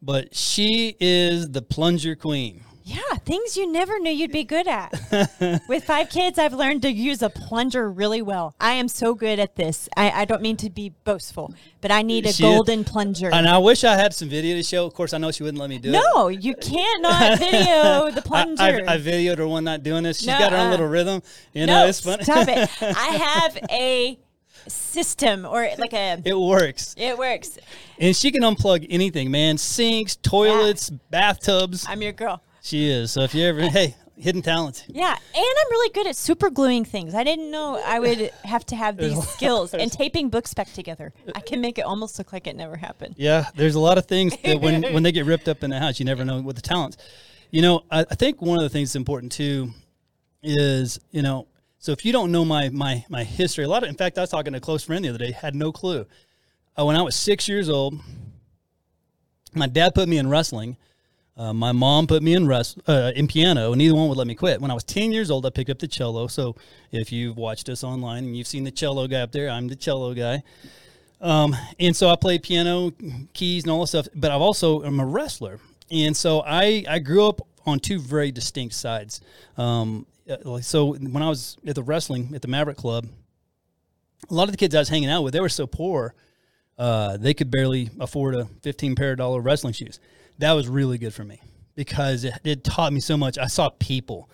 but 0.00 0.34
she 0.34 0.96
is 0.98 1.50
the 1.50 1.62
plunger 1.62 2.16
queen. 2.16 2.64
Yeah, 2.84 3.14
things 3.24 3.56
you 3.56 3.70
never 3.70 3.98
knew 3.98 4.10
you'd 4.10 4.32
be 4.32 4.44
good 4.44 4.66
at. 4.66 4.92
With 5.68 5.84
five 5.84 6.10
kids, 6.10 6.38
I've 6.38 6.52
learned 6.52 6.82
to 6.82 6.90
use 6.92 7.22
a 7.22 7.30
plunger 7.30 7.90
really 7.90 8.22
well. 8.22 8.54
I 8.60 8.72
am 8.72 8.88
so 8.88 9.14
good 9.14 9.38
at 9.38 9.56
this. 9.56 9.88
I, 9.96 10.10
I 10.10 10.24
don't 10.24 10.42
mean 10.42 10.56
to 10.58 10.70
be 10.70 10.90
boastful, 11.04 11.54
but 11.80 11.90
I 11.90 12.02
need 12.02 12.26
a 12.26 12.32
She 12.32 12.44
is- 12.44 12.50
golden 12.56 12.84
plunger. 12.84 13.30
And 13.32 13.48
I 13.48 13.58
wish 13.58 13.84
I 13.84 13.94
had 13.96 14.12
some 14.14 14.28
video 14.28 14.56
to 14.56 14.62
show. 14.62 14.84
Of 14.86 14.94
course, 14.94 15.12
I 15.12 15.18
know 15.18 15.30
she 15.30 15.42
wouldn't 15.42 15.60
let 15.60 15.70
me 15.70 15.78
do 15.78 15.90
it. 15.90 15.92
no, 16.14 16.28
you 16.28 16.54
cannot 16.56 17.38
video 17.38 18.10
the 18.10 18.22
plunger. 18.22 18.62
I, 18.62 18.94
I 18.94 18.98
videoed 18.98 19.38
her 19.38 19.46
one 19.46 19.64
night 19.64 19.82
doing 19.82 20.02
this. 20.02 20.18
She's 20.18 20.26
No, 20.26 20.38
got 20.38 20.52
her 20.52 20.58
own 20.58 20.66
uh, 20.68 20.70
little 20.70 20.88
rhythm. 20.88 21.22
You 21.52 21.66
no, 21.66 21.80
know, 21.82 21.86
it's 21.86 22.00
funny. 22.00 22.24
stop 22.24 22.48
it. 22.48 22.68
I 22.82 23.16
have 23.16 23.58
a 23.70 24.18
system 24.68 25.44
or 25.44 25.68
like 25.78 25.92
a. 25.92 26.20
it 26.24 26.38
works. 26.38 26.94
It 26.96 27.16
works. 27.18 27.58
And 27.98 28.14
she 28.16 28.30
can 28.30 28.42
unplug 28.42 28.86
anything, 28.90 29.30
man. 29.30 29.58
Sinks, 29.58 30.16
toilets, 30.16 30.90
bathtubs. 30.90 31.84
I'm 31.88 32.02
your 32.02 32.12
girl. 32.12 32.42
She 32.62 32.88
is. 32.88 33.10
So 33.10 33.22
if 33.22 33.34
you 33.34 33.44
ever, 33.44 33.62
hey, 33.68 33.96
hidden 34.16 34.40
talent. 34.40 34.84
Yeah, 34.88 35.10
and 35.10 35.18
I'm 35.34 35.70
really 35.70 35.90
good 35.92 36.06
at 36.06 36.16
super 36.16 36.48
gluing 36.48 36.84
things. 36.84 37.12
I 37.12 37.24
didn't 37.24 37.50
know 37.50 37.82
I 37.84 37.98
would 37.98 38.30
have 38.44 38.64
to 38.66 38.76
have 38.76 38.96
these 38.96 39.20
skills 39.28 39.74
and 39.74 39.90
taping 39.90 40.28
books 40.28 40.54
back 40.54 40.72
together. 40.72 41.12
I 41.34 41.40
can 41.40 41.60
make 41.60 41.76
it 41.76 41.82
almost 41.82 42.18
look 42.18 42.32
like 42.32 42.46
it 42.46 42.54
never 42.54 42.76
happened. 42.76 43.16
Yeah, 43.18 43.46
there's 43.56 43.74
a 43.74 43.80
lot 43.80 43.98
of 43.98 44.06
things 44.06 44.36
that 44.44 44.60
when 44.60 44.82
when 44.94 45.02
they 45.02 45.10
get 45.10 45.26
ripped 45.26 45.48
up 45.48 45.64
in 45.64 45.70
the 45.70 45.78
house, 45.80 45.98
you 45.98 46.06
never 46.06 46.24
know 46.24 46.40
what 46.40 46.54
the 46.54 46.62
talents. 46.62 46.98
You 47.50 47.62
know, 47.62 47.82
I, 47.90 48.00
I 48.00 48.14
think 48.14 48.40
one 48.40 48.58
of 48.58 48.62
the 48.62 48.70
things 48.70 48.90
that's 48.90 48.96
important 48.96 49.32
too 49.32 49.70
is 50.44 51.00
you 51.10 51.22
know, 51.22 51.48
so 51.78 51.90
if 51.90 52.04
you 52.04 52.12
don't 52.12 52.30
know 52.30 52.44
my 52.44 52.68
my 52.68 53.04
my 53.08 53.24
history, 53.24 53.64
a 53.64 53.68
lot 53.68 53.82
of 53.82 53.88
in 53.88 53.96
fact, 53.96 54.18
I 54.18 54.20
was 54.20 54.30
talking 54.30 54.52
to 54.52 54.58
a 54.58 54.60
close 54.60 54.84
friend 54.84 55.04
the 55.04 55.08
other 55.08 55.18
day, 55.18 55.32
had 55.32 55.56
no 55.56 55.72
clue. 55.72 56.06
Uh, 56.78 56.84
when 56.84 56.94
I 56.94 57.02
was 57.02 57.16
six 57.16 57.48
years 57.48 57.68
old, 57.68 57.98
my 59.52 59.66
dad 59.66 59.96
put 59.96 60.08
me 60.08 60.18
in 60.18 60.28
wrestling. 60.28 60.76
Uh, 61.36 61.52
my 61.52 61.72
mom 61.72 62.06
put 62.06 62.22
me 62.22 62.34
in 62.34 62.46
rest, 62.46 62.78
uh, 62.86 63.10
in 63.16 63.26
piano, 63.26 63.72
and 63.72 63.78
neither 63.78 63.94
one 63.94 64.08
would 64.08 64.18
let 64.18 64.26
me 64.26 64.34
quit. 64.34 64.60
When 64.60 64.70
I 64.70 64.74
was 64.74 64.84
10 64.84 65.12
years 65.12 65.30
old, 65.30 65.46
I 65.46 65.50
picked 65.50 65.70
up 65.70 65.78
the 65.78 65.88
cello. 65.88 66.26
So 66.26 66.56
if 66.90 67.10
you've 67.10 67.38
watched 67.38 67.70
us 67.70 67.82
online 67.82 68.24
and 68.24 68.36
you've 68.36 68.46
seen 68.46 68.64
the 68.64 68.70
cello 68.70 69.06
guy 69.06 69.20
up 69.20 69.32
there, 69.32 69.48
I'm 69.48 69.68
the 69.68 69.76
cello 69.76 70.12
guy. 70.12 70.42
Um, 71.22 71.56
and 71.78 71.96
so 71.96 72.10
I 72.10 72.16
played 72.16 72.42
piano, 72.42 72.92
keys, 73.32 73.62
and 73.62 73.70
all 73.70 73.80
this 73.80 73.90
stuff. 73.90 74.08
But 74.14 74.30
I've 74.32 74.40
also 74.40 74.82
I'm 74.82 74.98
a 74.98 75.06
wrestler, 75.06 75.60
and 75.90 76.16
so 76.16 76.42
I 76.44 76.84
I 76.88 76.98
grew 76.98 77.28
up 77.28 77.46
on 77.64 77.78
two 77.78 78.00
very 78.00 78.32
distinct 78.32 78.74
sides. 78.74 79.20
Um, 79.56 80.04
uh, 80.28 80.60
so 80.60 80.94
when 80.94 81.22
I 81.22 81.28
was 81.28 81.56
at 81.64 81.76
the 81.76 81.82
wrestling 81.82 82.32
at 82.34 82.42
the 82.42 82.48
Maverick 82.48 82.76
Club, 82.76 83.06
a 84.28 84.34
lot 84.34 84.44
of 84.44 84.50
the 84.50 84.56
kids 84.56 84.74
I 84.74 84.80
was 84.80 84.88
hanging 84.88 85.08
out 85.08 85.22
with, 85.22 85.32
they 85.32 85.40
were 85.40 85.48
so 85.48 85.66
poor, 85.68 86.14
uh, 86.76 87.16
they 87.16 87.34
could 87.34 87.52
barely 87.52 87.90
afford 88.00 88.34
a 88.34 88.46
fifteen 88.62 88.96
pair 88.96 89.12
of 89.12 89.18
dollar 89.18 89.40
wrestling 89.40 89.74
shoes. 89.74 90.00
That 90.42 90.54
was 90.54 90.66
really 90.66 90.98
good 90.98 91.14
for 91.14 91.22
me 91.22 91.40
because 91.76 92.24
it, 92.24 92.34
it 92.42 92.64
taught 92.64 92.92
me 92.92 92.98
so 92.98 93.16
much. 93.16 93.38
I 93.38 93.46
saw 93.46 93.70
people. 93.78 94.28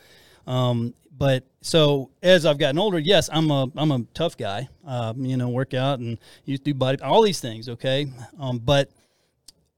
Um, 0.47 0.95
but 1.15 1.45
so 1.61 2.09
as 2.23 2.47
I've 2.47 2.57
gotten 2.57 2.79
older, 2.79 2.99
yes, 2.99 3.29
I'm 3.31 3.51
a 3.51 3.71
I'm 3.77 3.93
a 3.93 4.01
tough 4.15 4.39
guy. 4.39 4.71
Um, 4.87 5.23
you 5.27 5.37
know, 5.37 5.51
work 5.51 5.75
out 5.75 5.99
and 5.99 6.17
to 6.47 6.57
do 6.57 6.73
body, 6.73 7.03
all 7.03 7.21
these 7.21 7.41
things. 7.41 7.69
Okay, 7.69 8.07
um, 8.41 8.59
but 8.59 8.91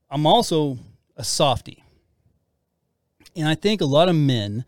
I'm 0.09 0.25
also 0.25 0.77
a 1.17 1.23
softy, 1.25 1.83
and 3.35 3.45
I 3.45 3.55
think 3.55 3.81
a 3.81 3.85
lot 3.85 4.07
of 4.07 4.15
men 4.15 4.63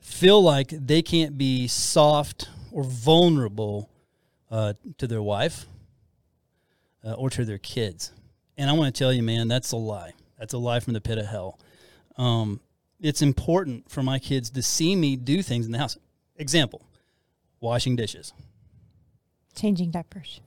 feel 0.00 0.42
like 0.42 0.70
they 0.70 1.00
can't 1.00 1.38
be 1.38 1.68
soft 1.68 2.48
or 2.72 2.82
vulnerable 2.82 3.88
uh, 4.50 4.72
to 4.98 5.06
their 5.06 5.22
wife 5.22 5.66
uh, 7.04 7.12
or 7.12 7.30
to 7.30 7.44
their 7.44 7.58
kids. 7.58 8.10
And 8.58 8.68
I 8.68 8.72
want 8.72 8.92
to 8.92 8.98
tell 8.98 9.12
you, 9.12 9.22
man, 9.22 9.46
that's 9.46 9.70
a 9.70 9.76
lie. 9.76 10.14
That's 10.38 10.52
a 10.54 10.58
lie 10.58 10.80
from 10.80 10.92
the 10.92 11.00
pit 11.00 11.18
of 11.18 11.26
hell. 11.26 11.58
Um, 12.16 12.60
it's 13.00 13.22
important 13.22 13.90
for 13.90 14.02
my 14.02 14.18
kids 14.18 14.50
to 14.50 14.62
see 14.62 14.94
me 14.96 15.16
do 15.16 15.42
things 15.42 15.66
in 15.66 15.72
the 15.72 15.78
house. 15.78 15.96
Example, 16.36 16.82
washing 17.60 17.96
dishes, 17.96 18.32
Changing 19.54 19.90
diapers. 19.90 20.40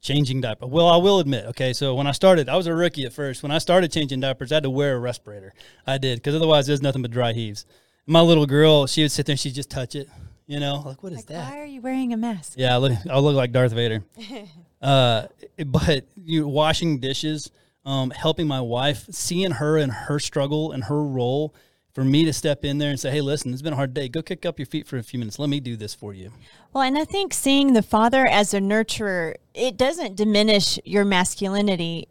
changing 0.00 0.40
diaper. 0.40 0.66
Well, 0.66 0.88
I 0.88 0.96
will 0.96 1.20
admit, 1.20 1.44
okay, 1.46 1.72
so 1.72 1.94
when 1.94 2.06
I 2.06 2.12
started, 2.12 2.48
I 2.48 2.56
was 2.56 2.66
a 2.66 2.74
rookie 2.74 3.04
at 3.04 3.12
first. 3.12 3.42
When 3.42 3.52
I 3.52 3.58
started 3.58 3.92
changing 3.92 4.20
diapers, 4.20 4.50
I 4.50 4.56
had 4.56 4.62
to 4.64 4.70
wear 4.70 4.96
a 4.96 4.98
respirator. 4.98 5.52
I 5.86 5.98
did 5.98 6.18
because 6.18 6.34
otherwise 6.34 6.66
there's 6.66 6.82
nothing 6.82 7.02
but 7.02 7.10
dry 7.12 7.32
heaves. 7.32 7.66
My 8.06 8.20
little 8.20 8.46
girl, 8.46 8.86
she 8.86 9.02
would 9.02 9.12
sit 9.12 9.26
there 9.26 9.34
and 9.34 9.40
she'd 9.40 9.54
just 9.54 9.70
touch 9.70 9.94
it. 9.94 10.08
You 10.46 10.60
know, 10.60 10.82
like 10.86 11.02
what 11.02 11.12
is 11.12 11.18
Like, 11.18 11.26
that? 11.26 11.52
why 11.52 11.58
are 11.60 11.66
you 11.66 11.80
wearing 11.82 12.12
a 12.14 12.16
mask? 12.16 12.54
Yeah, 12.56 12.74
I 12.74 12.78
look, 12.78 12.92
I 13.10 13.18
look 13.18 13.36
like 13.36 13.52
Darth 13.52 13.72
Vader. 13.72 14.02
uh, 14.82 15.26
but 15.66 16.06
you 16.24 16.48
washing 16.48 17.00
dishes, 17.00 17.50
um, 17.88 18.10
helping 18.10 18.46
my 18.46 18.60
wife, 18.60 19.06
seeing 19.10 19.52
her 19.52 19.78
and 19.78 19.90
her 19.90 20.18
struggle 20.18 20.72
and 20.72 20.84
her 20.84 21.02
role, 21.02 21.54
for 21.94 22.04
me 22.04 22.24
to 22.26 22.32
step 22.34 22.64
in 22.64 22.76
there 22.76 22.90
and 22.90 23.00
say, 23.00 23.10
"Hey, 23.10 23.22
listen, 23.22 23.52
it's 23.52 23.62
been 23.62 23.72
a 23.72 23.76
hard 23.76 23.94
day. 23.94 24.08
Go 24.08 24.20
kick 24.20 24.44
up 24.44 24.58
your 24.58 24.66
feet 24.66 24.86
for 24.86 24.98
a 24.98 25.02
few 25.02 25.18
minutes. 25.18 25.38
Let 25.38 25.48
me 25.48 25.58
do 25.58 25.74
this 25.74 25.94
for 25.94 26.12
you." 26.12 26.30
Well, 26.72 26.84
and 26.84 26.98
I 26.98 27.04
think 27.04 27.32
seeing 27.32 27.72
the 27.72 27.82
father 27.82 28.26
as 28.26 28.52
a 28.52 28.60
nurturer, 28.60 29.36
it 29.54 29.78
doesn't 29.78 30.16
diminish 30.16 30.78
your 30.84 31.06
masculinity 31.06 32.08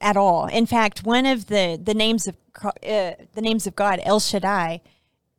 at 0.00 0.16
all. 0.16 0.46
In 0.46 0.66
fact, 0.66 1.04
one 1.04 1.26
of 1.26 1.46
the 1.46 1.78
the 1.82 1.94
names 1.94 2.28
of 2.28 2.36
uh, 2.64 2.70
the 3.34 3.42
names 3.42 3.66
of 3.66 3.74
God, 3.74 4.00
El 4.04 4.20
Shaddai, 4.20 4.80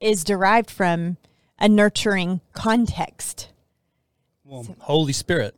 is 0.01 0.25
derived 0.25 0.69
from 0.69 1.15
a 1.57 1.69
nurturing 1.69 2.41
context. 2.51 3.49
Well, 4.43 4.67
Holy 4.79 5.13
Spirit. 5.13 5.55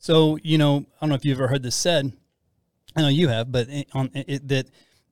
So 0.00 0.36
you 0.42 0.58
know, 0.58 0.78
I 0.78 1.00
don't 1.00 1.10
know 1.10 1.14
if 1.14 1.24
you've 1.24 1.38
ever 1.38 1.48
heard 1.48 1.62
this 1.62 1.76
said. 1.76 2.12
I 2.96 3.02
know 3.02 3.08
you 3.08 3.28
have, 3.28 3.50
but 3.52 3.68
on 3.92 4.10
it, 4.14 4.48
that 4.48 4.66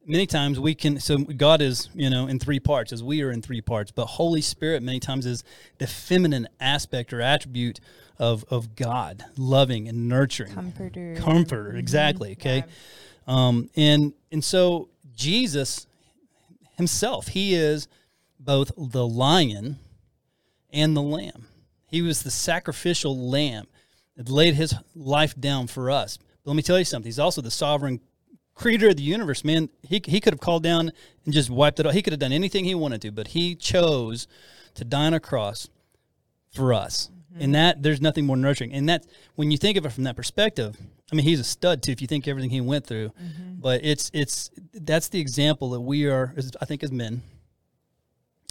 many 0.06 0.26
times 0.26 0.58
we 0.58 0.74
can. 0.74 0.98
So 1.00 1.18
God 1.18 1.62
is 1.62 1.88
you 1.94 2.10
know 2.10 2.26
in 2.26 2.38
three 2.38 2.60
parts, 2.60 2.92
as 2.92 3.02
we 3.02 3.22
are 3.22 3.30
in 3.30 3.42
three 3.42 3.60
parts. 3.60 3.90
But 3.90 4.06
Holy 4.06 4.40
Spirit 4.40 4.82
many 4.82 5.00
times 5.00 5.26
is 5.26 5.44
the 5.78 5.86
feminine 5.86 6.48
aspect 6.60 7.12
or 7.12 7.20
attribute 7.20 7.80
of 8.18 8.44
of 8.50 8.74
God, 8.74 9.24
loving 9.36 9.88
and 9.88 10.08
nurturing, 10.08 10.54
Comforter. 10.54 11.16
comforter. 11.18 11.76
Exactly. 11.76 12.32
Okay. 12.32 12.64
Um, 13.26 13.70
and 13.76 14.12
and 14.32 14.42
so 14.42 14.88
Jesus 15.14 15.86
himself, 16.76 17.28
he 17.28 17.54
is 17.54 17.88
both 18.40 18.72
the 18.76 19.06
lion 19.06 19.78
and 20.72 20.96
the 20.96 21.02
lamb. 21.02 21.46
He 21.86 22.02
was 22.02 22.22
the 22.22 22.30
sacrificial 22.30 23.16
lamb 23.30 23.66
that 24.16 24.28
laid 24.28 24.54
his 24.54 24.74
life 24.94 25.38
down 25.38 25.66
for 25.66 25.90
us. 25.90 26.18
But 26.48 26.52
let 26.52 26.56
me 26.56 26.62
tell 26.62 26.78
you 26.78 26.84
something. 26.86 27.06
He's 27.06 27.18
also 27.18 27.42
the 27.42 27.50
sovereign 27.50 28.00
creator 28.54 28.88
of 28.88 28.96
the 28.96 29.02
universe, 29.02 29.44
man. 29.44 29.68
He, 29.82 30.00
he 30.06 30.18
could 30.18 30.32
have 30.32 30.40
called 30.40 30.62
down 30.62 30.92
and 31.26 31.34
just 31.34 31.50
wiped 31.50 31.78
it 31.78 31.86
out. 31.86 31.92
He 31.92 32.00
could 32.00 32.14
have 32.14 32.20
done 32.20 32.32
anything 32.32 32.64
he 32.64 32.74
wanted 32.74 33.02
to, 33.02 33.12
but 33.12 33.28
he 33.28 33.54
chose 33.54 34.26
to 34.72 34.82
die 34.82 35.08
on 35.08 35.12
a 35.12 35.20
cross 35.20 35.68
for 36.54 36.72
us. 36.72 37.10
And 37.38 37.54
that 37.54 37.82
there's 37.82 38.00
nothing 38.00 38.24
more 38.24 38.38
nurturing. 38.38 38.72
And 38.72 38.88
that 38.88 39.04
when 39.34 39.50
you 39.50 39.58
think 39.58 39.76
of 39.76 39.84
it 39.84 39.90
from 39.92 40.04
that 40.04 40.16
perspective, 40.16 40.74
I 41.12 41.16
mean, 41.16 41.26
he's 41.26 41.38
a 41.38 41.44
stud 41.44 41.82
too. 41.82 41.92
If 41.92 42.00
you 42.00 42.06
think 42.06 42.26
everything 42.26 42.48
he 42.48 42.62
went 42.62 42.86
through, 42.86 43.12
but 43.58 43.84
it's 43.84 44.10
it's 44.14 44.48
that's 44.72 45.08
the 45.08 45.20
example 45.20 45.68
that 45.72 45.82
we 45.82 46.06
are, 46.06 46.32
as- 46.38 46.52
I 46.62 46.64
think, 46.64 46.82
as 46.82 46.90
men, 46.90 47.20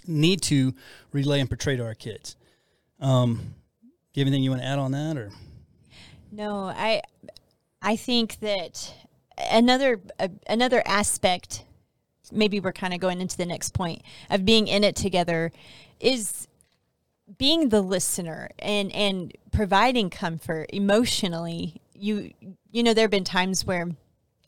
need 0.05 0.43
to 0.43 0.75
relay 1.11 1.39
and 1.39 1.49
portray 1.49 1.75
to 1.77 1.83
our 1.83 1.95
kids. 1.95 2.35
Um, 2.99 3.55
do 4.13 4.19
you 4.19 4.21
have 4.21 4.27
anything 4.27 4.43
you 4.43 4.51
want 4.51 4.61
to 4.61 4.67
add 4.67 4.77
on 4.77 4.91
that, 4.91 5.17
or 5.17 5.31
No, 6.31 6.65
I 6.65 7.01
I 7.87 7.95
think 7.95 8.41
that 8.41 8.93
another 9.49 10.01
uh, 10.19 10.27
another 10.49 10.83
aspect 10.85 11.63
maybe 12.33 12.59
we're 12.59 12.73
kind 12.73 12.93
of 12.93 12.99
going 12.99 13.21
into 13.21 13.37
the 13.37 13.45
next 13.45 13.73
point 13.73 14.01
of 14.29 14.43
being 14.43 14.67
in 14.67 14.83
it 14.83 14.93
together 14.93 15.53
is 16.01 16.49
being 17.37 17.69
the 17.69 17.79
listener 17.79 18.49
and 18.59 18.91
and 18.93 19.31
providing 19.53 20.09
comfort 20.09 20.69
emotionally 20.73 21.81
you 21.93 22.33
you 22.73 22.83
know 22.83 22.93
there've 22.93 23.09
been 23.09 23.23
times 23.23 23.63
where 23.63 23.87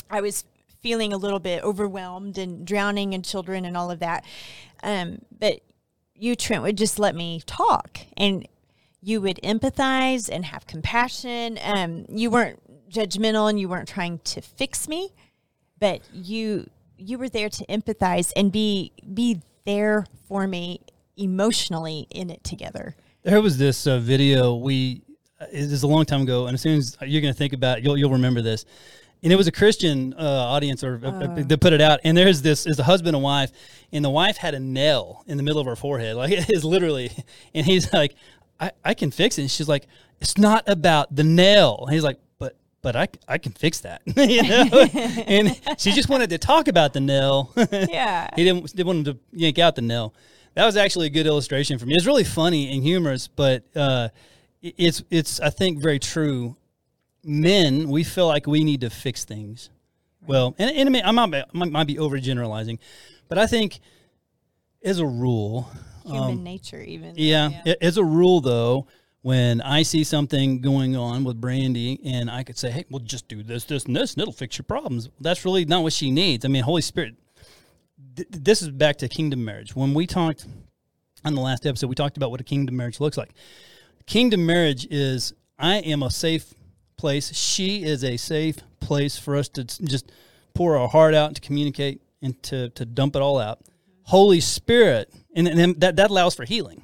I 0.10 0.20
was 0.20 0.44
feeling 0.82 1.14
a 1.14 1.18
little 1.18 1.40
bit 1.40 1.64
overwhelmed 1.64 2.38
and 2.38 2.68
drowning 2.68 3.14
in 3.14 3.22
children 3.22 3.64
and 3.64 3.78
all 3.78 3.90
of 3.90 4.00
that 4.00 4.26
um 4.84 5.20
but 5.40 5.62
you 6.14 6.36
Trent 6.36 6.64
would 6.64 6.78
just 6.78 7.00
let 7.00 7.16
me 7.16 7.42
talk 7.46 8.00
and 8.18 8.46
you 9.02 9.22
would 9.22 9.40
empathize 9.44 10.30
and 10.30 10.46
have 10.46 10.68
compassion. 10.68 11.58
Um, 11.64 12.06
you 12.10 12.30
weren't 12.30 12.60
judgmental 12.90 13.50
and 13.50 13.60
you 13.60 13.70
weren't 13.70 13.88
trying 13.88 14.20
to 14.20 14.42
fix 14.42 14.88
me, 14.88 15.14
but 15.80 16.02
you 16.14 16.70
you 16.98 17.18
were 17.18 17.30
there 17.30 17.50
to 17.50 17.66
empathize 17.68 18.32
and 18.36 18.52
be 18.52 18.92
be 19.14 19.42
there 19.66 20.06
for 20.28 20.48
me 20.48 20.82
emotionally 21.18 22.08
in 22.10 22.30
it 22.30 22.44
together. 22.44 22.96
There 23.24 23.42
was 23.42 23.58
this 23.58 23.88
uh, 23.88 24.00
video 24.00 24.56
we 24.56 25.02
it 25.42 25.72
is 25.72 25.84
a 25.84 25.88
long 25.88 26.06
time 26.06 26.22
ago, 26.22 26.48
and 26.48 26.54
as 26.54 26.62
soon 26.62 26.78
as 26.78 26.98
you're 27.02 27.22
going 27.22 27.34
to 27.34 27.38
think 27.38 27.54
about 27.54 27.80
it, 27.80 27.84
you'll 27.84 27.98
you'll 27.98 28.12
remember 28.12 28.42
this. 28.42 28.66
And 29.22 29.34
it 29.34 29.36
was 29.36 29.48
a 29.48 29.52
Christian 29.52 30.14
uh, 30.14 30.22
audience, 30.22 30.82
or 30.82 31.02
uh, 31.04 31.44
they 31.44 31.58
put 31.58 31.74
it 31.74 31.82
out. 31.82 32.00
And 32.06 32.16
there's 32.16 32.42
this 32.42 32.66
is 32.66 32.80
a 32.80 32.84
husband 32.84 33.18
and 33.18 33.24
wife, 33.24 33.52
and 33.92 34.04
the 34.04 34.10
wife 34.10 34.38
had 34.38 34.54
a 34.54 34.60
nail 34.60 35.24
in 35.28 35.36
the 35.36 35.44
middle 35.44 35.60
of 35.60 35.68
her 35.68 35.76
forehead, 35.76 36.16
like 36.16 36.32
it 36.34 36.50
is 36.50 36.64
literally. 36.64 37.12
And 37.54 37.66
he's 37.66 37.92
like, 37.92 38.16
"I, 38.60 38.72
I 38.84 38.94
can 38.94 39.12
fix 39.12 39.38
it." 39.38 39.42
And 39.42 39.52
she's 39.52 39.68
like, 39.68 39.88
"It's 40.22 40.38
not 40.38 40.68
about 40.68 41.14
the 41.16 41.24
nail." 41.24 41.84
And 41.86 41.94
he's 41.94 42.04
like, 42.04 42.18
"But 42.18 42.29
but 42.82 42.96
I, 42.96 43.08
I 43.28 43.38
can 43.38 43.52
fix 43.52 43.82
that," 43.82 44.02
you 44.16 44.44
know. 44.44 44.70
and 45.28 45.60
she 45.78 45.92
just 45.92 46.10
wanted 46.10 46.30
to 46.32 46.38
talk 46.38 46.68
about 46.68 46.94
the 46.94 47.00
nail. 47.00 47.54
Yeah. 47.72 48.30
he 48.36 48.44
didn't 48.44 48.66
didn't 48.76 48.88
want 48.88 49.00
him 49.00 49.14
to 49.16 49.20
yank 49.34 49.60
out 49.60 49.76
the 49.76 49.82
nail. 49.82 50.14
That 50.56 50.66
was 50.66 50.78
actually 50.78 51.08
a 51.08 51.10
good 51.10 51.28
illustration 51.28 51.78
for 51.78 51.86
me. 51.86 51.96
It's 51.96 52.06
really 52.06 52.24
funny 52.24 52.74
and 52.74 52.84
humorous, 52.84 53.28
but 53.28 53.64
uh, 53.76 54.10
it's 54.62 55.04
it's 55.10 55.40
I 55.40 55.50
think 55.50 55.82
very 55.82 56.00
true. 56.00 56.56
Men, 57.24 57.90
we 57.90 58.04
feel 58.04 58.28
like 58.28 58.48
we 58.48 58.64
need 58.64 58.82
to 58.82 58.90
fix 58.90 59.26
things. 59.26 59.70
Well, 60.26 60.56
and, 60.58 60.70
and 60.76 60.88
I, 60.88 60.92
mean, 60.92 61.04
I 61.06 61.12
might, 61.12 61.32
be- 61.32 61.60
I 61.62 61.66
might 61.66 61.88
be 61.88 61.96
overgeneralizing, 61.96 62.80
but 63.28 63.38
I 63.38 63.46
think 63.48 63.80
as 64.84 65.00
a 65.00 65.06
rule, 65.06 65.70
Human 66.06 66.44
nature, 66.44 66.82
even. 66.82 67.10
Um, 67.10 67.16
yeah, 67.18 67.74
As 67.82 67.98
a 67.98 68.04
rule, 68.04 68.42
though, 68.42 68.88
when 69.22 69.62
I 69.62 69.84
see 69.84 70.04
something 70.04 70.62
going 70.62 70.96
on 70.96 71.24
with 71.24 71.40
Brandy 71.40 72.00
and 72.06 72.30
I 72.30 72.44
could 72.44 72.58
say, 72.58 72.72
hey, 72.72 72.86
well, 72.90 73.00
just 73.00 73.28
do 73.28 73.44
this, 73.44 73.66
this, 73.66 73.86
and 73.86 73.96
this, 73.96 74.14
and 74.14 74.22
it'll 74.22 74.34
fix 74.34 74.58
your 74.58 74.64
problems. 74.64 75.10
That's 75.20 75.44
really 75.44 75.66
not 75.66 75.84
what 75.84 75.94
she 75.94 76.10
needs. 76.10 76.46
I 76.46 76.48
mean, 76.48 76.64
Holy 76.64 76.82
Spirit, 76.82 77.16
th- 78.16 78.30
this 78.32 78.62
is 78.62 78.70
back 78.70 78.98
to 78.98 79.10
kingdom 79.10 79.44
marriage. 79.44 79.76
When 79.76 79.94
we 79.94 80.08
talked 80.08 80.46
on 81.26 81.36
the 81.36 81.42
last 81.42 81.66
episode, 81.66 81.88
we 81.88 81.96
talked 81.96 82.18
about 82.18 82.32
what 82.32 82.40
a 82.40 82.46
kingdom 82.46 82.78
marriage 82.78 83.00
looks 83.00 83.18
like. 83.18 83.32
Kingdom 84.06 84.46
marriage 84.46 84.88
is 84.90 85.34
I 85.58 85.78
am 85.78 86.02
a 86.02 86.10
safe 86.10 86.54
place. 86.98 87.34
She 87.36 87.84
is 87.84 88.04
a 88.04 88.16
safe 88.16 88.58
place 88.80 89.18
for 89.18 89.36
us 89.36 89.50
to 89.50 89.66
just 89.66 90.12
pour 90.54 90.78
our 90.78 90.88
heart 90.88 91.14
out 91.14 91.28
and 91.28 91.36
to 91.36 91.42
communicate 91.42 92.02
and 92.22 92.42
to, 92.44 92.70
to 92.70 92.86
dump 92.86 93.16
it 93.16 93.22
all 93.22 93.38
out. 93.38 93.60
Holy 94.04 94.40
Spirit, 94.40 95.14
and, 95.36 95.48
and 95.48 95.80
that, 95.82 95.98
that 95.98 96.10
allows 96.10 96.36
for 96.36 96.46
healing. 96.46 96.84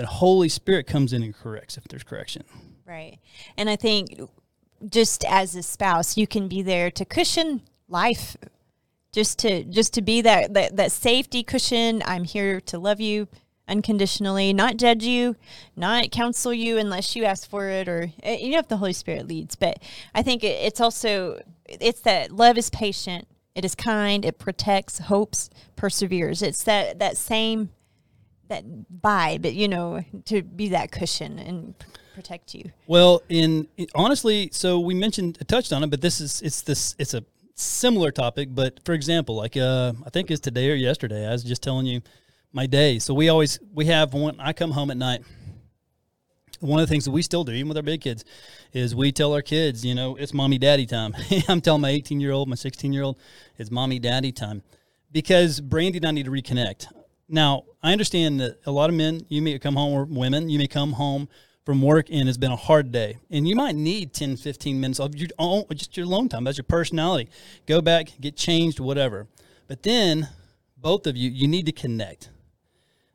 That 0.00 0.06
Holy 0.06 0.48
Spirit 0.48 0.86
comes 0.86 1.12
in 1.12 1.22
and 1.22 1.34
corrects 1.34 1.76
if 1.76 1.84
there's 1.84 2.04
correction. 2.04 2.42
Right. 2.86 3.18
And 3.58 3.68
I 3.68 3.76
think 3.76 4.18
just 4.88 5.26
as 5.26 5.54
a 5.54 5.62
spouse, 5.62 6.16
you 6.16 6.26
can 6.26 6.48
be 6.48 6.62
there 6.62 6.90
to 6.92 7.04
cushion 7.04 7.60
life. 7.86 8.34
Just 9.12 9.38
to 9.40 9.62
just 9.64 9.92
to 9.92 10.00
be 10.00 10.22
that, 10.22 10.54
that 10.54 10.76
that 10.76 10.90
safety 10.90 11.42
cushion. 11.42 12.02
I'm 12.06 12.24
here 12.24 12.62
to 12.62 12.78
love 12.78 12.98
you 12.98 13.28
unconditionally, 13.68 14.54
not 14.54 14.78
judge 14.78 15.04
you, 15.04 15.36
not 15.76 16.10
counsel 16.10 16.54
you 16.54 16.78
unless 16.78 17.14
you 17.14 17.24
ask 17.24 17.46
for 17.46 17.68
it 17.68 17.86
or 17.86 18.10
eh, 18.22 18.38
you 18.38 18.52
know 18.52 18.58
if 18.60 18.68
the 18.68 18.78
Holy 18.78 18.94
Spirit 18.94 19.28
leads. 19.28 19.54
But 19.54 19.82
I 20.14 20.22
think 20.22 20.42
it, 20.42 20.62
it's 20.62 20.80
also 20.80 21.42
it's 21.66 22.00
that 22.00 22.32
love 22.32 22.56
is 22.56 22.70
patient, 22.70 23.28
it 23.54 23.66
is 23.66 23.74
kind, 23.74 24.24
it 24.24 24.38
protects, 24.38 24.96
hopes, 24.96 25.50
perseveres. 25.76 26.40
It's 26.40 26.64
that 26.64 27.00
that 27.00 27.18
same 27.18 27.68
that 28.50 28.64
vibe, 29.02 29.52
you 29.52 29.66
know, 29.66 30.02
to 30.26 30.42
be 30.42 30.68
that 30.68 30.92
cushion 30.92 31.38
and 31.38 31.78
p- 31.78 31.86
protect 32.14 32.54
you. 32.54 32.70
Well, 32.86 33.22
in 33.28 33.66
honestly, 33.94 34.50
so 34.52 34.78
we 34.78 34.94
mentioned 34.94 35.38
touched 35.48 35.72
on 35.72 35.82
it, 35.82 35.88
but 35.88 36.02
this 36.02 36.20
is 36.20 36.42
it's 36.42 36.60
this 36.62 36.94
it's 36.98 37.14
a 37.14 37.24
similar 37.54 38.10
topic. 38.10 38.50
But 38.52 38.84
for 38.84 38.92
example, 38.92 39.36
like 39.36 39.56
uh, 39.56 39.94
I 40.04 40.10
think 40.10 40.30
it's 40.30 40.40
today 40.40 40.70
or 40.70 40.74
yesterday, 40.74 41.26
I 41.26 41.32
was 41.32 41.42
just 41.42 41.62
telling 41.62 41.86
you 41.86 42.02
my 42.52 42.66
day. 42.66 42.98
So 42.98 43.14
we 43.14 43.28
always 43.28 43.58
we 43.72 43.86
have 43.86 44.12
when 44.12 44.38
I 44.38 44.52
come 44.52 44.72
home 44.72 44.90
at 44.90 44.96
night. 44.96 45.22
One 46.58 46.78
of 46.78 46.86
the 46.86 46.92
things 46.92 47.06
that 47.06 47.10
we 47.12 47.22
still 47.22 47.42
do, 47.42 47.52
even 47.52 47.68
with 47.68 47.78
our 47.78 47.82
big 47.82 48.02
kids, 48.02 48.22
is 48.74 48.94
we 48.94 49.12
tell 49.12 49.32
our 49.32 49.40
kids, 49.40 49.82
you 49.82 49.94
know, 49.94 50.16
it's 50.16 50.34
mommy 50.34 50.58
daddy 50.58 50.84
time. 50.84 51.14
I'm 51.48 51.62
telling 51.62 51.80
my 51.80 51.88
18 51.88 52.20
year 52.20 52.32
old, 52.32 52.50
my 52.50 52.54
16 52.54 52.92
year 52.92 53.02
old, 53.02 53.18
it's 53.56 53.70
mommy 53.70 53.98
daddy 53.98 54.30
time, 54.30 54.62
because 55.10 55.58
Brandy 55.62 55.96
and 55.96 56.06
I 56.06 56.10
need 56.10 56.26
to 56.26 56.30
reconnect. 56.30 56.88
Now, 57.30 57.64
I 57.82 57.92
understand 57.92 58.40
that 58.40 58.58
a 58.66 58.72
lot 58.72 58.90
of 58.90 58.96
men, 58.96 59.20
you 59.28 59.40
may 59.40 59.58
come 59.58 59.76
home, 59.76 59.92
or 59.92 60.04
women, 60.04 60.50
you 60.50 60.58
may 60.58 60.66
come 60.66 60.92
home 60.92 61.28
from 61.64 61.82
work 61.82 62.08
and 62.10 62.28
it's 62.28 62.38
been 62.38 62.50
a 62.50 62.56
hard 62.56 62.90
day. 62.90 63.18
And 63.30 63.46
you 63.46 63.54
might 63.54 63.76
need 63.76 64.12
10, 64.12 64.36
15 64.36 64.80
minutes 64.80 64.98
of 64.98 65.14
your 65.14 65.28
own, 65.38 65.64
just 65.72 65.96
your 65.96 66.06
alone 66.06 66.28
time. 66.28 66.44
That's 66.44 66.58
your 66.58 66.64
personality. 66.64 67.30
Go 67.66 67.80
back, 67.80 68.08
get 68.20 68.36
changed, 68.36 68.80
whatever. 68.80 69.28
But 69.68 69.84
then, 69.84 70.28
both 70.76 71.06
of 71.06 71.16
you, 71.16 71.30
you 71.30 71.46
need 71.46 71.66
to 71.66 71.72
connect. 71.72 72.30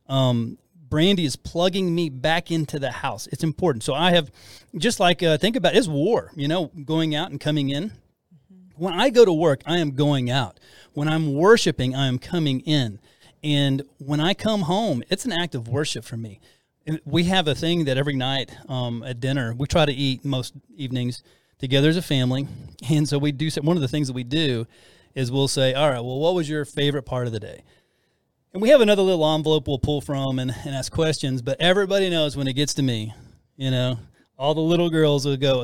Um, 0.07 0.57
Brandy 0.87 1.25
is 1.25 1.35
plugging 1.35 1.93
me 1.93 2.09
back 2.09 2.51
into 2.51 2.79
the 2.79 2.91
house. 2.91 3.27
It's 3.27 3.43
important. 3.43 3.83
So 3.83 3.93
I 3.93 4.11
have, 4.11 4.31
just 4.77 4.99
like 4.99 5.21
uh, 5.23 5.37
think 5.37 5.57
about 5.57 5.75
it, 5.75 5.79
it's 5.79 5.87
war. 5.87 6.31
You 6.35 6.47
know, 6.47 6.67
going 6.85 7.15
out 7.15 7.31
and 7.31 7.39
coming 7.39 7.69
in. 7.69 7.91
When 8.77 8.93
I 8.93 9.09
go 9.09 9.25
to 9.25 9.33
work, 9.33 9.61
I 9.65 9.79
am 9.79 9.91
going 9.91 10.29
out. 10.29 10.59
When 10.93 11.07
I'm 11.07 11.33
worshiping, 11.33 11.95
I 11.95 12.07
am 12.07 12.19
coming 12.19 12.61
in. 12.61 12.99
And 13.45 13.83
when 13.99 14.19
I 14.19 14.33
come 14.33 14.61
home, 14.61 15.03
it's 15.07 15.23
an 15.23 15.31
act 15.31 15.53
of 15.53 15.67
worship 15.67 16.03
for 16.03 16.17
me. 16.17 16.39
We 17.05 17.25
have 17.25 17.47
a 17.47 17.53
thing 17.53 17.85
that 17.85 17.95
every 17.95 18.15
night 18.15 18.51
um, 18.67 19.03
at 19.03 19.19
dinner, 19.19 19.53
we 19.53 19.67
try 19.67 19.85
to 19.85 19.93
eat 19.93 20.25
most 20.25 20.55
evenings 20.75 21.21
together 21.59 21.89
as 21.89 21.95
a 21.95 22.01
family. 22.01 22.47
And 22.89 23.07
so 23.07 23.19
we 23.19 23.31
do, 23.31 23.47
one 23.61 23.77
of 23.77 23.81
the 23.81 23.87
things 23.87 24.07
that 24.07 24.13
we 24.13 24.23
do 24.23 24.65
is 25.13 25.31
we'll 25.31 25.47
say, 25.47 25.75
all 25.75 25.87
right, 25.91 25.99
well, 25.99 26.17
what 26.19 26.33
was 26.33 26.49
your 26.49 26.65
favorite 26.65 27.03
part 27.03 27.27
of 27.27 27.33
the 27.33 27.39
day? 27.39 27.61
And 28.51 28.63
we 28.63 28.69
have 28.69 28.81
another 28.81 29.03
little 29.03 29.23
envelope 29.35 29.67
we'll 29.67 29.77
pull 29.77 30.01
from 30.01 30.39
and, 30.39 30.51
and 30.65 30.75
ask 30.75 30.91
questions, 30.91 31.43
but 31.43 31.61
everybody 31.61 32.09
knows 32.09 32.35
when 32.35 32.47
it 32.47 32.53
gets 32.53 32.73
to 32.75 32.83
me, 32.83 33.13
you 33.57 33.69
know, 33.69 33.99
all 34.39 34.55
the 34.55 34.59
little 34.59 34.89
girls 34.89 35.23
will 35.23 35.37
go, 35.37 35.63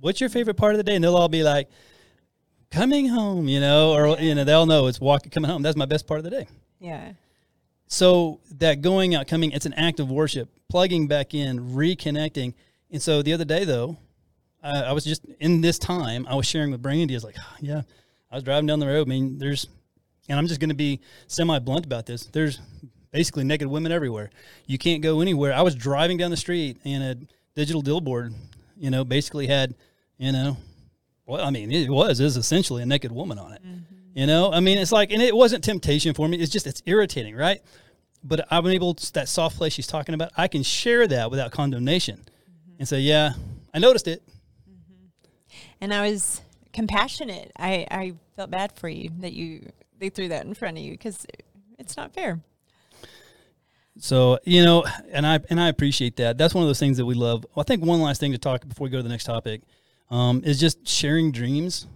what's 0.00 0.20
your 0.20 0.28
favorite 0.28 0.58
part 0.58 0.74
of 0.74 0.76
the 0.76 0.84
day? 0.84 0.94
And 0.94 1.02
they'll 1.02 1.16
all 1.16 1.28
be 1.28 1.42
like, 1.42 1.70
coming 2.70 3.08
home, 3.08 3.48
you 3.48 3.60
know, 3.60 3.92
or, 3.92 4.20
you 4.20 4.34
know, 4.34 4.44
they'll 4.44 4.66
know 4.66 4.88
it's 4.88 5.00
walking, 5.00 5.30
coming 5.30 5.50
home. 5.50 5.62
That's 5.62 5.76
my 5.76 5.86
best 5.86 6.06
part 6.06 6.18
of 6.18 6.24
the 6.24 6.30
day. 6.30 6.48
Yeah. 6.82 7.12
So 7.86 8.40
that 8.58 8.80
going 8.80 9.14
out, 9.14 9.28
coming, 9.28 9.52
it's 9.52 9.66
an 9.66 9.74
act 9.74 10.00
of 10.00 10.10
worship, 10.10 10.48
plugging 10.68 11.06
back 11.06 11.34
in, 11.34 11.74
reconnecting. 11.74 12.54
And 12.90 13.00
so 13.00 13.22
the 13.22 13.32
other 13.32 13.44
day, 13.44 13.64
though, 13.64 13.96
I, 14.62 14.82
I 14.82 14.92
was 14.92 15.04
just 15.04 15.24
in 15.40 15.60
this 15.60 15.78
time, 15.78 16.26
I 16.28 16.34
was 16.34 16.46
sharing 16.46 16.70
with 16.70 16.82
Brandy. 16.82 17.14
I 17.14 17.16
was 17.16 17.24
like, 17.24 17.36
yeah, 17.60 17.82
I 18.30 18.34
was 18.34 18.44
driving 18.44 18.66
down 18.66 18.80
the 18.80 18.86
road. 18.86 19.06
I 19.06 19.10
mean, 19.10 19.38
there's 19.38 19.68
and 20.28 20.38
I'm 20.38 20.46
just 20.46 20.60
going 20.60 20.70
to 20.70 20.76
be 20.76 21.00
semi 21.26 21.58
blunt 21.58 21.84
about 21.84 22.06
this. 22.06 22.26
There's 22.26 22.60
basically 23.10 23.44
naked 23.44 23.68
women 23.68 23.92
everywhere. 23.92 24.30
You 24.66 24.78
can't 24.78 25.02
go 25.02 25.20
anywhere. 25.20 25.52
I 25.52 25.62
was 25.62 25.74
driving 25.74 26.16
down 26.16 26.30
the 26.30 26.36
street 26.36 26.78
and 26.84 27.02
a 27.02 27.16
digital 27.54 27.82
billboard, 27.82 28.32
you 28.76 28.90
know, 28.90 29.04
basically 29.04 29.46
had, 29.46 29.74
you 30.18 30.32
know, 30.32 30.56
well, 31.26 31.44
I 31.44 31.50
mean, 31.50 31.70
it 31.70 31.90
was, 31.90 32.20
was 32.20 32.36
essentially 32.36 32.82
a 32.82 32.86
naked 32.86 33.12
woman 33.12 33.38
on 33.38 33.52
it. 33.52 33.62
Mm-hmm. 33.62 33.91
You 34.14 34.26
know, 34.26 34.52
I 34.52 34.60
mean, 34.60 34.78
it's 34.78 34.92
like, 34.92 35.10
and 35.10 35.22
it 35.22 35.34
wasn't 35.34 35.64
temptation 35.64 36.12
for 36.12 36.28
me. 36.28 36.38
It's 36.38 36.52
just, 36.52 36.66
it's 36.66 36.82
irritating, 36.84 37.34
right? 37.34 37.62
But 38.22 38.46
I'm 38.50 38.66
able 38.66 38.94
to, 38.94 39.12
that 39.14 39.28
soft 39.28 39.56
place 39.56 39.72
she's 39.72 39.86
talking 39.86 40.14
about, 40.14 40.32
I 40.36 40.48
can 40.48 40.62
share 40.62 41.06
that 41.08 41.30
without 41.30 41.50
condemnation 41.50 42.18
mm-hmm. 42.18 42.76
and 42.78 42.88
say, 42.88 43.00
yeah, 43.00 43.32
I 43.72 43.78
noticed 43.78 44.08
it. 44.08 44.22
Mm-hmm. 44.68 45.54
And 45.80 45.94
I 45.94 46.10
was 46.10 46.42
compassionate. 46.72 47.52
I, 47.58 47.86
I 47.90 48.14
felt 48.36 48.50
bad 48.50 48.72
for 48.72 48.88
you 48.88 49.10
that 49.20 49.32
you 49.32 49.70
they 49.98 50.08
threw 50.08 50.28
that 50.28 50.44
in 50.44 50.54
front 50.54 50.76
of 50.76 50.82
you 50.82 50.92
because 50.92 51.26
it's 51.78 51.96
not 51.96 52.12
fair. 52.12 52.40
So 53.98 54.38
you 54.44 54.64
know, 54.64 54.84
and 55.10 55.26
I 55.26 55.40
and 55.50 55.60
I 55.60 55.68
appreciate 55.68 56.16
that. 56.16 56.38
That's 56.38 56.54
one 56.54 56.62
of 56.64 56.68
those 56.68 56.80
things 56.80 56.96
that 56.96 57.06
we 57.06 57.14
love. 57.14 57.46
I 57.56 57.62
think 57.62 57.84
one 57.84 58.00
last 58.00 58.20
thing 58.20 58.32
to 58.32 58.38
talk 58.38 58.66
before 58.66 58.86
we 58.86 58.90
go 58.90 58.96
to 58.96 59.02
the 59.02 59.08
next 59.08 59.24
topic 59.24 59.62
um, 60.10 60.42
is 60.44 60.58
just 60.58 60.88
sharing 60.88 61.30
dreams. 61.30 61.86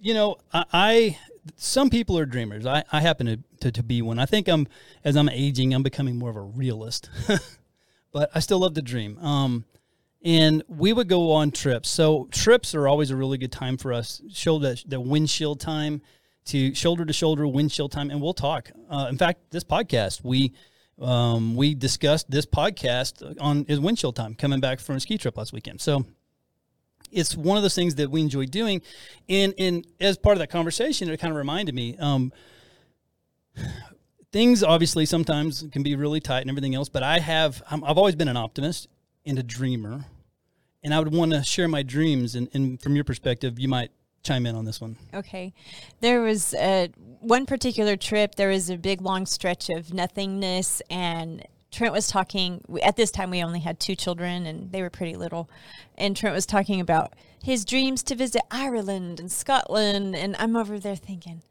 You 0.00 0.14
know, 0.14 0.36
I, 0.52 0.64
I 0.72 1.18
some 1.56 1.90
people 1.90 2.18
are 2.18 2.26
dreamers. 2.26 2.66
I, 2.66 2.84
I 2.90 3.00
happen 3.00 3.26
to, 3.26 3.38
to, 3.60 3.72
to 3.72 3.82
be 3.82 4.02
one. 4.02 4.18
I 4.18 4.26
think 4.26 4.48
I'm 4.48 4.66
as 5.04 5.16
I'm 5.16 5.28
aging, 5.28 5.74
I'm 5.74 5.82
becoming 5.82 6.16
more 6.16 6.30
of 6.30 6.36
a 6.36 6.40
realist. 6.40 7.10
but 8.12 8.30
I 8.34 8.40
still 8.40 8.60
love 8.60 8.74
to 8.74 8.82
dream. 8.82 9.18
Um, 9.18 9.64
and 10.24 10.62
we 10.68 10.92
would 10.92 11.08
go 11.08 11.32
on 11.32 11.50
trips. 11.50 11.88
So 11.88 12.28
trips 12.32 12.74
are 12.74 12.88
always 12.88 13.10
a 13.10 13.16
really 13.16 13.38
good 13.38 13.52
time 13.52 13.76
for 13.76 13.92
us. 13.92 14.22
Show 14.32 14.58
the, 14.58 14.82
the 14.86 15.00
windshield 15.00 15.60
time 15.60 16.02
to 16.46 16.74
shoulder 16.74 17.04
to 17.04 17.12
shoulder 17.12 17.46
windshield 17.46 17.92
time, 17.92 18.10
and 18.10 18.20
we'll 18.20 18.34
talk. 18.34 18.70
Uh, 18.88 19.06
in 19.10 19.18
fact, 19.18 19.50
this 19.50 19.64
podcast 19.64 20.24
we 20.24 20.52
um, 21.00 21.54
we 21.56 21.74
discussed 21.74 22.30
this 22.30 22.46
podcast 22.46 23.36
on 23.40 23.64
is 23.68 23.78
windshield 23.78 24.16
time 24.16 24.34
coming 24.34 24.60
back 24.60 24.80
from 24.80 24.96
a 24.96 25.00
ski 25.00 25.18
trip 25.18 25.36
last 25.36 25.52
weekend. 25.52 25.80
So 25.80 26.06
it's 27.10 27.36
one 27.36 27.56
of 27.56 27.62
those 27.62 27.74
things 27.74 27.96
that 27.96 28.10
we 28.10 28.20
enjoy 28.20 28.46
doing, 28.46 28.82
and 29.28 29.54
and 29.58 29.86
as 30.00 30.16
part 30.18 30.34
of 30.34 30.38
that 30.40 30.50
conversation, 30.50 31.08
it 31.08 31.18
kind 31.18 31.32
of 31.32 31.36
reminded 31.36 31.74
me. 31.74 31.96
Um, 31.98 32.32
things 34.32 34.62
obviously 34.62 35.06
sometimes 35.06 35.64
can 35.72 35.82
be 35.82 35.96
really 35.96 36.20
tight 36.20 36.40
and 36.40 36.50
everything 36.50 36.74
else, 36.74 36.88
but 36.88 37.02
I 37.02 37.20
have 37.20 37.62
i 37.70 37.74
have 37.76 37.96
always 37.96 38.16
been 38.16 38.28
an 38.28 38.36
optimist 38.36 38.88
and 39.24 39.38
a 39.38 39.42
dreamer 39.42 40.04
and 40.86 40.94
I 40.94 41.00
would 41.00 41.12
want 41.12 41.32
to 41.32 41.42
share 41.42 41.66
my 41.66 41.82
dreams. 41.82 42.36
And, 42.36 42.48
and 42.54 42.80
from 42.80 42.94
your 42.94 43.02
perspective, 43.02 43.58
you 43.58 43.66
might 43.66 43.90
chime 44.22 44.46
in 44.46 44.54
on 44.54 44.64
this 44.64 44.80
one. 44.80 44.96
Okay. 45.12 45.52
There 46.00 46.22
was 46.22 46.54
uh, 46.54 46.88
one 47.20 47.44
particular 47.44 47.96
trip, 47.96 48.36
there 48.36 48.50
was 48.50 48.70
a 48.70 48.76
big 48.76 49.00
long 49.00 49.26
stretch 49.26 49.68
of 49.68 49.92
nothingness, 49.92 50.80
and 50.88 51.44
Trent 51.70 51.92
was 51.92 52.08
talking. 52.08 52.62
At 52.82 52.96
this 52.96 53.10
time, 53.10 53.30
we 53.30 53.42
only 53.42 53.60
had 53.60 53.78
two 53.78 53.94
children, 53.94 54.46
and 54.46 54.72
they 54.72 54.82
were 54.82 54.90
pretty 54.90 55.16
little. 55.16 55.50
And 55.96 56.16
Trent 56.16 56.34
was 56.34 56.46
talking 56.46 56.80
about 56.80 57.14
his 57.42 57.64
dreams 57.64 58.02
to 58.04 58.14
visit 58.14 58.42
Ireland 58.50 59.20
and 59.20 59.30
Scotland. 59.30 60.16
And 60.16 60.36
I'm 60.38 60.56
over 60.56 60.78
there 60.78 60.96
thinking, 60.96 61.42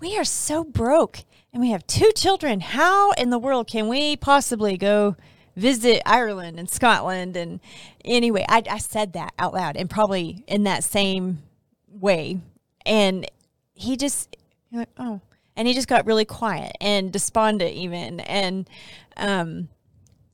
we 0.00 0.16
are 0.16 0.24
so 0.24 0.64
broke, 0.64 1.24
and 1.52 1.60
we 1.60 1.70
have 1.70 1.86
two 1.86 2.10
children. 2.14 2.60
How 2.60 3.12
in 3.12 3.30
the 3.30 3.38
world 3.38 3.66
can 3.66 3.88
we 3.88 4.16
possibly 4.16 4.76
go? 4.76 5.16
visit 5.58 6.00
Ireland 6.06 6.58
and 6.58 6.70
Scotland. 6.70 7.36
And 7.36 7.60
anyway, 8.04 8.44
I, 8.48 8.62
I 8.70 8.78
said 8.78 9.12
that 9.14 9.34
out 9.38 9.52
loud 9.52 9.76
and 9.76 9.90
probably 9.90 10.44
in 10.46 10.62
that 10.64 10.84
same 10.84 11.42
way. 11.88 12.40
And 12.86 13.28
he 13.74 13.96
just, 13.96 14.36
like, 14.72 14.88
oh, 14.98 15.20
and 15.56 15.66
he 15.66 15.74
just 15.74 15.88
got 15.88 16.06
really 16.06 16.24
quiet 16.24 16.76
and 16.80 17.12
despondent 17.12 17.74
even. 17.74 18.20
And 18.20 18.70
um, 19.18 19.68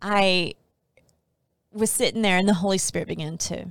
I 0.01 0.55
was 1.73 1.91
sitting 1.91 2.23
there 2.23 2.39
and 2.39 2.49
the 2.49 2.55
Holy 2.55 2.79
Spirit 2.79 3.09
began 3.09 3.39
to, 3.39 3.67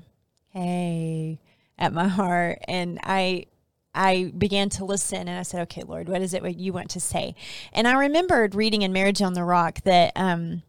hey, 0.49 1.39
at 1.77 1.93
my 1.93 2.07
heart. 2.07 2.59
And 2.67 2.99
I, 3.03 3.45
I 3.93 4.31
began 4.37 4.69
to 4.69 4.85
listen 4.85 5.27
and 5.27 5.39
I 5.39 5.43
said, 5.43 5.61
okay, 5.63 5.83
Lord, 5.83 6.09
what 6.09 6.21
is 6.21 6.33
it 6.33 6.41
what 6.41 6.57
you 6.57 6.73
want 6.73 6.89
to 6.91 6.99
say? 6.99 7.35
And 7.71 7.87
I 7.87 7.93
remembered 7.93 8.55
reading 8.55 8.81
in 8.81 8.91
Marriage 8.91 9.21
on 9.21 9.33
the 9.33 9.43
Rock 9.43 9.81
that 9.83 10.11
um, 10.15 10.63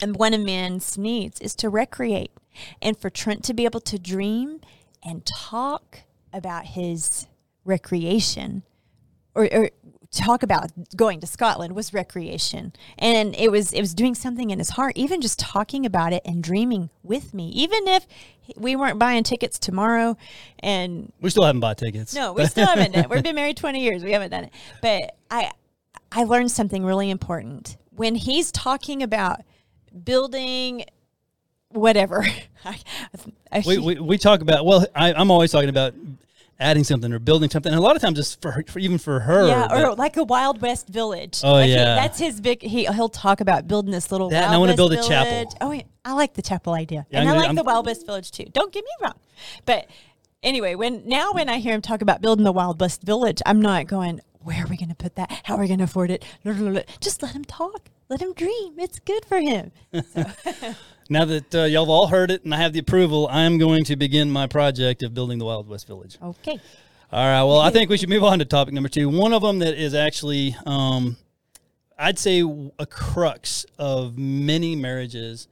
and 0.00 0.16
one 0.16 0.34
of 0.34 0.40
man's 0.40 0.98
needs 0.98 1.40
is 1.40 1.54
to 1.56 1.68
recreate. 1.68 2.32
And 2.80 2.96
for 2.96 3.10
Trent 3.10 3.44
to 3.44 3.54
be 3.54 3.64
able 3.64 3.80
to 3.80 3.98
dream 3.98 4.60
and 5.02 5.26
talk 5.26 6.00
about 6.32 6.66
his 6.66 7.26
recreation 7.64 8.62
or, 9.34 9.48
or 9.52 9.70
talk 10.16 10.42
about 10.42 10.70
going 10.96 11.20
to 11.20 11.26
Scotland 11.26 11.74
was 11.74 11.92
recreation. 11.92 12.72
And 12.98 13.34
it 13.36 13.50
was 13.50 13.72
it 13.72 13.80
was 13.80 13.94
doing 13.94 14.14
something 14.14 14.50
in 14.50 14.58
his 14.58 14.70
heart, 14.70 14.92
even 14.96 15.20
just 15.20 15.38
talking 15.38 15.84
about 15.84 16.12
it 16.12 16.22
and 16.24 16.42
dreaming 16.42 16.90
with 17.02 17.34
me. 17.34 17.48
Even 17.50 17.86
if 17.88 18.06
we 18.56 18.76
weren't 18.76 18.98
buying 18.98 19.22
tickets 19.22 19.58
tomorrow 19.58 20.16
and 20.58 21.12
We 21.20 21.30
still 21.30 21.44
haven't 21.44 21.60
bought 21.60 21.78
tickets. 21.78 22.14
No, 22.14 22.32
we 22.32 22.46
still 22.46 22.66
haven't 22.66 22.92
done 22.92 23.04
it. 23.04 23.10
We've 23.10 23.22
been 23.24 23.34
married 23.34 23.56
20 23.56 23.80
years. 23.80 24.04
We 24.04 24.12
haven't 24.12 24.30
done 24.30 24.44
it. 24.44 24.52
But 24.82 25.16
I 25.30 25.50
I 26.12 26.24
learned 26.24 26.50
something 26.50 26.84
really 26.84 27.10
important. 27.10 27.76
When 27.90 28.14
he's 28.14 28.50
talking 28.50 29.02
about 29.02 29.40
building 30.04 30.84
whatever. 31.74 32.24
we, 33.66 33.78
we, 33.78 34.00
we 34.00 34.18
talk 34.18 34.40
about, 34.40 34.64
well, 34.64 34.86
I, 34.94 35.12
I'm 35.12 35.30
always 35.30 35.52
talking 35.52 35.68
about 35.68 35.94
adding 36.58 36.84
something 36.84 37.12
or 37.12 37.18
building 37.18 37.50
something. 37.50 37.72
And 37.72 37.78
a 37.78 37.82
lot 37.82 37.96
of 37.96 38.02
times, 38.02 38.16
just 38.16 38.40
for, 38.40 38.64
for 38.68 38.78
even 38.78 38.98
for 38.98 39.20
her, 39.20 39.46
yeah, 39.48 39.68
or 39.70 39.94
like 39.94 40.16
a 40.16 40.24
Wild 40.24 40.60
West 40.62 40.88
village. 40.88 41.40
Oh 41.42 41.52
like 41.52 41.68
yeah, 41.68 41.94
he, 41.94 42.00
that's 42.00 42.18
his 42.18 42.40
big. 42.40 42.62
He 42.62 42.86
he'll 42.86 43.08
talk 43.08 43.40
about 43.40 43.66
building 43.68 43.90
this 43.90 44.10
little. 44.12 44.30
That, 44.30 44.50
I 44.50 44.58
want 44.58 44.70
to 44.70 44.76
build 44.76 44.92
village. 44.92 45.06
a 45.06 45.08
chapel. 45.08 45.54
Oh, 45.60 45.72
yeah, 45.72 45.82
I 46.04 46.12
like 46.12 46.34
the 46.34 46.42
chapel 46.42 46.74
idea, 46.74 47.06
Yeah, 47.10 47.20
and 47.20 47.28
I'm 47.28 47.34
I 47.34 47.38
like 47.38 47.46
I'm- 47.46 47.56
the 47.56 47.64
Wild 47.64 47.86
West 47.86 48.06
village 48.06 48.30
too. 48.30 48.46
Don't 48.52 48.72
get 48.72 48.84
me 48.84 48.90
wrong, 49.02 49.18
but 49.64 49.88
anyway, 50.42 50.74
when 50.74 51.06
now 51.06 51.32
when 51.32 51.48
I 51.48 51.58
hear 51.58 51.74
him 51.74 51.82
talk 51.82 52.02
about 52.02 52.20
building 52.20 52.44
the 52.44 52.52
Wild 52.52 52.80
West 52.80 53.02
village, 53.02 53.42
I'm 53.46 53.60
not 53.60 53.86
going. 53.86 54.20
Where 54.40 54.62
are 54.62 54.66
we 54.66 54.76
going 54.76 54.90
to 54.90 54.94
put 54.94 55.14
that? 55.14 55.40
How 55.44 55.56
are 55.56 55.60
we 55.60 55.68
going 55.68 55.78
to 55.78 55.84
afford 55.84 56.10
it? 56.10 56.22
Just 57.00 57.22
let 57.22 57.32
him 57.32 57.46
talk. 57.46 57.88
Let 58.08 58.20
him 58.20 58.32
dream. 58.34 58.74
It's 58.78 58.98
good 58.98 59.24
for 59.24 59.40
him. 59.40 59.72
So. 60.12 60.24
Now 61.10 61.26
that 61.26 61.54
uh, 61.54 61.64
y'all 61.64 61.84
have 61.84 61.90
all 61.90 62.06
heard 62.06 62.30
it 62.30 62.44
and 62.44 62.54
I 62.54 62.58
have 62.58 62.72
the 62.72 62.78
approval, 62.78 63.28
I 63.30 63.42
am 63.42 63.58
going 63.58 63.84
to 63.84 63.96
begin 63.96 64.30
my 64.30 64.46
project 64.46 65.02
of 65.02 65.12
building 65.12 65.38
the 65.38 65.44
Wild 65.44 65.68
West 65.68 65.86
Village. 65.86 66.16
okay. 66.22 66.58
All 67.12 67.26
right. 67.26 67.42
Well, 67.42 67.60
I 67.60 67.70
think 67.70 67.90
we 67.90 67.98
should 67.98 68.08
move 68.08 68.24
on 68.24 68.38
to 68.38 68.44
topic 68.46 68.72
number 68.72 68.88
two. 68.88 69.08
One 69.10 69.34
of 69.34 69.42
them 69.42 69.58
that 69.58 69.74
is 69.74 69.94
actually, 69.94 70.56
um, 70.64 71.16
I'd 71.98 72.18
say, 72.18 72.42
a 72.78 72.86
crux 72.86 73.66
of 73.78 74.16
many 74.18 74.74
marriages, 74.74 75.46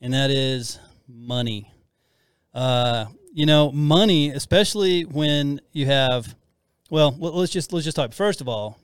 and 0.00 0.12
that 0.12 0.30
is 0.30 0.78
money. 1.08 1.70
Uh, 2.52 3.06
you 3.32 3.46
know, 3.46 3.70
money, 3.70 4.30
especially 4.30 5.02
when 5.04 5.60
you 5.72 5.86
have, 5.86 6.34
well, 6.90 7.16
let's 7.18 7.52
just 7.52 7.72
let's 7.72 7.84
just 7.84 7.96
talk. 7.96 8.12
First 8.12 8.40
of 8.40 8.48
all, 8.48 8.78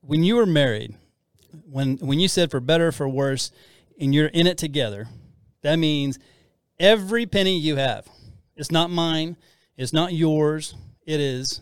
when 0.00 0.22
you 0.22 0.36
were 0.36 0.46
married, 0.46 0.94
when 1.70 1.96
when 1.98 2.20
you 2.20 2.28
said 2.28 2.50
for 2.50 2.60
better 2.60 2.88
or 2.88 2.92
for 2.92 3.08
worse, 3.08 3.52
and 4.00 4.14
you're 4.14 4.28
in 4.28 4.46
it 4.46 4.58
together, 4.58 5.08
that 5.62 5.76
means 5.76 6.18
every 6.78 7.26
penny 7.26 7.58
you 7.58 7.76
have. 7.76 8.06
It's 8.56 8.70
not 8.70 8.90
mine. 8.90 9.36
It's 9.76 9.92
not 9.92 10.12
yours. 10.12 10.74
It 11.06 11.20
is 11.20 11.60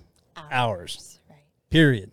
ours. 0.51 1.19
Right. 1.29 1.39
Period. 1.71 2.13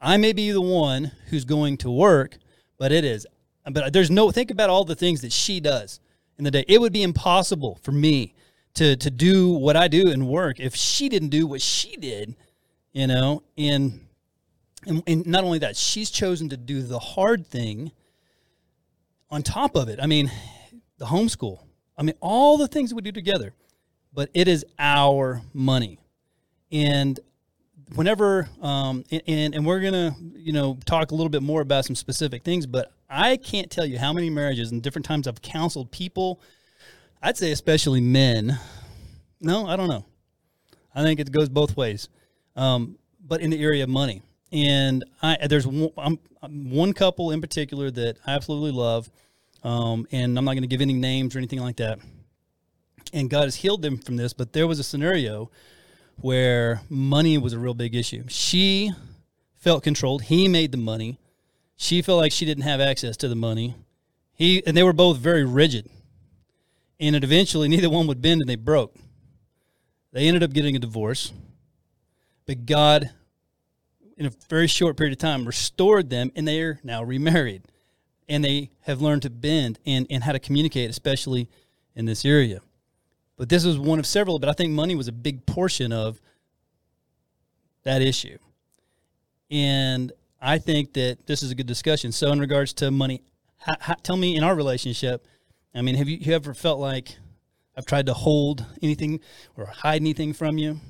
I 0.00 0.16
may 0.16 0.32
be 0.32 0.50
the 0.50 0.60
one 0.60 1.12
who's 1.28 1.44
going 1.44 1.78
to 1.78 1.90
work, 1.90 2.38
but 2.78 2.92
it 2.92 3.04
is. 3.04 3.26
But 3.70 3.92
there's 3.92 4.10
no 4.10 4.30
think 4.30 4.50
about 4.50 4.70
all 4.70 4.84
the 4.84 4.94
things 4.94 5.22
that 5.22 5.32
she 5.32 5.58
does 5.60 6.00
in 6.38 6.44
the 6.44 6.50
day. 6.50 6.64
It 6.68 6.80
would 6.80 6.92
be 6.92 7.02
impossible 7.02 7.78
for 7.82 7.92
me 7.92 8.34
to 8.74 8.96
to 8.96 9.10
do 9.10 9.50
what 9.50 9.76
I 9.76 9.88
do 9.88 10.10
and 10.10 10.28
work 10.28 10.60
if 10.60 10.74
she 10.76 11.08
didn't 11.08 11.30
do 11.30 11.46
what 11.46 11.62
she 11.62 11.96
did, 11.96 12.36
you 12.92 13.06
know. 13.06 13.42
And 13.56 14.05
and, 14.86 15.02
and 15.06 15.26
not 15.26 15.44
only 15.44 15.58
that, 15.60 15.76
she's 15.76 16.10
chosen 16.10 16.48
to 16.50 16.56
do 16.56 16.82
the 16.82 16.98
hard 16.98 17.46
thing. 17.46 17.92
On 19.30 19.42
top 19.42 19.74
of 19.74 19.88
it, 19.88 19.98
I 20.00 20.06
mean, 20.06 20.30
the 20.98 21.06
homeschool. 21.06 21.58
I 21.98 22.02
mean, 22.02 22.14
all 22.20 22.58
the 22.58 22.68
things 22.68 22.94
we 22.94 23.02
do 23.02 23.12
together, 23.12 23.54
but 24.12 24.30
it 24.34 24.48
is 24.48 24.64
our 24.78 25.42
money, 25.52 25.98
and 26.70 27.18
whenever 27.94 28.48
um, 28.60 29.04
and 29.10 29.54
and 29.54 29.66
we're 29.66 29.80
gonna 29.80 30.14
you 30.34 30.52
know 30.52 30.78
talk 30.84 31.10
a 31.10 31.14
little 31.14 31.30
bit 31.30 31.42
more 31.42 31.60
about 31.60 31.84
some 31.84 31.96
specific 31.96 32.44
things, 32.44 32.66
but 32.66 32.92
I 33.08 33.36
can't 33.36 33.70
tell 33.70 33.86
you 33.86 33.98
how 33.98 34.12
many 34.12 34.30
marriages 34.30 34.72
and 34.72 34.82
different 34.82 35.06
times 35.06 35.26
I've 35.26 35.42
counseled 35.42 35.90
people. 35.90 36.40
I'd 37.22 37.36
say 37.36 37.50
especially 37.50 38.00
men. 38.00 38.58
No, 39.40 39.66
I 39.66 39.76
don't 39.76 39.88
know. 39.88 40.04
I 40.94 41.02
think 41.02 41.20
it 41.20 41.30
goes 41.30 41.48
both 41.48 41.76
ways, 41.76 42.08
um, 42.56 42.98
but 43.24 43.40
in 43.40 43.50
the 43.50 43.62
area 43.62 43.84
of 43.84 43.90
money. 43.90 44.22
And 44.52 45.04
I 45.22 45.46
there's 45.48 45.66
one, 45.66 45.90
I'm, 45.96 46.18
one 46.70 46.92
couple 46.92 47.30
in 47.30 47.40
particular 47.40 47.90
that 47.90 48.18
I 48.26 48.32
absolutely 48.32 48.70
love, 48.70 49.10
um, 49.64 50.06
and 50.12 50.38
I'm 50.38 50.44
not 50.44 50.52
going 50.52 50.62
to 50.62 50.68
give 50.68 50.80
any 50.80 50.92
names 50.92 51.34
or 51.34 51.38
anything 51.38 51.60
like 51.60 51.76
that. 51.76 51.98
And 53.12 53.30
God 53.30 53.44
has 53.44 53.56
healed 53.56 53.82
them 53.82 53.98
from 53.98 54.16
this, 54.16 54.32
but 54.32 54.52
there 54.52 54.66
was 54.66 54.78
a 54.78 54.84
scenario 54.84 55.50
where 56.20 56.82
money 56.88 57.38
was 57.38 57.52
a 57.52 57.58
real 57.58 57.74
big 57.74 57.94
issue. 57.94 58.24
She 58.28 58.92
felt 59.56 59.82
controlled. 59.82 60.22
He 60.22 60.48
made 60.48 60.72
the 60.72 60.78
money. 60.78 61.18
She 61.76 62.02
felt 62.02 62.20
like 62.20 62.32
she 62.32 62.46
didn't 62.46 62.64
have 62.64 62.80
access 62.80 63.16
to 63.18 63.28
the 63.28 63.34
money. 63.34 63.74
He 64.32 64.64
and 64.66 64.76
they 64.76 64.82
were 64.82 64.92
both 64.92 65.18
very 65.18 65.44
rigid. 65.44 65.88
And 66.98 67.14
it 67.14 67.24
eventually 67.24 67.68
neither 67.68 67.90
one 67.90 68.06
would 68.06 68.22
bend 68.22 68.40
and 68.40 68.48
they 68.48 68.56
broke. 68.56 68.94
They 70.12 70.28
ended 70.28 70.42
up 70.42 70.52
getting 70.52 70.76
a 70.76 70.78
divorce. 70.78 71.32
But 72.46 72.64
God 72.64 73.10
in 74.16 74.26
a 74.26 74.30
very 74.48 74.66
short 74.66 74.96
period 74.96 75.12
of 75.12 75.18
time 75.18 75.44
restored 75.44 76.10
them 76.10 76.32
and 76.34 76.46
they 76.46 76.60
are 76.60 76.80
now 76.82 77.02
remarried. 77.02 77.62
And 78.28 78.44
they 78.44 78.70
have 78.82 79.00
learned 79.00 79.22
to 79.22 79.30
bend 79.30 79.78
and, 79.86 80.06
and 80.10 80.24
how 80.24 80.32
to 80.32 80.40
communicate, 80.40 80.90
especially 80.90 81.48
in 81.94 82.06
this 82.06 82.24
area. 82.24 82.60
But 83.36 83.48
this 83.48 83.64
was 83.64 83.78
one 83.78 83.98
of 83.98 84.06
several, 84.06 84.38
but 84.38 84.48
I 84.48 84.52
think 84.52 84.72
money 84.72 84.94
was 84.94 85.08
a 85.08 85.12
big 85.12 85.46
portion 85.46 85.92
of 85.92 86.20
that 87.84 88.02
issue. 88.02 88.38
And 89.50 90.12
I 90.40 90.58
think 90.58 90.94
that 90.94 91.26
this 91.26 91.42
is 91.42 91.50
a 91.50 91.54
good 91.54 91.66
discussion. 91.66 92.12
So, 92.12 92.32
in 92.32 92.40
regards 92.40 92.72
to 92.74 92.90
money, 92.90 93.22
how, 93.58 93.76
how, 93.78 93.94
tell 93.94 94.16
me 94.16 94.36
in 94.36 94.42
our 94.42 94.54
relationship, 94.54 95.26
I 95.74 95.82
mean, 95.82 95.94
have 95.94 96.08
you, 96.08 96.16
you 96.16 96.34
ever 96.34 96.54
felt 96.54 96.80
like 96.80 97.16
I've 97.76 97.86
tried 97.86 98.06
to 98.06 98.14
hold 98.14 98.64
anything 98.82 99.20
or 99.56 99.66
hide 99.66 100.00
anything 100.00 100.32
from 100.32 100.58
you? 100.58 100.80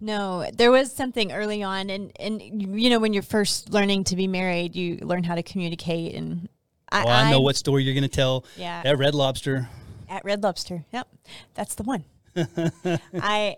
No, 0.00 0.50
there 0.54 0.70
was 0.70 0.92
something 0.92 1.30
early 1.30 1.62
on, 1.62 1.90
and 1.90 2.12
and 2.18 2.40
you 2.42 2.88
know 2.88 2.98
when 2.98 3.12
you're 3.12 3.22
first 3.22 3.70
learning 3.70 4.04
to 4.04 4.16
be 4.16 4.26
married, 4.26 4.74
you 4.74 4.96
learn 5.02 5.24
how 5.24 5.34
to 5.34 5.42
communicate. 5.42 6.14
And 6.14 6.48
I, 6.90 7.04
I 7.04 7.30
know 7.30 7.40
what 7.40 7.56
story 7.56 7.84
you're 7.84 7.94
going 7.94 8.02
to 8.02 8.08
tell. 8.08 8.44
Yeah, 8.56 8.82
at 8.84 8.98
Red 8.98 9.14
Lobster. 9.14 9.68
At 10.08 10.24
Red 10.24 10.42
Lobster, 10.42 10.84
yep, 10.92 11.06
that's 11.54 11.74
the 11.74 11.82
one. 11.82 12.04
I 13.14 13.56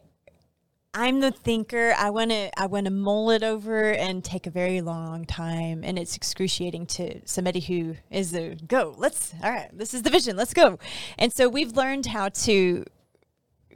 I'm 0.95 1.21
the 1.21 1.31
thinker. 1.31 1.95
I 1.97 2.11
want 2.11 2.33
to 2.33 2.51
I 2.61 2.67
want 2.67 2.85
to 2.85 2.91
mull 2.91 3.31
it 3.31 3.43
over 3.43 3.93
and 3.93 4.23
take 4.23 4.47
a 4.47 4.51
very 4.51 4.83
long 4.83 5.25
time, 5.25 5.83
and 5.85 5.99
it's 5.99 6.17
excruciating 6.17 6.87
to 6.87 7.21
somebody 7.25 7.61
who 7.61 7.97
is 8.11 8.33
the 8.33 8.59
go. 8.67 8.95
Let's 8.99 9.33
all 9.43 9.51
right. 9.51 9.71
This 9.73 9.95
is 9.95 10.03
the 10.03 10.11
vision. 10.11 10.37
Let's 10.37 10.53
go. 10.53 10.79
And 11.19 11.33
so 11.33 11.49
we've 11.49 11.73
learned 11.77 12.07
how 12.07 12.29
to 12.31 12.85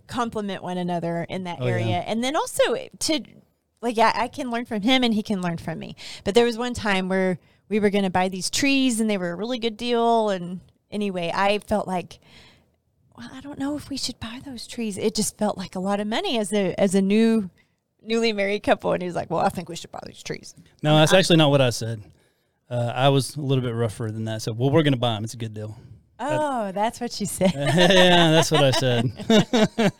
complement 0.06 0.62
one 0.62 0.78
another 0.78 1.26
in 1.28 1.44
that 1.44 1.58
oh, 1.60 1.66
area, 1.66 1.86
yeah. 1.86 2.04
and 2.06 2.22
then 2.22 2.36
also 2.36 2.76
to 3.00 3.20
like 3.80 3.96
yeah, 3.96 4.12
I 4.14 4.28
can 4.28 4.50
learn 4.50 4.64
from 4.64 4.82
him 4.82 5.04
and 5.04 5.14
he 5.14 5.22
can 5.22 5.40
learn 5.40 5.58
from 5.58 5.78
me. 5.78 5.96
But 6.24 6.34
there 6.34 6.44
was 6.44 6.58
one 6.58 6.74
time 6.74 7.08
where 7.08 7.38
we 7.68 7.80
were 7.80 7.90
going 7.90 8.04
to 8.04 8.10
buy 8.10 8.28
these 8.28 8.50
trees, 8.50 9.00
and 9.00 9.10
they 9.10 9.18
were 9.18 9.30
a 9.30 9.36
really 9.36 9.58
good 9.58 9.76
deal, 9.76 10.30
and 10.30 10.60
anyway, 10.90 11.32
I 11.34 11.58
felt 11.58 11.86
like 11.86 12.18
well, 13.16 13.30
I 13.32 13.40
don't 13.40 13.58
know 13.58 13.76
if 13.76 13.88
we 13.88 13.96
should 13.96 14.20
buy 14.20 14.40
those 14.44 14.66
trees. 14.66 14.98
It 14.98 15.14
just 15.14 15.38
felt 15.38 15.56
like 15.56 15.74
a 15.74 15.80
lot 15.80 16.00
of 16.00 16.06
money 16.06 16.38
as 16.38 16.52
a 16.52 16.74
as 16.78 16.94
a 16.94 17.02
new 17.02 17.50
newly 18.02 18.32
married 18.32 18.62
couple. 18.62 18.92
And 18.92 19.02
he 19.02 19.06
was 19.06 19.16
like, 19.16 19.30
well, 19.30 19.40
I 19.40 19.48
think 19.48 19.68
we 19.68 19.76
should 19.76 19.90
buy 19.90 20.00
these 20.06 20.22
trees. 20.22 20.54
No, 20.82 20.96
that's 20.96 21.12
actually 21.12 21.36
not 21.36 21.50
what 21.50 21.60
I 21.60 21.70
said. 21.70 22.02
Uh, 22.68 22.92
I 22.94 23.08
was 23.08 23.36
a 23.36 23.40
little 23.40 23.62
bit 23.62 23.74
rougher 23.74 24.10
than 24.10 24.24
that. 24.24 24.42
So, 24.42 24.52
well, 24.52 24.70
we're 24.70 24.82
going 24.82 24.92
to 24.92 24.98
buy 24.98 25.14
them. 25.14 25.24
It's 25.24 25.34
a 25.34 25.38
good 25.38 25.54
deal. 25.54 25.76
Oh, 26.18 26.72
that's 26.72 27.00
what 27.00 27.12
she 27.12 27.24
said. 27.24 27.52
yeah, 27.54 28.30
that's 28.30 28.50
what 28.50 28.64
I 28.64 28.70
said. 28.70 29.12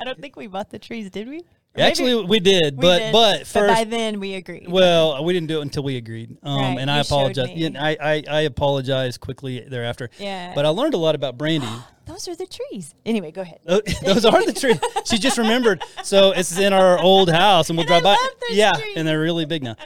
I 0.00 0.04
don't 0.04 0.20
think 0.20 0.36
we 0.36 0.46
bought 0.46 0.70
the 0.70 0.78
trees, 0.78 1.10
did 1.10 1.28
we? 1.28 1.42
Actually, 1.76 2.24
we 2.26 2.38
did, 2.38 2.76
we 2.76 2.82
but 2.82 2.98
did, 2.98 3.12
but 3.12 3.38
first 3.40 3.54
but 3.54 3.68
by 3.68 3.84
then 3.84 4.20
we 4.20 4.34
agreed. 4.34 4.68
Well, 4.68 5.24
we 5.24 5.32
didn't 5.32 5.48
do 5.48 5.60
it 5.60 5.62
until 5.62 5.82
we 5.82 5.96
agreed, 5.96 6.36
um, 6.42 6.60
right, 6.60 6.78
and 6.78 6.90
I 6.90 6.98
apologize. 6.98 7.48
Yeah, 7.54 7.70
I, 7.78 7.96
I 8.00 8.22
I 8.28 8.40
apologize 8.42 9.16
quickly 9.16 9.60
thereafter. 9.60 10.10
Yeah, 10.18 10.52
but 10.54 10.66
I 10.66 10.68
learned 10.68 10.92
a 10.92 10.98
lot 10.98 11.14
about 11.14 11.38
Brandy. 11.38 11.66
Those 12.04 12.28
are 12.28 12.34
the 12.34 12.46
trees. 12.46 12.94
Anyway, 13.06 13.30
go 13.30 13.40
ahead. 13.40 13.60
Those 14.04 14.24
are 14.26 14.44
the 14.44 14.52
trees. 14.52 14.78
She 15.06 15.18
just 15.18 15.38
remembered. 15.38 15.82
So 16.02 16.32
it's 16.32 16.58
in 16.58 16.72
our 16.74 16.98
old 16.98 17.30
house, 17.30 17.70
and 17.70 17.78
we'll 17.78 17.90
and 17.90 18.02
drive 18.02 18.18
by. 18.18 18.28
yeah, 18.50 18.72
trees. 18.72 18.94
and 18.96 19.08
they're 19.08 19.20
really 19.20 19.46
big 19.46 19.62
now. 19.62 19.76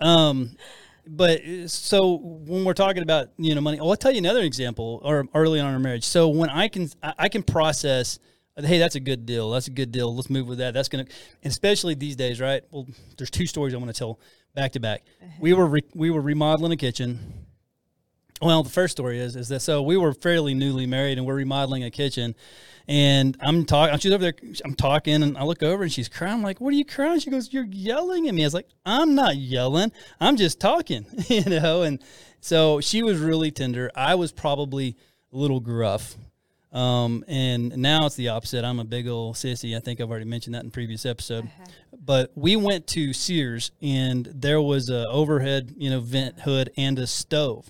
Um, 0.00 0.56
but 1.12 1.40
so 1.66 2.14
when 2.14 2.64
we're 2.64 2.72
talking 2.72 3.02
about 3.02 3.28
you 3.36 3.54
know 3.54 3.60
money, 3.60 3.80
oh, 3.80 3.90
I'll 3.90 3.96
tell 3.96 4.12
you 4.12 4.18
another 4.18 4.42
example. 4.42 5.00
Or 5.04 5.26
early 5.34 5.60
on 5.60 5.68
in 5.68 5.74
our 5.74 5.80
marriage, 5.80 6.04
so 6.04 6.28
when 6.28 6.48
I 6.48 6.68
can 6.68 6.88
I 7.02 7.28
can 7.28 7.42
process 7.42 8.18
hey, 8.64 8.78
that's 8.78 8.94
a 8.94 9.00
good 9.00 9.26
deal. 9.26 9.50
That's 9.50 9.68
a 9.68 9.70
good 9.70 9.92
deal. 9.92 10.14
Let's 10.14 10.30
move 10.30 10.46
with 10.46 10.58
that. 10.58 10.74
That's 10.74 10.88
going 10.88 11.06
to, 11.06 11.12
especially 11.44 11.94
these 11.94 12.16
days, 12.16 12.40
right? 12.40 12.62
Well, 12.70 12.86
there's 13.16 13.30
two 13.30 13.46
stories 13.46 13.74
I 13.74 13.78
want 13.78 13.92
to 13.94 13.98
tell 13.98 14.18
back 14.54 14.72
to 14.72 14.80
back. 14.80 15.02
Uh-huh. 15.22 15.30
We 15.40 15.52
were 15.52 15.66
re- 15.66 15.84
we 15.94 16.10
were 16.10 16.20
remodeling 16.20 16.72
a 16.72 16.76
kitchen. 16.76 17.46
Well, 18.42 18.62
the 18.62 18.70
first 18.70 18.92
story 18.92 19.18
is 19.18 19.36
is 19.36 19.48
that 19.48 19.60
so 19.60 19.82
we 19.82 19.96
were 19.96 20.12
fairly 20.12 20.54
newly 20.54 20.86
married 20.86 21.18
and 21.18 21.26
we're 21.26 21.34
remodeling 21.34 21.84
a 21.84 21.90
kitchen, 21.90 22.34
and 22.90 23.36
I'm 23.40 23.64
talking. 23.64 23.98
She's 23.98 24.12
over 24.12 24.22
there. 24.22 24.34
I'm 24.64 24.74
talking, 24.74 25.22
and 25.22 25.38
I 25.38 25.44
look 25.44 25.62
over 25.62 25.82
and 25.82 25.92
she's 25.92 26.08
crying. 26.08 26.34
I'm 26.34 26.42
like, 26.42 26.60
"What 26.60 26.74
are 26.74 26.76
you 26.76 26.84
crying?" 26.84 27.20
She 27.20 27.30
goes, 27.30 27.52
"You're 27.52 27.64
yelling 27.64 28.28
at 28.28 28.34
me." 28.34 28.42
I 28.42 28.46
was 28.46 28.54
like, 28.54 28.68
"I'm 28.84 29.14
not 29.14 29.36
yelling. 29.36 29.92
I'm 30.20 30.36
just 30.36 30.60
talking," 30.60 31.06
you 31.28 31.44
know. 31.44 31.82
And 31.82 32.02
so 32.40 32.80
she 32.80 33.02
was 33.02 33.18
really 33.18 33.50
tender. 33.50 33.90
I 33.94 34.16
was 34.16 34.32
probably 34.32 34.96
a 35.32 35.36
little 35.36 35.60
gruff 35.60 36.16
um, 36.72 37.24
and 37.26 37.76
now 37.76 38.06
it's 38.06 38.14
the 38.14 38.28
opposite. 38.28 38.64
I'm 38.64 38.78
a 38.78 38.84
big 38.84 39.08
old 39.08 39.34
sissy. 39.34 39.76
I 39.76 39.80
think 39.80 40.00
I've 40.00 40.10
already 40.10 40.24
mentioned 40.26 40.54
that 40.54 40.64
in 40.64 40.70
previous 40.70 41.04
episode. 41.04 41.44
Uh-huh. 41.44 41.64
But 42.04 42.32
we 42.34 42.56
went 42.56 42.86
to 42.88 43.12
Sears 43.12 43.72
and 43.82 44.26
there 44.26 44.60
was 44.60 44.88
a 44.88 45.08
overhead, 45.08 45.74
you 45.76 45.90
know, 45.90 46.00
vent 46.00 46.40
hood 46.40 46.70
and 46.76 46.98
a 46.98 47.06
stove. 47.06 47.68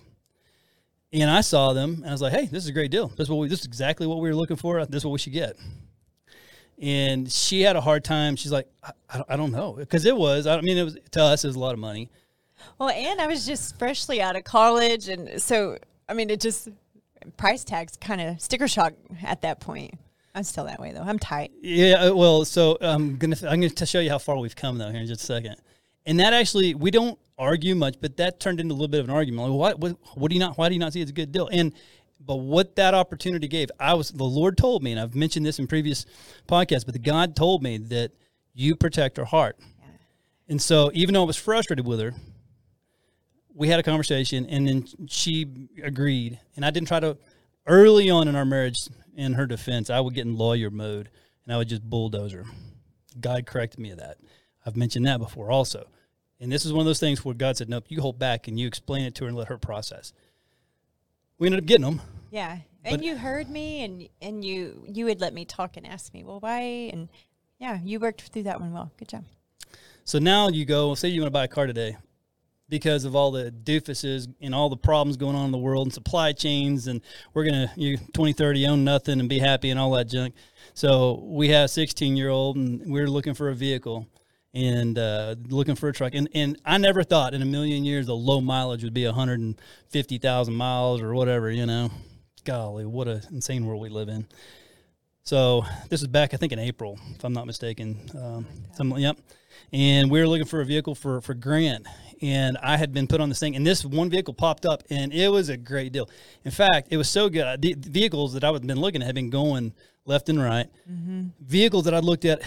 And 1.13 1.29
I 1.29 1.41
saw 1.41 1.73
them 1.73 1.95
and 1.97 2.07
I 2.07 2.13
was 2.13 2.23
like, 2.23 2.33
"Hey, 2.33 2.47
this 2.47 2.63
is 2.65 2.69
a 2.69 2.73
great 2.73 2.91
deal. 2.91 3.09
This 3.09 3.21
is 3.21 3.31
what 3.31 3.39
we, 3.41 3.49
this 3.49 3.61
is 3.61 3.67
exactly 3.67 4.07
what 4.07 4.19
we 4.19 4.29
were 4.29 4.35
looking 4.35 4.57
for. 4.57 4.85
This 4.87 4.99
is 4.99 5.05
what 5.05 5.13
we 5.13 5.19
should 5.19 5.33
get." 5.33 5.57
And 6.81 7.31
she 7.31 7.61
had 7.63 7.77
a 7.77 7.81
hard 7.81 8.05
time. 8.05 8.37
She's 8.37 8.53
like, 8.53 8.69
"I, 9.09 9.23
I 9.29 9.37
don't 9.37 9.53
know," 9.53 9.73
because 9.73 10.05
it 10.05 10.17
was. 10.17 10.47
I 10.47 10.61
mean, 10.61 10.79
it 10.79 10.85
was 10.85 10.97
to 11.13 11.23
us, 11.23 11.45
it 11.45 11.49
was 11.49 11.57
a 11.57 11.61
lot 11.61 11.75
of 11.75 11.81
money. 11.81 12.11
Well, 12.79 12.91
and 12.91 13.21
I 13.21 13.27
was 13.27 13.47
just 13.47 13.79
freshly 13.79 14.23
out 14.23 14.37
of 14.37 14.45
college, 14.45 15.09
and 15.09 15.43
so 15.43 15.79
I 16.09 16.15
mean, 16.15 16.31
it 16.31 16.41
just 16.41 16.69
price 17.37 17.65
tags 17.65 17.97
kind 17.97 18.21
of 18.21 18.41
sticker 18.41 18.69
shock 18.69 18.95
at 19.23 19.43
that 19.43 19.61
point. 19.61 19.95
I'm 20.35 20.45
still 20.45 20.65
that 20.65 20.81
way 20.81 20.93
though. 20.93 21.03
I'm 21.03 21.19
tight. 21.19 21.51
Yeah. 21.61 22.07
Uh, 22.07 22.15
well, 22.15 22.45
so 22.45 22.79
I'm 22.81 23.17
gonna 23.17 23.37
I'm 23.49 23.61
gonna 23.61 23.87
show 23.87 24.01
you 24.01 24.11
how 24.11 24.19
far 24.19 24.39
we've 24.39 24.57
come 24.57 24.79
though 24.79 24.91
here 24.91 25.01
in 25.01 25.07
just 25.07 25.23
a 25.23 25.27
second. 25.27 25.57
And 26.07 26.21
that 26.21 26.33
actually 26.33 26.75
we 26.75 26.91
don't 26.91 27.19
argue 27.41 27.75
much, 27.75 27.97
but 28.01 28.17
that 28.19 28.39
turned 28.39 28.61
into 28.61 28.73
a 28.73 28.77
little 28.77 28.89
bit 28.89 29.01
of 29.01 29.09
an 29.09 29.15
argument. 29.15 29.49
Like, 29.49 29.59
what 29.59 29.81
what 29.81 29.97
what 30.17 30.29
do 30.29 30.35
you 30.35 30.41
not? 30.41 30.57
Why 30.57 30.69
do 30.69 30.75
you 30.75 30.79
not 30.79 30.93
see 30.93 31.01
it's 31.01 31.11
a 31.11 31.15
good 31.15 31.33
deal? 31.33 31.49
And 31.51 31.73
but 32.21 32.37
what 32.37 32.77
that 32.77 32.95
opportunity 32.95 33.49
gave, 33.49 33.71
I 33.81 33.95
was 33.95 34.11
the 34.11 34.25
Lord 34.25 34.57
told 34.57 34.83
me, 34.83 34.93
and 34.93 35.01
I've 35.01 35.17
mentioned 35.17 35.45
this 35.45 35.59
in 35.59 35.67
previous 35.67 36.07
podcasts, 36.47 36.85
but 36.85 36.93
the 36.93 37.01
God 37.01 37.35
told 37.35 37.63
me 37.63 37.79
that 37.79 38.13
you 38.55 38.77
protect 38.77 39.17
her 39.17 39.25
heart. 39.25 39.57
Yeah. 39.59 39.87
And 40.51 40.63
so 40.63 40.91
even 40.93 41.15
though 41.15 41.23
I 41.23 41.27
was 41.27 41.37
frustrated 41.37 41.87
with 41.87 41.99
her, 42.01 42.15
we 43.55 43.69
had 43.69 43.81
a 43.81 43.83
conversation 43.83 44.47
and 44.47 44.67
then 44.67 44.87
she 45.09 45.47
agreed 45.83 46.39
and 46.57 46.65
i 46.65 46.71
didn't 46.71 46.89
try 46.89 47.01
to 47.01 47.17
early 47.67 48.09
on 48.09 48.29
in 48.29 48.37
our 48.37 48.45
marriage 48.45 48.89
in 49.17 49.35
her 49.35 49.47
defense 49.47 49.91
i 49.91 50.01
would 50.01 50.15
get 50.15 50.25
in 50.25 50.37
lawyer 50.37 50.71
mode 50.71 51.11
and 51.45 51.53
i 51.53 51.57
would 51.57 51.69
just 51.69 51.83
bulldoze 51.83 52.33
her 52.33 52.45
god 53.21 53.47
corrected 53.47 53.79
me 53.79 53.91
of 53.91 53.99
that 53.99 54.17
i've 54.65 54.77
mentioned 54.77 55.07
that 55.07 55.19
before 55.19 55.51
also 55.51 55.87
and 56.41 56.51
this 56.51 56.65
is 56.65 56.73
one 56.73 56.81
of 56.81 56.87
those 56.87 57.01
things 57.01 57.25
where 57.25 57.35
god 57.35 57.57
said 57.57 57.69
nope 57.69 57.85
you 57.89 58.01
hold 58.01 58.19
back 58.19 58.49
and 58.49 58.59
you 58.59 58.67
explain 58.67 59.05
it 59.05 59.15
to 59.15 59.25
her 59.25 59.29
and 59.29 59.37
let 59.37 59.49
her 59.49 59.59
process. 59.59 60.13
We 61.39 61.47
ended 61.47 61.61
up 61.61 61.67
getting 61.67 61.85
them 61.85 62.01
yeah. 62.31 62.59
And 62.85 63.05
you 63.05 63.17
heard 63.17 63.51
me 63.51 63.85
and 63.85 64.09
and 64.23 64.45
you 64.45 64.85
you 64.89 65.05
would 65.07 65.21
let 65.21 65.35
me 65.35 65.45
talk 65.45 65.77
and 65.77 65.87
ask 65.87 66.15
me 66.15 66.25
well 66.25 66.41
why? 66.41 66.91
And 66.93 67.09
yeah 67.59 67.79
you 67.83 68.01
worked 68.01 68.23
through 68.23 68.45
that 68.45 68.61
one 68.61 68.73
well. 68.73 68.91
Good 68.97 69.09
job. 69.09 69.25
So 70.05 70.19
now 70.19 70.49
you 70.49 70.65
go 70.65 70.95
say 70.95 71.09
you 71.09 71.21
want 71.21 71.29
to 71.29 71.33
buy 71.33 71.45
a 71.45 71.49
car 71.49 71.67
today 71.67 71.97
because 72.69 73.05
of 73.05 73.17
all 73.17 73.33
the 73.33 73.51
doofuses 73.51 74.33
and 74.41 74.55
all 74.55 74.69
the 74.69 74.77
problems 74.77 75.17
going 75.17 75.35
on 75.35 75.47
in 75.47 75.51
the 75.51 75.59
world 75.59 75.87
and 75.87 75.93
supply 75.93 76.33
chains 76.33 76.87
and 76.87 77.03
we're 77.35 77.45
gonna 77.45 77.71
you 77.77 77.97
2030 77.99 78.67
own 78.67 78.85
nothing 78.85 79.21
and 79.21 79.29
be 79.29 79.41
happy 79.41 79.71
and 79.71 79.79
all 79.79 79.91
that 79.91 80.09
junk. 80.09 80.35
So 80.73 81.21
we 81.25 81.49
have 81.49 81.65
a 81.65 81.69
16 81.69 82.17
year 82.17 82.29
old 82.31 82.57
and 82.57 82.91
we're 82.91 83.09
looking 83.09 83.35
for 83.35 83.51
a 83.51 83.55
vehicle 83.55 84.07
and 84.53 84.99
uh, 84.99 85.37
looking 85.49 85.77
for 85.77 85.89
a 85.89 85.93
truck. 85.93 86.15
And, 86.15 86.29
and 86.35 86.61
i 86.65 86.79
never 86.79 87.03
thought 87.03 87.35
in 87.35 87.43
a 87.43 87.47
million 87.47 87.85
years 87.85 88.07
the 88.07 88.17
low 88.17 88.41
mileage 88.41 88.83
would 88.85 88.95
be 88.95 89.07
150000 89.07 90.55
miles 90.55 91.03
or 91.03 91.15
whatever 91.15 91.51
you 91.51 91.67
know. 91.67 91.91
Golly 92.45 92.87
what 92.87 93.09
a 93.09 93.23
insane 93.31 93.67
world 93.67 93.81
we 93.81 93.89
live 93.89 94.09
in. 94.09 94.27
So 95.23 95.65
this 95.89 96.01
is 96.01 96.09
back 96.09 96.35
i 96.35 96.37
think 96.37 96.53
in 96.53 96.59
april 96.59 96.99
if 97.15 97.25
i'm 97.25 97.33
not 97.33 97.47
mistaken. 97.47 97.99
Um, 98.17 98.47
some, 98.75 98.97
yep 98.99 99.17
and 99.73 100.11
we 100.11 100.21
were 100.21 100.27
looking 100.27 100.47
for 100.47 100.61
a 100.61 100.67
vehicle 100.67 100.95
for 100.95 101.21
for 101.21 101.35
grant 101.35 101.87
and 102.23 102.59
I 102.63 102.77
had 102.77 102.93
been 102.93 103.07
put 103.07 103.21
on 103.21 103.29
this 103.29 103.39
thing, 103.39 103.57
and 103.57 103.67
this 103.67 103.85
one 103.85 104.11
vehicle 104.11 104.35
popped 104.35 104.67
up, 104.67 104.83
and 104.91 105.13
it 105.13 105.29
was 105.29 105.49
a 105.49 105.57
great 105.57 105.93
deal. 105.93 106.09
In 106.45 106.51
fact, 106.51 106.89
it 106.91 106.97
was 106.97 107.09
so 107.09 107.29
good. 107.29 107.63
The, 107.63 107.75
vehicles 107.79 108.35
that 108.35 108.45
I 108.45 108.53
had 108.53 108.67
been 108.67 108.81
looking 108.81 109.03
at 109.03 109.07
had 109.07 109.15
been 109.15 109.31
going 109.31 109.73
left 110.05 110.29
and 110.29 110.43
right. 110.43 110.67
Mm-hmm. 110.91 111.29
Vehicles 111.41 111.85
that 111.85 111.95
I 111.95 112.01
looked 112.01 112.25
at 112.25 112.43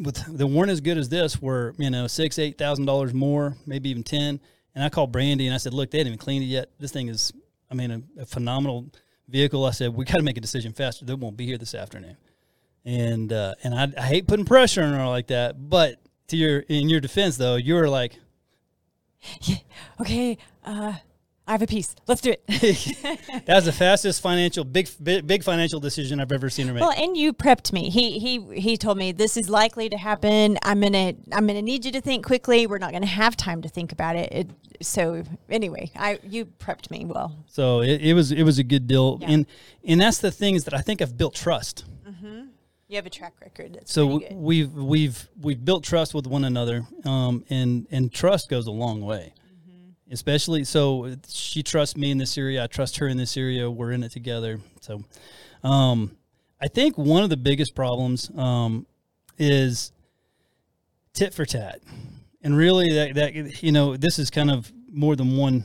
with 0.00 0.36
that 0.36 0.46
weren't 0.46 0.70
as 0.70 0.80
good 0.80 0.98
as 0.98 1.08
this 1.08 1.40
were, 1.40 1.74
you 1.78 1.90
know, 1.90 2.06
six, 2.06 2.38
eight 2.38 2.58
thousand 2.58 2.84
dollars 2.84 3.14
more, 3.14 3.56
maybe 3.66 3.88
even 3.90 4.02
ten. 4.02 4.40
And 4.74 4.84
I 4.84 4.90
called 4.90 5.10
Brandy 5.10 5.46
and 5.46 5.54
I 5.54 5.58
said, 5.58 5.72
"Look, 5.72 5.90
they 5.90 5.98
haven't 5.98 6.12
even 6.12 6.18
cleaned 6.18 6.44
it 6.44 6.48
yet. 6.48 6.70
This 6.78 6.92
thing 6.92 7.08
is, 7.08 7.32
I 7.70 7.74
mean, 7.74 7.90
a, 7.90 8.22
a 8.22 8.26
phenomenal 8.26 8.90
vehicle." 9.28 9.64
I 9.64 9.70
said, 9.70 9.94
"We 9.94 10.04
got 10.04 10.18
to 10.18 10.22
make 10.22 10.36
a 10.36 10.42
decision 10.42 10.72
faster. 10.72 11.04
They 11.04 11.14
won't 11.14 11.36
be 11.36 11.46
here 11.46 11.58
this 11.58 11.74
afternoon." 11.74 12.16
And 12.84 13.32
uh, 13.32 13.54
and 13.62 13.74
I, 13.74 13.88
I 13.96 14.06
hate 14.06 14.26
putting 14.26 14.44
pressure 14.44 14.82
on 14.82 14.92
her 14.92 15.06
like 15.06 15.28
that, 15.28 15.70
but 15.70 15.98
to 16.28 16.36
your 16.36 16.60
in 16.60 16.88
your 16.88 17.00
defense 17.00 17.36
though, 17.36 17.56
you 17.56 17.74
were 17.74 17.88
like, 17.88 18.18
yeah, 19.42 19.56
okay, 20.00 20.38
uh, 20.64 20.94
I 21.48 21.52
have 21.52 21.62
a 21.62 21.66
peace. 21.66 21.96
Let's 22.06 22.20
do 22.20 22.32
it. 22.32 22.46
that 23.46 23.54
was 23.54 23.64
the 23.64 23.72
fastest 23.72 24.20
financial 24.20 24.64
big, 24.64 24.88
big 25.02 25.26
big 25.26 25.42
financial 25.42 25.80
decision 25.80 26.20
I've 26.20 26.30
ever 26.30 26.50
seen 26.50 26.66
her 26.68 26.74
make. 26.74 26.82
Well, 26.82 26.92
and 26.92 27.16
you 27.16 27.32
prepped 27.32 27.72
me. 27.72 27.88
He 27.88 28.18
he 28.18 28.60
he 28.60 28.76
told 28.76 28.98
me 28.98 29.12
this 29.12 29.38
is 29.38 29.48
likely 29.48 29.88
to 29.88 29.96
happen. 29.96 30.58
I'm 30.62 30.80
gonna 30.80 31.14
I'm 31.32 31.46
gonna 31.46 31.62
need 31.62 31.86
you 31.86 31.92
to 31.92 32.02
think 32.02 32.26
quickly. 32.26 32.66
We're 32.66 32.78
not 32.78 32.92
gonna 32.92 33.06
have 33.06 33.34
time 33.34 33.62
to 33.62 33.68
think 33.68 33.92
about 33.92 34.14
it. 34.16 34.30
it 34.30 34.50
so 34.82 35.24
anyway, 35.48 35.90
I 35.96 36.18
you 36.22 36.44
prepped 36.44 36.90
me 36.90 37.06
well. 37.06 37.34
So 37.46 37.80
it, 37.80 38.02
it 38.02 38.12
was 38.12 38.30
it 38.30 38.42
was 38.42 38.58
a 38.58 38.64
good 38.64 38.86
deal, 38.86 39.18
yeah. 39.22 39.30
and 39.30 39.46
and 39.84 40.00
that's 40.00 40.18
the 40.18 40.30
things 40.30 40.64
that 40.64 40.74
I 40.74 40.82
think 40.82 41.00
I've 41.00 41.16
built 41.16 41.34
trust. 41.34 41.86
Mm-hmm. 42.06 42.48
You 42.88 42.96
have 42.96 43.04
a 43.04 43.10
track 43.10 43.34
record. 43.42 43.74
That's 43.74 43.92
so 43.92 44.22
we've 44.32 44.72
we've 44.72 45.28
we've 45.38 45.62
built 45.62 45.84
trust 45.84 46.14
with 46.14 46.26
one 46.26 46.44
another, 46.44 46.86
um, 47.04 47.44
and 47.50 47.86
and 47.90 48.10
trust 48.10 48.48
goes 48.48 48.66
a 48.66 48.70
long 48.70 49.02
way. 49.02 49.34
Mm-hmm. 49.36 50.12
Especially 50.14 50.64
so, 50.64 51.14
she 51.28 51.62
trusts 51.62 51.98
me 51.98 52.10
in 52.10 52.16
this 52.16 52.38
area. 52.38 52.64
I 52.64 52.66
trust 52.66 52.96
her 52.96 53.06
in 53.06 53.18
this 53.18 53.36
area. 53.36 53.70
We're 53.70 53.92
in 53.92 54.02
it 54.02 54.10
together. 54.10 54.60
So, 54.80 55.04
um, 55.62 56.16
I 56.62 56.68
think 56.68 56.96
one 56.96 57.22
of 57.22 57.28
the 57.28 57.36
biggest 57.36 57.74
problems 57.74 58.30
um, 58.34 58.86
is 59.36 59.92
tit 61.12 61.34
for 61.34 61.44
tat, 61.44 61.80
and 62.42 62.56
really 62.56 62.90
that 62.94 63.14
that 63.16 63.62
you 63.62 63.70
know 63.70 63.98
this 63.98 64.18
is 64.18 64.30
kind 64.30 64.50
of 64.50 64.72
more 64.90 65.14
than 65.14 65.36
one 65.36 65.64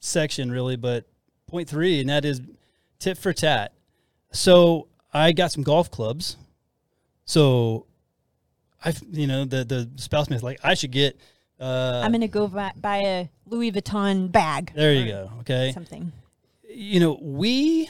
section 0.00 0.50
really, 0.50 0.74
but 0.74 1.04
point 1.46 1.68
three, 1.68 2.00
and 2.00 2.08
that 2.08 2.24
is 2.24 2.40
tit 2.98 3.16
for 3.16 3.32
tat. 3.32 3.74
So 4.32 4.88
I 5.12 5.32
got 5.32 5.52
some 5.52 5.62
golf 5.62 5.90
clubs. 5.90 6.36
So 7.24 7.86
I, 8.84 8.94
you 9.10 9.26
know, 9.26 9.44
the 9.44 9.64
the 9.64 9.90
spouse 9.96 10.30
is 10.30 10.42
like, 10.42 10.60
I 10.62 10.74
should 10.74 10.90
get. 10.90 11.18
Uh, 11.60 12.02
I'm 12.04 12.12
gonna 12.12 12.28
go 12.28 12.48
buy, 12.48 12.72
buy 12.76 12.96
a 12.98 13.30
Louis 13.46 13.70
Vuitton 13.72 14.30
bag. 14.30 14.72
There 14.74 14.92
you 14.92 15.06
go. 15.06 15.30
Okay. 15.40 15.72
Something. 15.72 16.12
You 16.68 17.00
know, 17.00 17.18
we. 17.20 17.88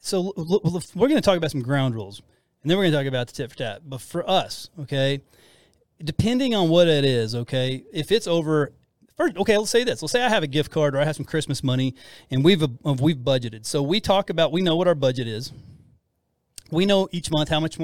So 0.00 0.32
we're 0.36 1.08
going 1.08 1.16
to 1.16 1.20
talk 1.20 1.36
about 1.36 1.50
some 1.50 1.62
ground 1.62 1.96
rules, 1.96 2.22
and 2.62 2.70
then 2.70 2.78
we're 2.78 2.84
going 2.84 2.92
to 2.92 2.98
talk 2.98 3.06
about 3.06 3.26
the 3.26 3.32
tit 3.32 3.50
for 3.50 3.56
tat. 3.56 3.82
But 3.84 4.00
for 4.00 4.28
us, 4.30 4.70
okay, 4.82 5.20
depending 6.02 6.54
on 6.54 6.68
what 6.68 6.86
it 6.86 7.04
is, 7.04 7.34
okay, 7.34 7.82
if 7.92 8.12
it's 8.12 8.28
over 8.28 8.72
First, 9.16 9.36
okay, 9.38 9.56
let's 9.56 9.70
say 9.70 9.82
this. 9.82 10.02
Let's 10.02 10.12
say 10.12 10.22
I 10.22 10.28
have 10.28 10.42
a 10.42 10.46
gift 10.46 10.70
card 10.70 10.94
or 10.94 11.00
I 11.00 11.04
have 11.04 11.16
some 11.16 11.24
Christmas 11.24 11.64
money, 11.64 11.94
and 12.30 12.44
we've 12.44 12.62
uh, 12.62 12.68
we've 13.00 13.16
budgeted. 13.16 13.64
So 13.64 13.82
we 13.82 13.98
talk 13.98 14.28
about 14.28 14.52
we 14.52 14.60
know 14.60 14.76
what 14.76 14.86
our 14.86 14.94
budget 14.94 15.26
is, 15.26 15.52
we 16.70 16.86
know 16.86 17.08
each 17.12 17.30
month 17.30 17.48
how 17.48 17.60
much 17.60 17.78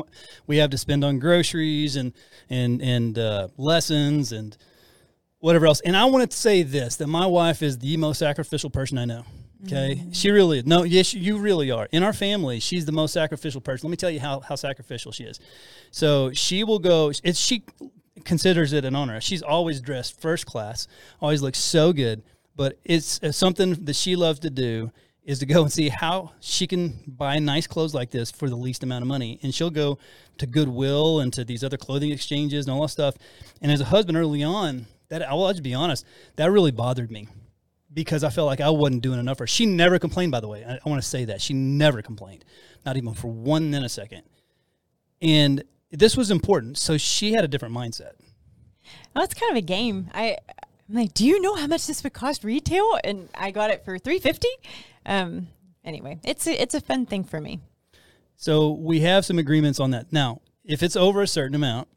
we 0.46 0.56
have 0.58 0.70
to 0.70 0.78
spend 0.78 1.04
on 1.04 1.18
groceries 1.18 1.96
and 1.96 2.12
and 2.50 2.80
and 2.82 3.18
uh, 3.18 3.48
lessons 3.56 4.32
and 4.32 4.56
whatever 5.38 5.66
else. 5.66 5.80
And 5.80 5.96
I 5.96 6.04
want 6.06 6.30
to 6.30 6.36
say 6.36 6.62
this: 6.62 6.96
that 6.96 7.06
my 7.06 7.26
wife 7.26 7.62
is 7.62 7.78
the 7.78 7.96
most 7.96 8.18
sacrificial 8.18 8.70
person 8.70 8.98
I 8.98 9.04
know. 9.04 9.24
Okay, 9.64 9.94
mm-hmm. 9.94 10.10
she 10.10 10.30
really 10.30 10.58
is. 10.58 10.66
No, 10.66 10.82
yes, 10.82 11.14
you 11.14 11.38
really 11.38 11.70
are. 11.70 11.88
In 11.92 12.02
our 12.02 12.12
family, 12.12 12.58
she's 12.58 12.84
the 12.84 12.92
most 12.92 13.12
sacrificial 13.12 13.60
person. 13.60 13.88
Let 13.88 13.92
me 13.92 13.96
tell 13.96 14.10
you 14.10 14.20
how 14.20 14.40
how 14.40 14.56
sacrificial 14.56 15.12
she 15.12 15.24
is. 15.24 15.38
So 15.90 16.32
she 16.32 16.64
will 16.64 16.80
go. 16.80 17.12
It's 17.22 17.38
she 17.38 17.64
considers 18.24 18.72
it 18.72 18.84
an 18.84 18.94
honor. 18.94 19.20
She's 19.20 19.42
always 19.42 19.80
dressed 19.80 20.20
first 20.20 20.46
class, 20.46 20.88
always 21.20 21.42
looks 21.42 21.58
so 21.58 21.92
good. 21.92 22.22
But 22.54 22.78
it's, 22.84 23.18
it's 23.22 23.38
something 23.38 23.84
that 23.84 23.96
she 23.96 24.16
loves 24.16 24.40
to 24.40 24.50
do 24.50 24.90
is 25.24 25.38
to 25.38 25.46
go 25.46 25.62
and 25.62 25.72
see 25.72 25.88
how 25.88 26.32
she 26.40 26.66
can 26.66 26.98
buy 27.06 27.38
nice 27.38 27.66
clothes 27.66 27.94
like 27.94 28.10
this 28.10 28.30
for 28.30 28.48
the 28.48 28.56
least 28.56 28.82
amount 28.82 29.02
of 29.02 29.08
money. 29.08 29.38
And 29.42 29.54
she'll 29.54 29.70
go 29.70 29.98
to 30.38 30.46
Goodwill 30.46 31.20
and 31.20 31.32
to 31.34 31.44
these 31.44 31.62
other 31.62 31.76
clothing 31.76 32.10
exchanges 32.10 32.66
and 32.66 32.74
all 32.74 32.82
that 32.82 32.88
stuff. 32.88 33.16
And 33.60 33.70
as 33.70 33.80
a 33.80 33.84
husband 33.84 34.18
early 34.18 34.42
on, 34.42 34.86
that 35.08 35.22
I 35.22 35.34
will 35.34 35.48
just 35.50 35.62
be 35.62 35.74
honest, 35.74 36.04
that 36.36 36.50
really 36.50 36.72
bothered 36.72 37.10
me 37.10 37.28
because 37.92 38.24
I 38.24 38.30
felt 38.30 38.46
like 38.46 38.60
I 38.60 38.70
wasn't 38.70 39.02
doing 39.02 39.20
enough 39.20 39.36
for 39.38 39.44
her. 39.44 39.48
She 39.48 39.66
never 39.66 39.98
complained, 39.98 40.32
by 40.32 40.40
the 40.40 40.48
way. 40.48 40.64
I, 40.64 40.74
I 40.74 40.88
want 40.88 41.00
to 41.00 41.08
say 41.08 41.26
that. 41.26 41.40
She 41.40 41.54
never 41.54 42.02
complained, 42.02 42.44
not 42.84 42.96
even 42.96 43.14
for 43.14 43.30
one 43.30 43.70
nanosecond. 43.70 44.22
And 45.20 45.62
this 45.90 46.16
was 46.16 46.30
important. 46.30 46.78
So 46.78 46.96
she 46.96 47.34
had 47.34 47.44
a 47.44 47.48
different 47.48 47.74
mindset. 47.74 48.12
Well, 49.14 49.22
it's 49.22 49.34
kind 49.34 49.50
of 49.50 49.56
a 49.56 49.62
game. 49.62 50.10
I 50.12 50.38
I'm 50.88 50.96
like, 50.96 51.14
do 51.14 51.24
you 51.26 51.40
know 51.40 51.54
how 51.54 51.66
much 51.66 51.86
this 51.86 52.02
would 52.02 52.12
cost 52.12 52.42
retail? 52.42 52.98
And 53.04 53.28
I 53.34 53.50
got 53.50 53.70
it 53.70 53.84
for 53.84 53.98
three 53.98 54.18
fifty. 54.18 54.48
Um, 55.04 55.48
anyway, 55.84 56.18
it's 56.24 56.46
a, 56.46 56.60
it's 56.60 56.74
a 56.74 56.80
fun 56.80 57.06
thing 57.06 57.24
for 57.24 57.40
me. 57.40 57.60
So 58.36 58.70
we 58.70 59.00
have 59.00 59.24
some 59.24 59.38
agreements 59.38 59.78
on 59.78 59.90
that. 59.92 60.12
Now, 60.12 60.40
if 60.64 60.82
it's 60.82 60.96
over 60.96 61.22
a 61.22 61.26
certain 61.26 61.54
amount, 61.54 61.88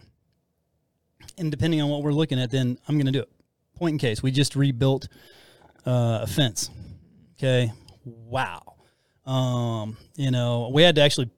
and 1.38 1.52
depending 1.52 1.82
on 1.82 1.90
what 1.90 2.04
we're 2.04 2.12
looking 2.12 2.40
at, 2.40 2.52
then 2.52 2.78
I'm 2.88 2.96
going 2.96 3.08
to 3.08 3.12
do 3.12 3.22
it. 3.22 3.30
Point 3.76 3.94
in 3.94 3.98
case, 3.98 4.24
we 4.24 4.32
just 4.32 4.56
rebuilt 4.56 5.08
uh, 5.86 6.20
a 6.24 6.28
fence. 6.28 6.70
Okay, 7.38 7.72
wow. 8.04 8.62
Um, 9.26 9.98
you 10.16 10.32
know, 10.32 10.70
we 10.74 10.84
had 10.84 10.96
to 10.96 11.02
actually 11.02 11.30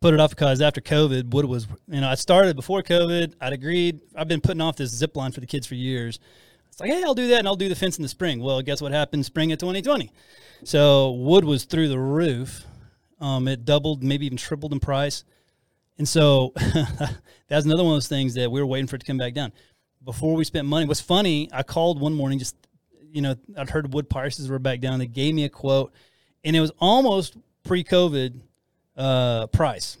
put 0.00 0.14
it 0.14 0.20
off 0.20 0.30
because 0.30 0.60
after 0.60 0.80
COVID, 0.80 1.30
Wood 1.30 1.44
was, 1.44 1.66
you 1.88 2.00
know, 2.00 2.08
I 2.08 2.14
started 2.14 2.56
before 2.56 2.82
COVID. 2.82 3.34
I'd 3.40 3.52
agreed. 3.52 4.00
I've 4.16 4.28
been 4.28 4.40
putting 4.40 4.60
off 4.60 4.76
this 4.76 4.90
zip 4.90 5.16
line 5.16 5.32
for 5.32 5.40
the 5.40 5.46
kids 5.46 5.66
for 5.66 5.74
years. 5.74 6.18
It's 6.68 6.80
like, 6.80 6.90
hey, 6.90 7.02
I'll 7.02 7.14
do 7.14 7.28
that 7.28 7.40
and 7.40 7.48
I'll 7.48 7.56
do 7.56 7.68
the 7.68 7.74
fence 7.74 7.98
in 7.98 8.02
the 8.02 8.08
spring. 8.08 8.40
Well, 8.40 8.62
guess 8.62 8.80
what 8.80 8.92
happened 8.92 9.26
spring 9.26 9.52
of 9.52 9.58
2020? 9.58 10.10
So 10.64 11.12
wood 11.12 11.44
was 11.44 11.64
through 11.64 11.88
the 11.88 11.98
roof. 11.98 12.64
Um, 13.20 13.48
it 13.48 13.64
doubled, 13.64 14.02
maybe 14.02 14.26
even 14.26 14.38
tripled 14.38 14.72
in 14.72 14.80
price. 14.80 15.24
And 15.98 16.08
so 16.08 16.52
that's 17.48 17.64
another 17.64 17.84
one 17.84 17.92
of 17.92 17.96
those 17.96 18.08
things 18.08 18.34
that 18.34 18.50
we 18.50 18.60
were 18.60 18.66
waiting 18.66 18.86
for 18.86 18.96
it 18.96 19.00
to 19.00 19.06
come 19.06 19.18
back 19.18 19.34
down. 19.34 19.52
Before 20.04 20.34
we 20.34 20.44
spent 20.44 20.66
money, 20.66 20.86
what's 20.86 21.00
funny, 21.00 21.48
I 21.52 21.62
called 21.62 22.00
one 22.00 22.14
morning 22.14 22.38
just, 22.38 22.56
you 23.12 23.22
know, 23.22 23.36
I'd 23.56 23.70
heard 23.70 23.92
wood 23.92 24.10
prices 24.10 24.48
were 24.48 24.58
back 24.58 24.80
down. 24.80 24.98
They 24.98 25.06
gave 25.06 25.34
me 25.34 25.44
a 25.44 25.48
quote 25.48 25.92
and 26.44 26.56
it 26.56 26.60
was 26.60 26.72
almost 26.80 27.36
pre 27.64 27.84
COVID 27.84 28.40
uh, 28.96 29.46
price. 29.48 29.98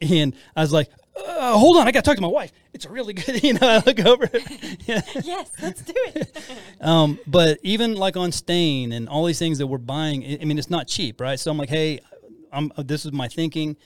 And 0.00 0.34
I 0.56 0.62
was 0.62 0.72
like, 0.72 0.88
uh, 1.26 1.58
hold 1.58 1.76
on, 1.76 1.88
I 1.88 1.92
got 1.92 2.04
to 2.04 2.08
talk 2.08 2.16
to 2.16 2.22
my 2.22 2.28
wife. 2.28 2.52
It's 2.72 2.84
a 2.84 2.90
really 2.90 3.14
good, 3.14 3.42
you 3.42 3.54
know, 3.54 3.68
I 3.68 3.82
look 3.84 4.00
over. 4.00 4.28
yes, 4.86 5.52
let's 5.62 5.82
do 5.82 5.92
it. 5.96 6.40
um, 6.80 7.18
but 7.26 7.58
even 7.62 7.94
like 7.94 8.16
on 8.16 8.32
stain 8.32 8.92
and 8.92 9.08
all 9.08 9.24
these 9.24 9.38
things 9.38 9.58
that 9.58 9.66
we're 9.66 9.78
buying, 9.78 10.24
I 10.40 10.44
mean, 10.44 10.58
it's 10.58 10.70
not 10.70 10.86
cheap, 10.86 11.20
right? 11.20 11.38
So 11.38 11.50
I'm 11.50 11.58
like, 11.58 11.68
hey, 11.68 12.00
I'm, 12.52 12.72
uh, 12.76 12.82
this 12.82 13.04
is 13.04 13.12
my 13.12 13.28
thinking. 13.28 13.76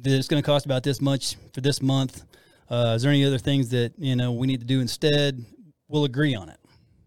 That 0.00 0.18
it's 0.18 0.28
going 0.28 0.42
to 0.42 0.46
cost 0.46 0.66
about 0.66 0.82
this 0.82 1.00
much 1.00 1.36
for 1.52 1.62
this 1.62 1.80
month. 1.80 2.24
Uh, 2.68 2.94
is 2.96 3.02
there 3.02 3.10
any 3.10 3.24
other 3.24 3.38
things 3.38 3.70
that 3.70 3.92
you 3.96 4.16
know 4.16 4.32
we 4.32 4.46
need 4.46 4.60
to 4.60 4.66
do 4.66 4.80
instead? 4.80 5.44
We'll 5.88 6.04
agree 6.04 6.34
on 6.34 6.48
it. 6.50 6.58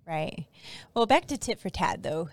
Right. 0.07 0.45
Well, 0.93 1.05
back 1.05 1.25
to 1.27 1.37
tit 1.37 1.59
for 1.59 1.69
tat 1.69 2.01
though. 2.01 2.29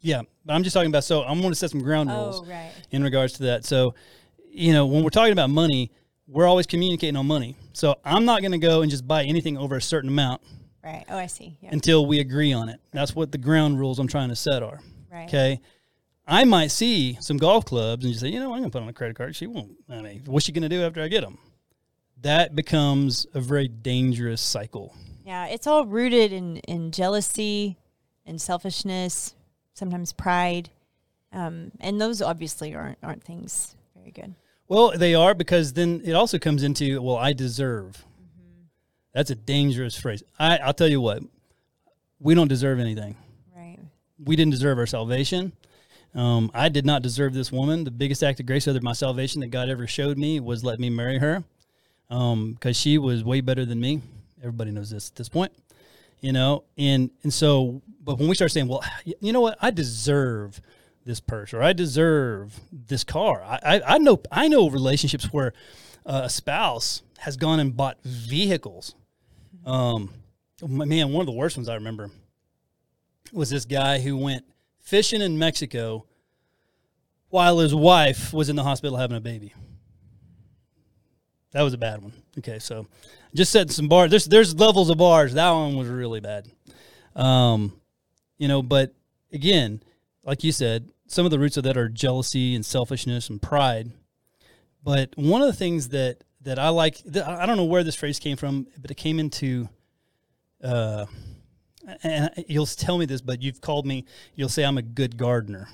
Yeah, 0.00 0.22
but 0.44 0.52
I'm 0.52 0.62
just 0.62 0.74
talking 0.74 0.90
about. 0.90 1.04
So 1.04 1.22
I'm 1.22 1.40
going 1.40 1.52
to 1.52 1.56
set 1.56 1.70
some 1.70 1.82
ground 1.82 2.10
oh, 2.10 2.14
rules 2.14 2.40
oh, 2.40 2.50
right. 2.50 2.70
in 2.90 3.02
regards 3.02 3.34
to 3.34 3.44
that. 3.44 3.64
So, 3.64 3.94
you 4.50 4.72
know, 4.72 4.86
when 4.86 5.02
we're 5.02 5.10
talking 5.10 5.32
about 5.32 5.50
money, 5.50 5.90
we're 6.26 6.46
always 6.46 6.66
communicating 6.66 7.16
on 7.16 7.26
money. 7.26 7.56
So 7.72 7.96
I'm 8.04 8.24
not 8.24 8.40
going 8.40 8.52
to 8.52 8.58
go 8.58 8.82
and 8.82 8.90
just 8.90 9.06
buy 9.06 9.24
anything 9.24 9.58
over 9.58 9.76
a 9.76 9.82
certain 9.82 10.08
amount. 10.08 10.42
Right. 10.82 11.04
Oh, 11.08 11.16
I 11.16 11.26
see. 11.26 11.56
Yeah. 11.60 11.70
Until 11.72 12.06
we 12.06 12.20
agree 12.20 12.52
on 12.52 12.68
it. 12.68 12.80
That's 12.92 13.14
what 13.14 13.32
the 13.32 13.38
ground 13.38 13.78
rules 13.78 13.98
I'm 13.98 14.08
trying 14.08 14.28
to 14.28 14.36
set 14.36 14.62
are. 14.62 14.80
Right. 15.10 15.28
Okay. 15.28 15.60
I 16.26 16.44
might 16.44 16.70
see 16.70 17.18
some 17.20 17.36
golf 17.36 17.66
clubs 17.66 18.04
and 18.04 18.12
you 18.12 18.18
say, 18.18 18.28
you 18.28 18.40
know, 18.40 18.52
I'm 18.52 18.60
going 18.60 18.64
to 18.64 18.70
put 18.70 18.82
on 18.82 18.88
a 18.88 18.92
credit 18.92 19.16
card. 19.16 19.36
She 19.36 19.46
won't. 19.46 19.76
I 19.88 20.00
mean, 20.00 20.22
what's 20.26 20.46
she 20.46 20.52
going 20.52 20.62
to 20.62 20.68
do 20.68 20.82
after 20.82 21.02
I 21.02 21.08
get 21.08 21.22
them? 21.22 21.38
That 22.22 22.54
becomes 22.54 23.26
a 23.34 23.40
very 23.40 23.68
dangerous 23.68 24.40
cycle. 24.40 24.94
Yeah, 25.24 25.46
it's 25.46 25.66
all 25.66 25.86
rooted 25.86 26.32
in 26.32 26.58
in 26.58 26.90
jealousy 26.90 27.76
and 28.26 28.40
selfishness, 28.40 29.34
sometimes 29.74 30.12
pride, 30.12 30.70
um, 31.32 31.72
and 31.80 32.00
those 32.00 32.22
obviously 32.22 32.74
aren't 32.74 32.98
aren't 33.02 33.24
things 33.24 33.74
very 33.96 34.10
good. 34.10 34.34
Well, 34.68 34.92
they 34.96 35.14
are 35.14 35.34
because 35.34 35.74
then 35.74 36.00
it 36.04 36.12
also 36.12 36.38
comes 36.38 36.62
into 36.62 37.00
well, 37.02 37.16
I 37.16 37.32
deserve. 37.32 38.04
That's 39.12 39.30
a 39.30 39.34
dangerous 39.34 39.96
phrase. 39.98 40.22
I, 40.38 40.58
I'll 40.58 40.74
tell 40.74 40.88
you 40.88 41.00
what, 41.00 41.22
we 42.18 42.34
don't 42.34 42.48
deserve 42.48 42.80
anything. 42.80 43.16
Right. 43.56 43.78
We 44.22 44.34
didn't 44.34 44.52
deserve 44.52 44.78
our 44.78 44.86
salvation. 44.86 45.52
Um, 46.14 46.50
I 46.54 46.68
did 46.68 46.86
not 46.86 47.02
deserve 47.02 47.34
this 47.34 47.52
woman. 47.52 47.84
The 47.84 47.90
biggest 47.90 48.22
act 48.22 48.40
of 48.40 48.46
grace 48.46 48.66
other 48.66 48.78
than 48.78 48.84
my 48.84 48.92
salvation 48.92 49.40
that 49.40 49.48
God 49.48 49.68
ever 49.68 49.86
showed 49.86 50.16
me 50.16 50.40
was 50.40 50.64
let 50.64 50.78
me 50.78 50.90
marry 50.90 51.18
her 51.18 51.44
because 52.08 52.32
um, 52.32 52.72
she 52.72 52.98
was 52.98 53.24
way 53.24 53.40
better 53.40 53.64
than 53.64 53.80
me. 53.80 54.00
Everybody 54.40 54.70
knows 54.70 54.90
this 54.90 55.10
at 55.10 55.16
this 55.16 55.28
point, 55.28 55.52
you 56.20 56.32
know. 56.32 56.64
And 56.78 57.10
and 57.22 57.32
so, 57.32 57.82
but 58.02 58.18
when 58.18 58.28
we 58.28 58.34
start 58.34 58.52
saying, 58.52 58.68
well, 58.68 58.82
you 59.04 59.32
know 59.32 59.40
what, 59.40 59.58
I 59.60 59.70
deserve 59.70 60.60
this 61.04 61.20
purse 61.20 61.52
or 61.52 61.62
I 61.62 61.72
deserve 61.72 62.58
this 62.72 63.04
car. 63.04 63.42
I, 63.42 63.58
I, 63.62 63.94
I 63.94 63.98
know 63.98 64.20
I 64.30 64.48
know 64.48 64.70
relationships 64.70 65.26
where 65.32 65.52
uh, 66.06 66.22
a 66.24 66.30
spouse 66.30 67.02
has 67.18 67.36
gone 67.36 67.60
and 67.60 67.76
bought 67.76 68.02
vehicles. 68.02 68.94
Um, 69.64 70.10
man, 70.62 71.12
one 71.12 71.20
of 71.20 71.26
the 71.26 71.32
worst 71.32 71.56
ones 71.56 71.68
I 71.68 71.74
remember 71.74 72.10
was 73.32 73.50
this 73.50 73.64
guy 73.64 74.00
who 74.00 74.16
went 74.16 74.44
fishing 74.80 75.20
in 75.20 75.38
Mexico 75.38 76.06
while 77.28 77.58
his 77.58 77.74
wife 77.74 78.32
was 78.32 78.48
in 78.48 78.56
the 78.56 78.62
hospital 78.62 78.96
having 78.96 79.16
a 79.16 79.20
baby. 79.20 79.52
That 81.52 81.62
was 81.62 81.72
a 81.72 81.78
bad 81.78 82.02
one. 82.02 82.12
Okay, 82.38 82.58
so 82.58 82.86
just 83.34 83.52
setting 83.52 83.72
some 83.72 83.88
bars. 83.88 84.10
There's 84.10 84.24
there's 84.26 84.54
levels 84.54 84.90
of 84.90 84.98
bars. 84.98 85.34
That 85.34 85.50
one 85.50 85.76
was 85.76 85.88
really 85.88 86.20
bad. 86.20 86.48
Um, 87.14 87.80
you 88.38 88.48
know, 88.48 88.62
but 88.62 88.92
again, 89.32 89.82
like 90.24 90.42
you 90.42 90.52
said, 90.52 90.88
some 91.06 91.24
of 91.24 91.30
the 91.30 91.38
roots 91.38 91.56
of 91.56 91.64
that 91.64 91.76
are 91.76 91.88
jealousy 91.88 92.54
and 92.54 92.64
selfishness 92.64 93.28
and 93.28 93.40
pride. 93.40 93.90
But 94.82 95.10
one 95.16 95.40
of 95.40 95.46
the 95.46 95.54
things 95.54 95.88
that 95.90 96.24
that 96.42 96.58
I 96.58 96.68
like, 96.68 96.98
I 97.06 97.46
don't 97.46 97.56
know 97.56 97.64
where 97.64 97.82
this 97.82 97.94
phrase 97.94 98.18
came 98.18 98.36
from, 98.36 98.66
but 98.80 98.90
it 98.90 98.96
came 98.96 99.18
into. 99.18 99.68
Uh, 100.62 101.06
and 102.02 102.30
you'll 102.48 102.66
tell 102.66 102.96
me 102.96 103.06
this, 103.06 103.20
but 103.20 103.42
you've 103.42 103.60
called 103.60 103.86
me. 103.86 104.04
You'll 104.34 104.48
say 104.48 104.64
I'm 104.64 104.78
a 104.78 104.82
good 104.82 105.16
gardener, 105.18 105.68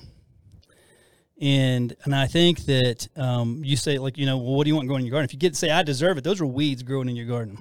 and 1.39 1.95
and 2.03 2.13
I 2.13 2.27
think 2.27 2.65
that 2.65 3.07
um, 3.15 3.61
you 3.63 3.77
say 3.77 3.97
like 3.97 4.17
you 4.17 4.25
know, 4.25 4.37
well, 4.37 4.55
what 4.55 4.65
do 4.65 4.69
you 4.69 4.75
want 4.75 4.87
growing 4.87 5.01
in 5.01 5.05
your 5.07 5.11
garden? 5.11 5.25
If 5.25 5.33
you 5.33 5.39
get 5.39 5.53
to 5.53 5.59
say 5.59 5.69
I 5.69 5.83
deserve 5.83 6.17
it, 6.17 6.23
those 6.23 6.41
are 6.41 6.45
weeds 6.45 6.83
growing 6.83 7.07
in 7.07 7.15
your 7.15 7.27
garden. 7.27 7.57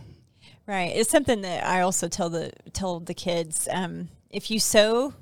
Right. 0.67 0.95
It's 0.95 1.11
something 1.11 1.41
that 1.43 1.65
I 1.65 1.81
also 1.81 2.09
tell 2.09 2.31
the 2.31 2.53
tell 2.73 3.01
the 3.01 3.15
kids. 3.15 3.69
Um, 3.71 4.09
if 4.31 4.51
you 4.51 4.61
sow 4.61 5.15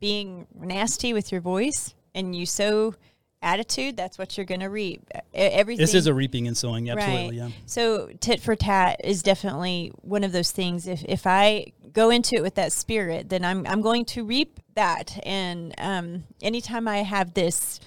being 0.00 0.46
nasty 0.58 1.12
with 1.12 1.30
your 1.30 1.40
voice 1.40 1.94
and 2.14 2.34
you 2.34 2.46
sow 2.46 2.94
attitude, 3.42 3.96
that's 3.96 4.18
what 4.18 4.36
you're 4.36 4.46
going 4.46 4.60
to 4.60 4.68
reap. 4.68 5.02
Everything. 5.32 5.82
This 5.82 5.94
is 5.94 6.06
a 6.06 6.14
reaping 6.14 6.46
and 6.46 6.56
sowing, 6.56 6.90
absolutely. 6.90 7.40
Right. 7.40 7.48
Yeah. 7.50 7.56
So 7.66 8.10
tit 8.20 8.40
for 8.40 8.56
tat 8.56 9.00
is 9.04 9.22
definitely 9.22 9.92
one 10.02 10.24
of 10.24 10.32
those 10.32 10.50
things. 10.50 10.86
If 10.86 11.04
if 11.04 11.26
I 11.26 11.72
go 11.92 12.10
into 12.10 12.36
it 12.36 12.42
with 12.42 12.54
that 12.56 12.72
spirit, 12.72 13.28
then 13.28 13.44
I'm 13.44 13.66
I'm 13.66 13.80
going 13.80 14.04
to 14.06 14.24
reap 14.24 14.60
that. 14.74 15.18
And 15.24 15.74
um, 15.78 16.24
anytime 16.42 16.86
I 16.88 16.98
have 16.98 17.34
this, 17.34 17.80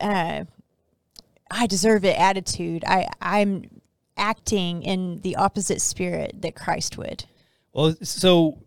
uh, 0.00 0.44
I 1.50 1.66
deserve 1.66 2.04
it 2.04 2.18
attitude. 2.18 2.84
I 2.86 3.08
I'm 3.20 3.80
acting 4.16 4.82
in 4.82 5.20
the 5.20 5.36
opposite 5.36 5.80
spirit 5.80 6.42
that 6.42 6.54
Christ 6.54 6.96
would. 6.96 7.24
Well, 7.72 7.96
so 8.02 8.58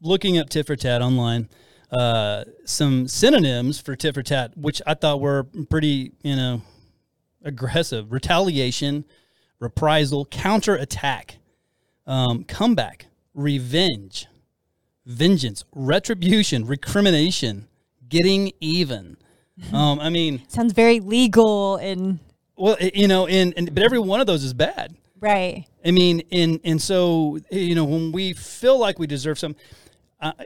looking 0.00 0.38
up 0.38 0.48
tit 0.48 0.66
for 0.66 0.76
tat 0.76 1.02
online 1.02 1.48
uh, 1.90 2.44
some 2.64 3.08
synonyms 3.08 3.80
for 3.80 3.94
tit 3.96 4.14
for 4.14 4.22
tat, 4.22 4.56
which 4.56 4.82
I 4.86 4.94
thought 4.94 5.20
were 5.20 5.44
pretty, 5.70 6.12
you 6.22 6.36
know, 6.36 6.62
aggressive: 7.44 8.12
retaliation, 8.12 9.04
reprisal, 9.60 10.26
counterattack, 10.26 11.38
um, 12.06 12.44
comeback, 12.44 13.06
revenge, 13.34 14.26
vengeance, 15.04 15.64
retribution, 15.72 16.66
recrimination, 16.66 17.68
getting 18.08 18.52
even. 18.60 19.16
Um, 19.72 20.00
I 20.00 20.10
mean, 20.10 20.42
sounds 20.48 20.74
very 20.74 21.00
legal 21.00 21.76
and 21.76 22.18
well, 22.56 22.76
you 22.80 23.08
know, 23.08 23.26
and, 23.26 23.54
and 23.56 23.74
but 23.74 23.82
every 23.82 23.98
one 23.98 24.20
of 24.20 24.26
those 24.26 24.44
is 24.44 24.52
bad, 24.52 24.94
right? 25.20 25.66
I 25.84 25.90
mean, 25.92 26.22
and 26.30 26.60
and 26.64 26.80
so 26.80 27.38
you 27.50 27.74
know, 27.74 27.84
when 27.84 28.12
we 28.12 28.32
feel 28.32 28.78
like 28.78 28.98
we 28.98 29.06
deserve 29.06 29.38
something 29.38 29.62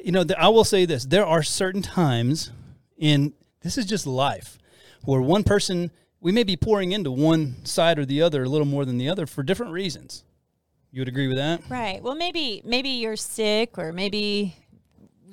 you 0.03 0.13
know, 0.13 0.25
I 0.39 0.49
will 0.49 0.65
say 0.65 0.85
this: 0.85 1.05
there 1.05 1.27
are 1.27 1.43
certain 1.43 1.83
times 1.83 2.51
in 2.97 3.33
this 3.63 3.79
is 3.79 3.87
just 3.87 4.07
life 4.07 4.59
where 5.05 5.21
one 5.21 5.45
person 5.45 5.91
we 6.21 6.33
may 6.33 6.43
be 6.43 6.57
pouring 6.57 6.93
into 6.93 7.11
one 7.11 7.65
side 7.65 7.99
or 7.99 8.05
the 8.05 8.23
other 8.23 8.45
a 8.45 8.49
little 8.49 8.67
more 8.67 8.85
than 8.85 8.99
the 8.99 9.09
other 9.09 9.27
for 9.27 9.43
different 9.43 9.73
reasons. 9.73 10.25
You 10.93 11.01
would 11.01 11.09
agree 11.09 11.29
with 11.29 11.37
that, 11.37 11.63
right? 11.69 12.03
Well, 12.03 12.17
maybe 12.17 12.63
maybe 12.65 12.91
you're 12.91 13.17
sick, 13.17 13.79
or 13.79 13.93
maybe 13.93 14.57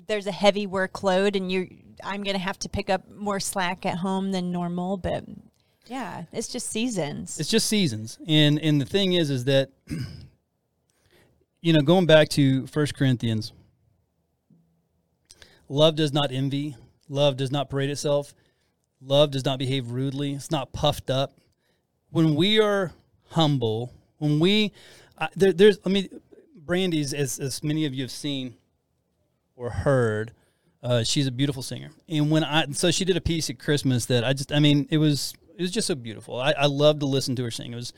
there's 0.07 0.27
a 0.27 0.31
heavy 0.31 0.67
workload, 0.67 1.35
and 1.35 1.51
you 1.51 1.67
I'm 2.03 2.23
going 2.23 2.35
to 2.35 2.41
have 2.41 2.59
to 2.59 2.69
pick 2.69 2.89
up 2.89 3.09
more 3.09 3.39
slack 3.39 3.85
at 3.85 3.97
home 3.97 4.31
than 4.31 4.51
normal, 4.51 4.97
but 4.97 5.23
yeah, 5.87 6.23
it's 6.31 6.47
just 6.47 6.69
seasons. 6.69 7.39
It's 7.39 7.49
just 7.49 7.67
seasons, 7.67 8.19
and 8.27 8.59
and 8.59 8.79
the 8.79 8.85
thing 8.85 9.13
is, 9.13 9.29
is 9.29 9.45
that 9.45 9.71
you 11.61 11.73
know, 11.73 11.81
going 11.81 12.05
back 12.05 12.29
to 12.29 12.67
First 12.67 12.95
Corinthians 12.95 13.51
Love 15.69 15.95
does 15.95 16.13
not 16.13 16.31
envy. 16.31 16.75
Love 17.09 17.37
does 17.37 17.51
not 17.51 17.69
parade 17.69 17.89
itself. 17.89 18.33
Love 19.01 19.31
does 19.31 19.45
not 19.45 19.59
behave 19.59 19.91
rudely. 19.91 20.33
It's 20.33 20.51
not 20.51 20.73
puffed 20.73 21.09
up. 21.09 21.33
When 22.09 22.35
we 22.35 22.59
are 22.59 22.93
humble, 23.29 23.93
when 24.17 24.39
we, 24.39 24.71
uh, 25.17 25.27
there, 25.35 25.53
there's, 25.53 25.77
I 25.85 25.89
mean, 25.89 26.09
Brandy's, 26.55 27.13
as, 27.13 27.39
as 27.39 27.63
many 27.63 27.85
of 27.85 27.93
you 27.93 28.03
have 28.03 28.11
seen 28.11 28.55
or 29.55 29.69
heard, 29.69 30.31
uh, 30.83 31.03
she's 31.03 31.27
a 31.27 31.31
beautiful 31.31 31.61
singer. 31.61 31.91
And 32.07 32.31
when 32.31 32.43
I, 32.43 32.65
so 32.71 32.91
she 32.91 33.05
did 33.05 33.17
a 33.17 33.21
piece 33.21 33.49
at 33.49 33.59
Christmas 33.59 34.05
that 34.07 34.23
I 34.23 34.33
just, 34.33 34.51
I 34.51 34.59
mean, 34.59 34.87
it 34.89 34.97
was, 34.97 35.33
it 35.57 35.61
was 35.61 35.71
just 35.71 35.87
so 35.87 35.95
beautiful. 35.95 36.39
I, 36.39 36.53
I 36.53 36.65
love 36.65 36.99
to 36.99 37.05
listen 37.05 37.35
to 37.35 37.43
her 37.43 37.51
sing. 37.51 37.73
It 37.73 37.75
was, 37.75 37.93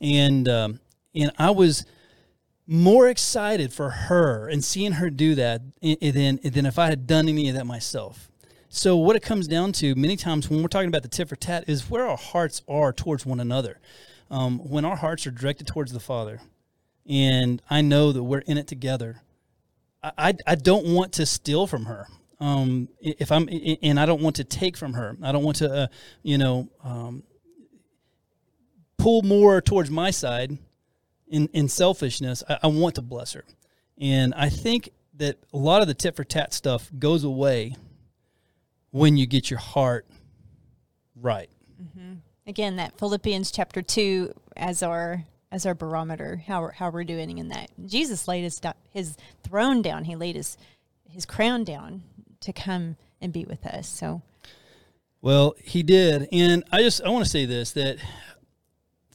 and, 0.00 0.48
um, 0.48 0.80
and 1.14 1.32
I 1.38 1.50
was, 1.50 1.84
more 2.70 3.08
excited 3.08 3.72
for 3.72 3.88
her 3.88 4.46
and 4.46 4.62
seeing 4.62 4.92
her 4.92 5.08
do 5.08 5.34
that 5.34 5.62
than, 5.80 6.38
than 6.42 6.66
if 6.66 6.78
I 6.78 6.88
had 6.88 7.06
done 7.06 7.26
any 7.26 7.48
of 7.48 7.54
that 7.54 7.66
myself. 7.66 8.30
So 8.68 8.94
what 8.98 9.16
it 9.16 9.22
comes 9.22 9.48
down 9.48 9.72
to 9.72 9.94
many 9.94 10.16
times 10.16 10.50
when 10.50 10.60
we're 10.60 10.68
talking 10.68 10.88
about 10.88 11.02
the 11.02 11.08
tit 11.08 11.30
for 11.30 11.36
tat 11.36 11.64
is 11.66 11.88
where 11.88 12.06
our 12.06 12.18
hearts 12.18 12.62
are 12.68 12.92
towards 12.92 13.24
one 13.24 13.40
another. 13.40 13.80
Um, 14.30 14.58
when 14.58 14.84
our 14.84 14.96
hearts 14.96 15.26
are 15.26 15.30
directed 15.30 15.66
towards 15.66 15.92
the 15.92 16.00
Father, 16.00 16.42
and 17.08 17.62
I 17.70 17.80
know 17.80 18.12
that 18.12 18.22
we're 18.22 18.40
in 18.40 18.58
it 18.58 18.66
together, 18.66 19.22
I, 20.02 20.12
I, 20.18 20.34
I 20.48 20.54
don't 20.54 20.88
want 20.88 21.14
to 21.14 21.24
steal 21.24 21.66
from 21.66 21.86
her. 21.86 22.06
Um, 22.38 22.90
if 23.00 23.32
I'm 23.32 23.48
and 23.82 23.98
I 23.98 24.04
don't 24.04 24.20
want 24.20 24.36
to 24.36 24.44
take 24.44 24.76
from 24.76 24.92
her. 24.92 25.16
I 25.22 25.32
don't 25.32 25.42
want 25.42 25.56
to, 25.56 25.72
uh, 25.72 25.86
you 26.22 26.38
know, 26.38 26.68
um, 26.84 27.24
pull 28.98 29.22
more 29.22 29.60
towards 29.62 29.90
my 29.90 30.10
side 30.10 30.58
in, 31.30 31.48
in 31.52 31.68
selfishness, 31.68 32.42
I, 32.48 32.58
I 32.64 32.66
want 32.68 32.94
to 32.96 33.02
bless 33.02 33.32
her. 33.32 33.44
And 33.98 34.34
I 34.34 34.48
think 34.48 34.90
that 35.14 35.38
a 35.52 35.58
lot 35.58 35.82
of 35.82 35.88
the 35.88 35.94
tit 35.94 36.16
for 36.16 36.24
tat 36.24 36.52
stuff 36.54 36.90
goes 36.98 37.24
away 37.24 37.74
when 38.90 39.16
you 39.16 39.26
get 39.26 39.50
your 39.50 39.58
heart 39.58 40.06
right. 41.16 41.50
Mm-hmm. 41.82 42.14
Again, 42.46 42.76
that 42.76 42.98
Philippians 42.98 43.50
chapter 43.50 43.82
two 43.82 44.32
as 44.56 44.82
our 44.82 45.24
as 45.50 45.64
our 45.64 45.74
barometer, 45.74 46.42
how 46.46 46.60
we're, 46.60 46.72
how 46.72 46.90
we're 46.90 47.04
doing 47.04 47.38
in 47.38 47.48
that. 47.48 47.70
Jesus 47.86 48.28
laid 48.28 48.42
his 48.42 48.60
his 48.90 49.16
throne 49.42 49.82
down. 49.82 50.04
He 50.04 50.16
laid 50.16 50.36
his 50.36 50.56
his 51.08 51.26
crown 51.26 51.64
down 51.64 52.02
to 52.40 52.52
come 52.52 52.96
and 53.20 53.32
be 53.32 53.44
with 53.44 53.66
us. 53.66 53.88
So, 53.88 54.22
well, 55.20 55.54
he 55.62 55.82
did, 55.82 56.28
and 56.32 56.64
I 56.70 56.82
just 56.82 57.02
I 57.02 57.08
want 57.10 57.24
to 57.24 57.30
say 57.30 57.44
this 57.44 57.72
that 57.72 57.98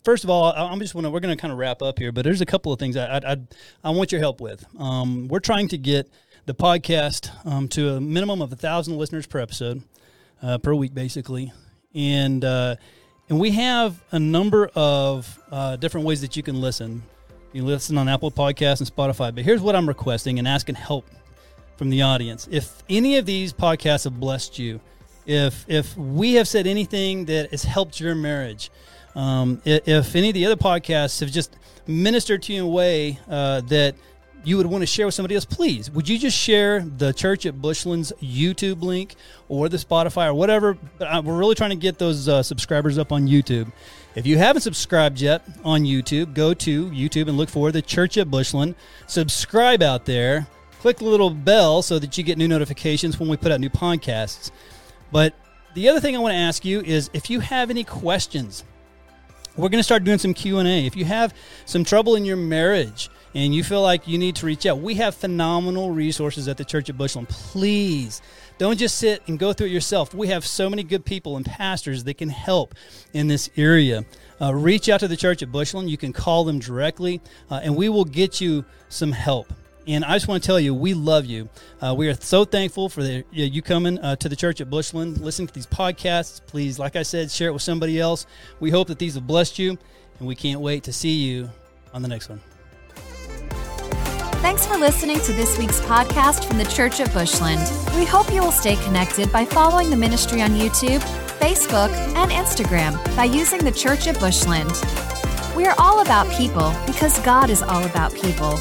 first 0.04 0.24
of 0.24 0.30
all, 0.30 0.54
I'm 0.54 0.80
just 0.80 0.96
want 0.96 1.06
to 1.06 1.12
we're 1.12 1.20
going 1.20 1.36
to 1.36 1.42
kind 1.42 1.52
of 1.52 1.58
wrap 1.58 1.82
up 1.82 2.00
here, 2.00 2.12
but 2.12 2.24
there's 2.24 2.42
a 2.42 2.46
couple 2.46 2.72
of 2.72 2.80
things 2.80 2.98
I 2.98 3.18
I, 3.18 3.38
I 3.84 3.90
want 3.90 4.12
your 4.12 4.22
help 4.22 4.42
with. 4.42 4.66
Um, 4.78 5.28
we're 5.28 5.40
trying 5.40 5.68
to 5.70 5.78
get 5.78 6.10
the 6.46 6.54
podcast 6.54 7.32
um, 7.46 7.68
to 7.70 7.96
a 7.96 8.02
minimum 8.02 8.42
of 8.42 8.52
a 8.52 8.56
thousand 8.56 8.98
listeners 8.98 9.26
per 9.26 9.40
episode, 9.40 9.82
uh, 10.42 10.58
per 10.58 10.74
week, 10.74 10.94
basically, 10.94 11.52
and 11.96 12.44
uh, 12.44 12.76
and 13.30 13.40
we 13.40 13.52
have 13.52 14.02
a 14.12 14.20
number 14.20 14.70
of 14.76 15.40
uh, 15.52 15.76
different 15.78 16.06
ways 16.06 16.22
that 16.22 16.36
you 16.36 16.44
can 16.44 16.60
listen. 16.60 17.04
You 17.54 17.64
listen 17.64 17.98
on 17.98 18.10
Apple 18.10 18.32
Podcasts 18.32 18.80
and 18.80 18.96
Spotify, 18.96 19.34
but 19.34 19.44
here's 19.44 19.62
what 19.62 19.76
I'm 19.76 19.88
requesting 19.88 20.40
and 20.40 20.48
asking 20.48 20.76
help 20.76 21.08
from 21.78 21.90
the 21.92 22.02
audience. 22.02 22.48
If 22.50 22.84
any 22.90 23.18
of 23.18 23.26
these 23.26 23.54
podcasts 23.54 24.06
have 24.06 24.20
blessed 24.20 24.58
you, 24.60 24.80
if 25.26 25.66
if 25.68 25.96
we 25.96 26.34
have 26.34 26.48
said 26.48 26.68
anything 26.68 27.26
that 27.26 27.52
has 27.52 27.64
helped 27.64 28.00
your 28.00 28.16
marriage 28.16 28.72
um, 29.16 29.62
if 29.66 30.16
any 30.16 30.30
of 30.30 30.34
the 30.34 30.46
other 30.46 30.56
podcasts 30.56 31.20
have 31.20 31.32
just 31.32 31.56
ministered 31.88 32.44
to 32.44 32.54
you 32.54 32.64
in 32.64 32.66
a 32.66 32.72
way 32.72 33.20
uh, 33.30 33.62
that 33.62 33.96
you 34.46 34.58
would 34.58 34.66
want 34.66 34.82
to 34.82 34.86
share 34.86 35.06
with 35.06 35.16
somebody 35.16 35.36
else, 35.36 35.46
please, 35.46 35.90
would 35.92 36.10
you 36.10 36.18
just 36.18 36.38
share 36.38 36.82
the 36.82 37.14
Church 37.14 37.46
at 37.46 37.62
Bushland's 37.62 38.12
YouTube 38.22 38.82
link 38.82 39.16
or 39.48 39.70
the 39.70 39.78
Spotify 39.78 40.28
or 40.28 40.34
whatever? 40.34 40.78
We're 41.00 41.38
really 41.38 41.56
trying 41.56 41.70
to 41.70 41.76
get 41.76 41.98
those 41.98 42.28
uh, 42.28 42.44
subscribers 42.44 42.98
up 42.98 43.12
on 43.12 43.28
YouTube. 43.28 43.72
If 44.16 44.28
you 44.28 44.38
haven't 44.38 44.62
subscribed 44.62 45.22
yet 45.22 45.44
on 45.64 45.84
YouTube, 45.84 46.34
go 46.34 46.54
to 46.56 46.90
YouTube 46.90 47.30
and 47.30 47.38
look 47.38 47.50
for 47.50 47.72
the 47.72 47.82
Church 47.82 48.18
at 48.18 48.30
Bushland. 48.30 48.76
Subscribe 49.08 49.82
out 49.82 50.06
there. 50.06 50.48
Click 50.82 50.98
the 50.98 51.06
little 51.06 51.30
bell 51.30 51.82
so 51.82 51.98
that 51.98 52.18
you 52.18 52.24
get 52.24 52.38
new 52.38 52.48
notifications 52.48 53.18
when 53.20 53.30
we 53.30 53.38
put 53.38 53.52
out 53.52 53.62
new 53.62 53.70
podcasts. 53.70 54.52
But 55.12 55.34
the 55.74 55.88
other 55.88 56.02
thing 56.02 56.16
I 56.16 56.20
want 56.20 56.34
to 56.34 56.38
ask 56.38 56.66
you 56.66 56.82
is 56.82 57.10
if 57.14 57.30
you 57.30 57.40
have 57.40 57.70
any 57.70 57.86
questions, 57.86 58.66
we're 59.56 59.70
going 59.70 59.80
to 59.80 59.84
start 59.84 60.04
doing 60.04 60.18
some 60.18 60.34
q&a 60.34 60.86
if 60.86 60.96
you 60.96 61.06
have 61.06 61.34
some 61.66 61.84
trouble 61.84 62.16
in 62.16 62.26
your 62.26 62.38
marriage 62.38 63.10
and 63.36 63.54
you 63.54 63.64
feel 63.64 63.82
like 63.82 64.08
you 64.08 64.18
need 64.18 64.36
to 64.36 64.46
reach 64.46 64.66
out 64.66 64.80
we 64.80 64.96
have 64.96 65.16
phenomenal 65.16 65.92
resources 65.92 66.48
at 66.48 66.58
the 66.58 66.66
church 66.66 66.90
of 66.90 66.98
bushland. 66.98 67.30
Please 67.30 68.22
don't 68.58 68.78
just 68.78 68.98
sit 68.98 69.22
and 69.28 69.40
go 69.40 69.52
through 69.52 69.68
it 69.68 69.72
yourself. 69.72 70.14
We 70.14 70.28
have 70.28 70.46
so 70.46 70.70
many 70.70 70.84
good 70.84 71.06
people 71.06 71.38
and 71.38 71.46
pastors 71.46 72.04
that 72.04 72.18
can 72.18 72.30
help 72.30 72.76
in 73.12 73.28
this 73.28 73.50
area. 73.58 74.06
Uh, 74.40 74.54
reach 74.54 74.90
out 74.90 75.00
to 75.00 75.08
the 75.08 75.18
church 75.18 75.42
at 75.42 75.52
bushland. 75.52 75.90
You 75.90 75.98
can 75.98 76.14
call 76.14 76.44
them 76.44 76.60
directly 76.60 77.22
uh, 77.50 77.62
and 77.64 77.76
we 77.76 77.90
will 77.90 78.06
get 78.06 78.40
you 78.40 78.66
some 78.90 79.12
help 79.12 79.52
and 79.88 80.06
I 80.06 80.14
just 80.14 80.28
want 80.28 80.42
to 80.42 80.48
tell 80.48 80.60
you, 80.60 80.74
we 80.74 80.94
love 80.94 81.26
you. 81.26 81.50
Uh, 81.82 81.94
we 81.98 82.08
are 82.08 82.14
so 82.14 82.46
thankful 82.46 82.90
for 82.90 83.04
the, 83.04 83.24
you 83.32 83.62
coming 83.62 84.00
uh, 84.00 84.16
to 84.18 84.30
the 84.30 84.36
church 84.36 84.62
at 84.62 84.70
Bushland, 84.70 85.20
listening 85.20 85.48
to 85.48 85.54
these 85.54 85.68
podcasts. 85.68 86.42
Please, 86.46 86.80
like 86.80 86.96
I 86.96 87.04
said, 87.04 87.32
share 87.32 87.50
it 87.50 87.54
with 87.54 87.62
somebody 87.62 88.00
else. 88.00 88.26
We 88.60 88.72
hope 88.72 88.88
that 88.88 89.00
these 89.00 89.16
have 89.16 89.28
blessed 89.28 89.60
you, 89.60 89.78
and 90.20 90.28
we 90.28 90.36
can't 90.36 90.62
wait 90.62 90.84
to 90.84 90.94
see 90.94 91.24
you 91.24 91.50
on 91.94 92.02
the 92.02 92.08
next 92.08 92.30
one. 92.30 92.40
Thanks 94.42 94.66
for 94.66 94.78
listening 94.78 95.20
to 95.22 95.34
this 95.34 95.58
week's 95.58 95.80
podcast 95.82 96.46
from 96.46 96.58
the 96.58 96.66
Church 96.66 97.00
at 97.00 97.14
Bushland. 97.14 97.62
We 97.96 98.04
hope 98.04 98.32
you 98.34 98.42
will 98.42 98.52
stay 98.52 98.76
connected 98.84 99.32
by 99.32 99.46
following 99.46 99.90
the 99.90 99.96
ministry 99.96 100.42
on 100.42 100.52
YouTube, 100.52 101.00
Facebook, 101.40 101.90
and 102.16 102.30
Instagram 102.30 102.94
by 103.16 103.24
using 103.24 103.64
the 103.64 103.72
Church 103.72 104.08
at 104.08 104.20
Bushland. 104.20 104.72
We 105.56 105.66
are 105.66 105.76
all 105.78 106.02
about 106.02 106.30
people 106.32 106.74
because 106.86 107.20
God 107.20 107.50
is 107.50 107.62
all 107.62 107.86
about 107.86 108.14
people. 108.16 108.60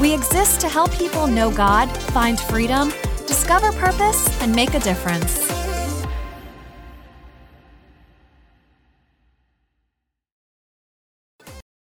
We 0.00 0.12
exist 0.12 0.60
to 0.62 0.68
help 0.68 0.92
people 0.92 1.26
know 1.26 1.50
God, 1.50 1.86
find 2.12 2.38
freedom, 2.38 2.92
discover 3.26 3.72
purpose, 3.72 4.42
and 4.42 4.54
make 4.54 4.74
a 4.74 4.80
difference. 4.80 5.63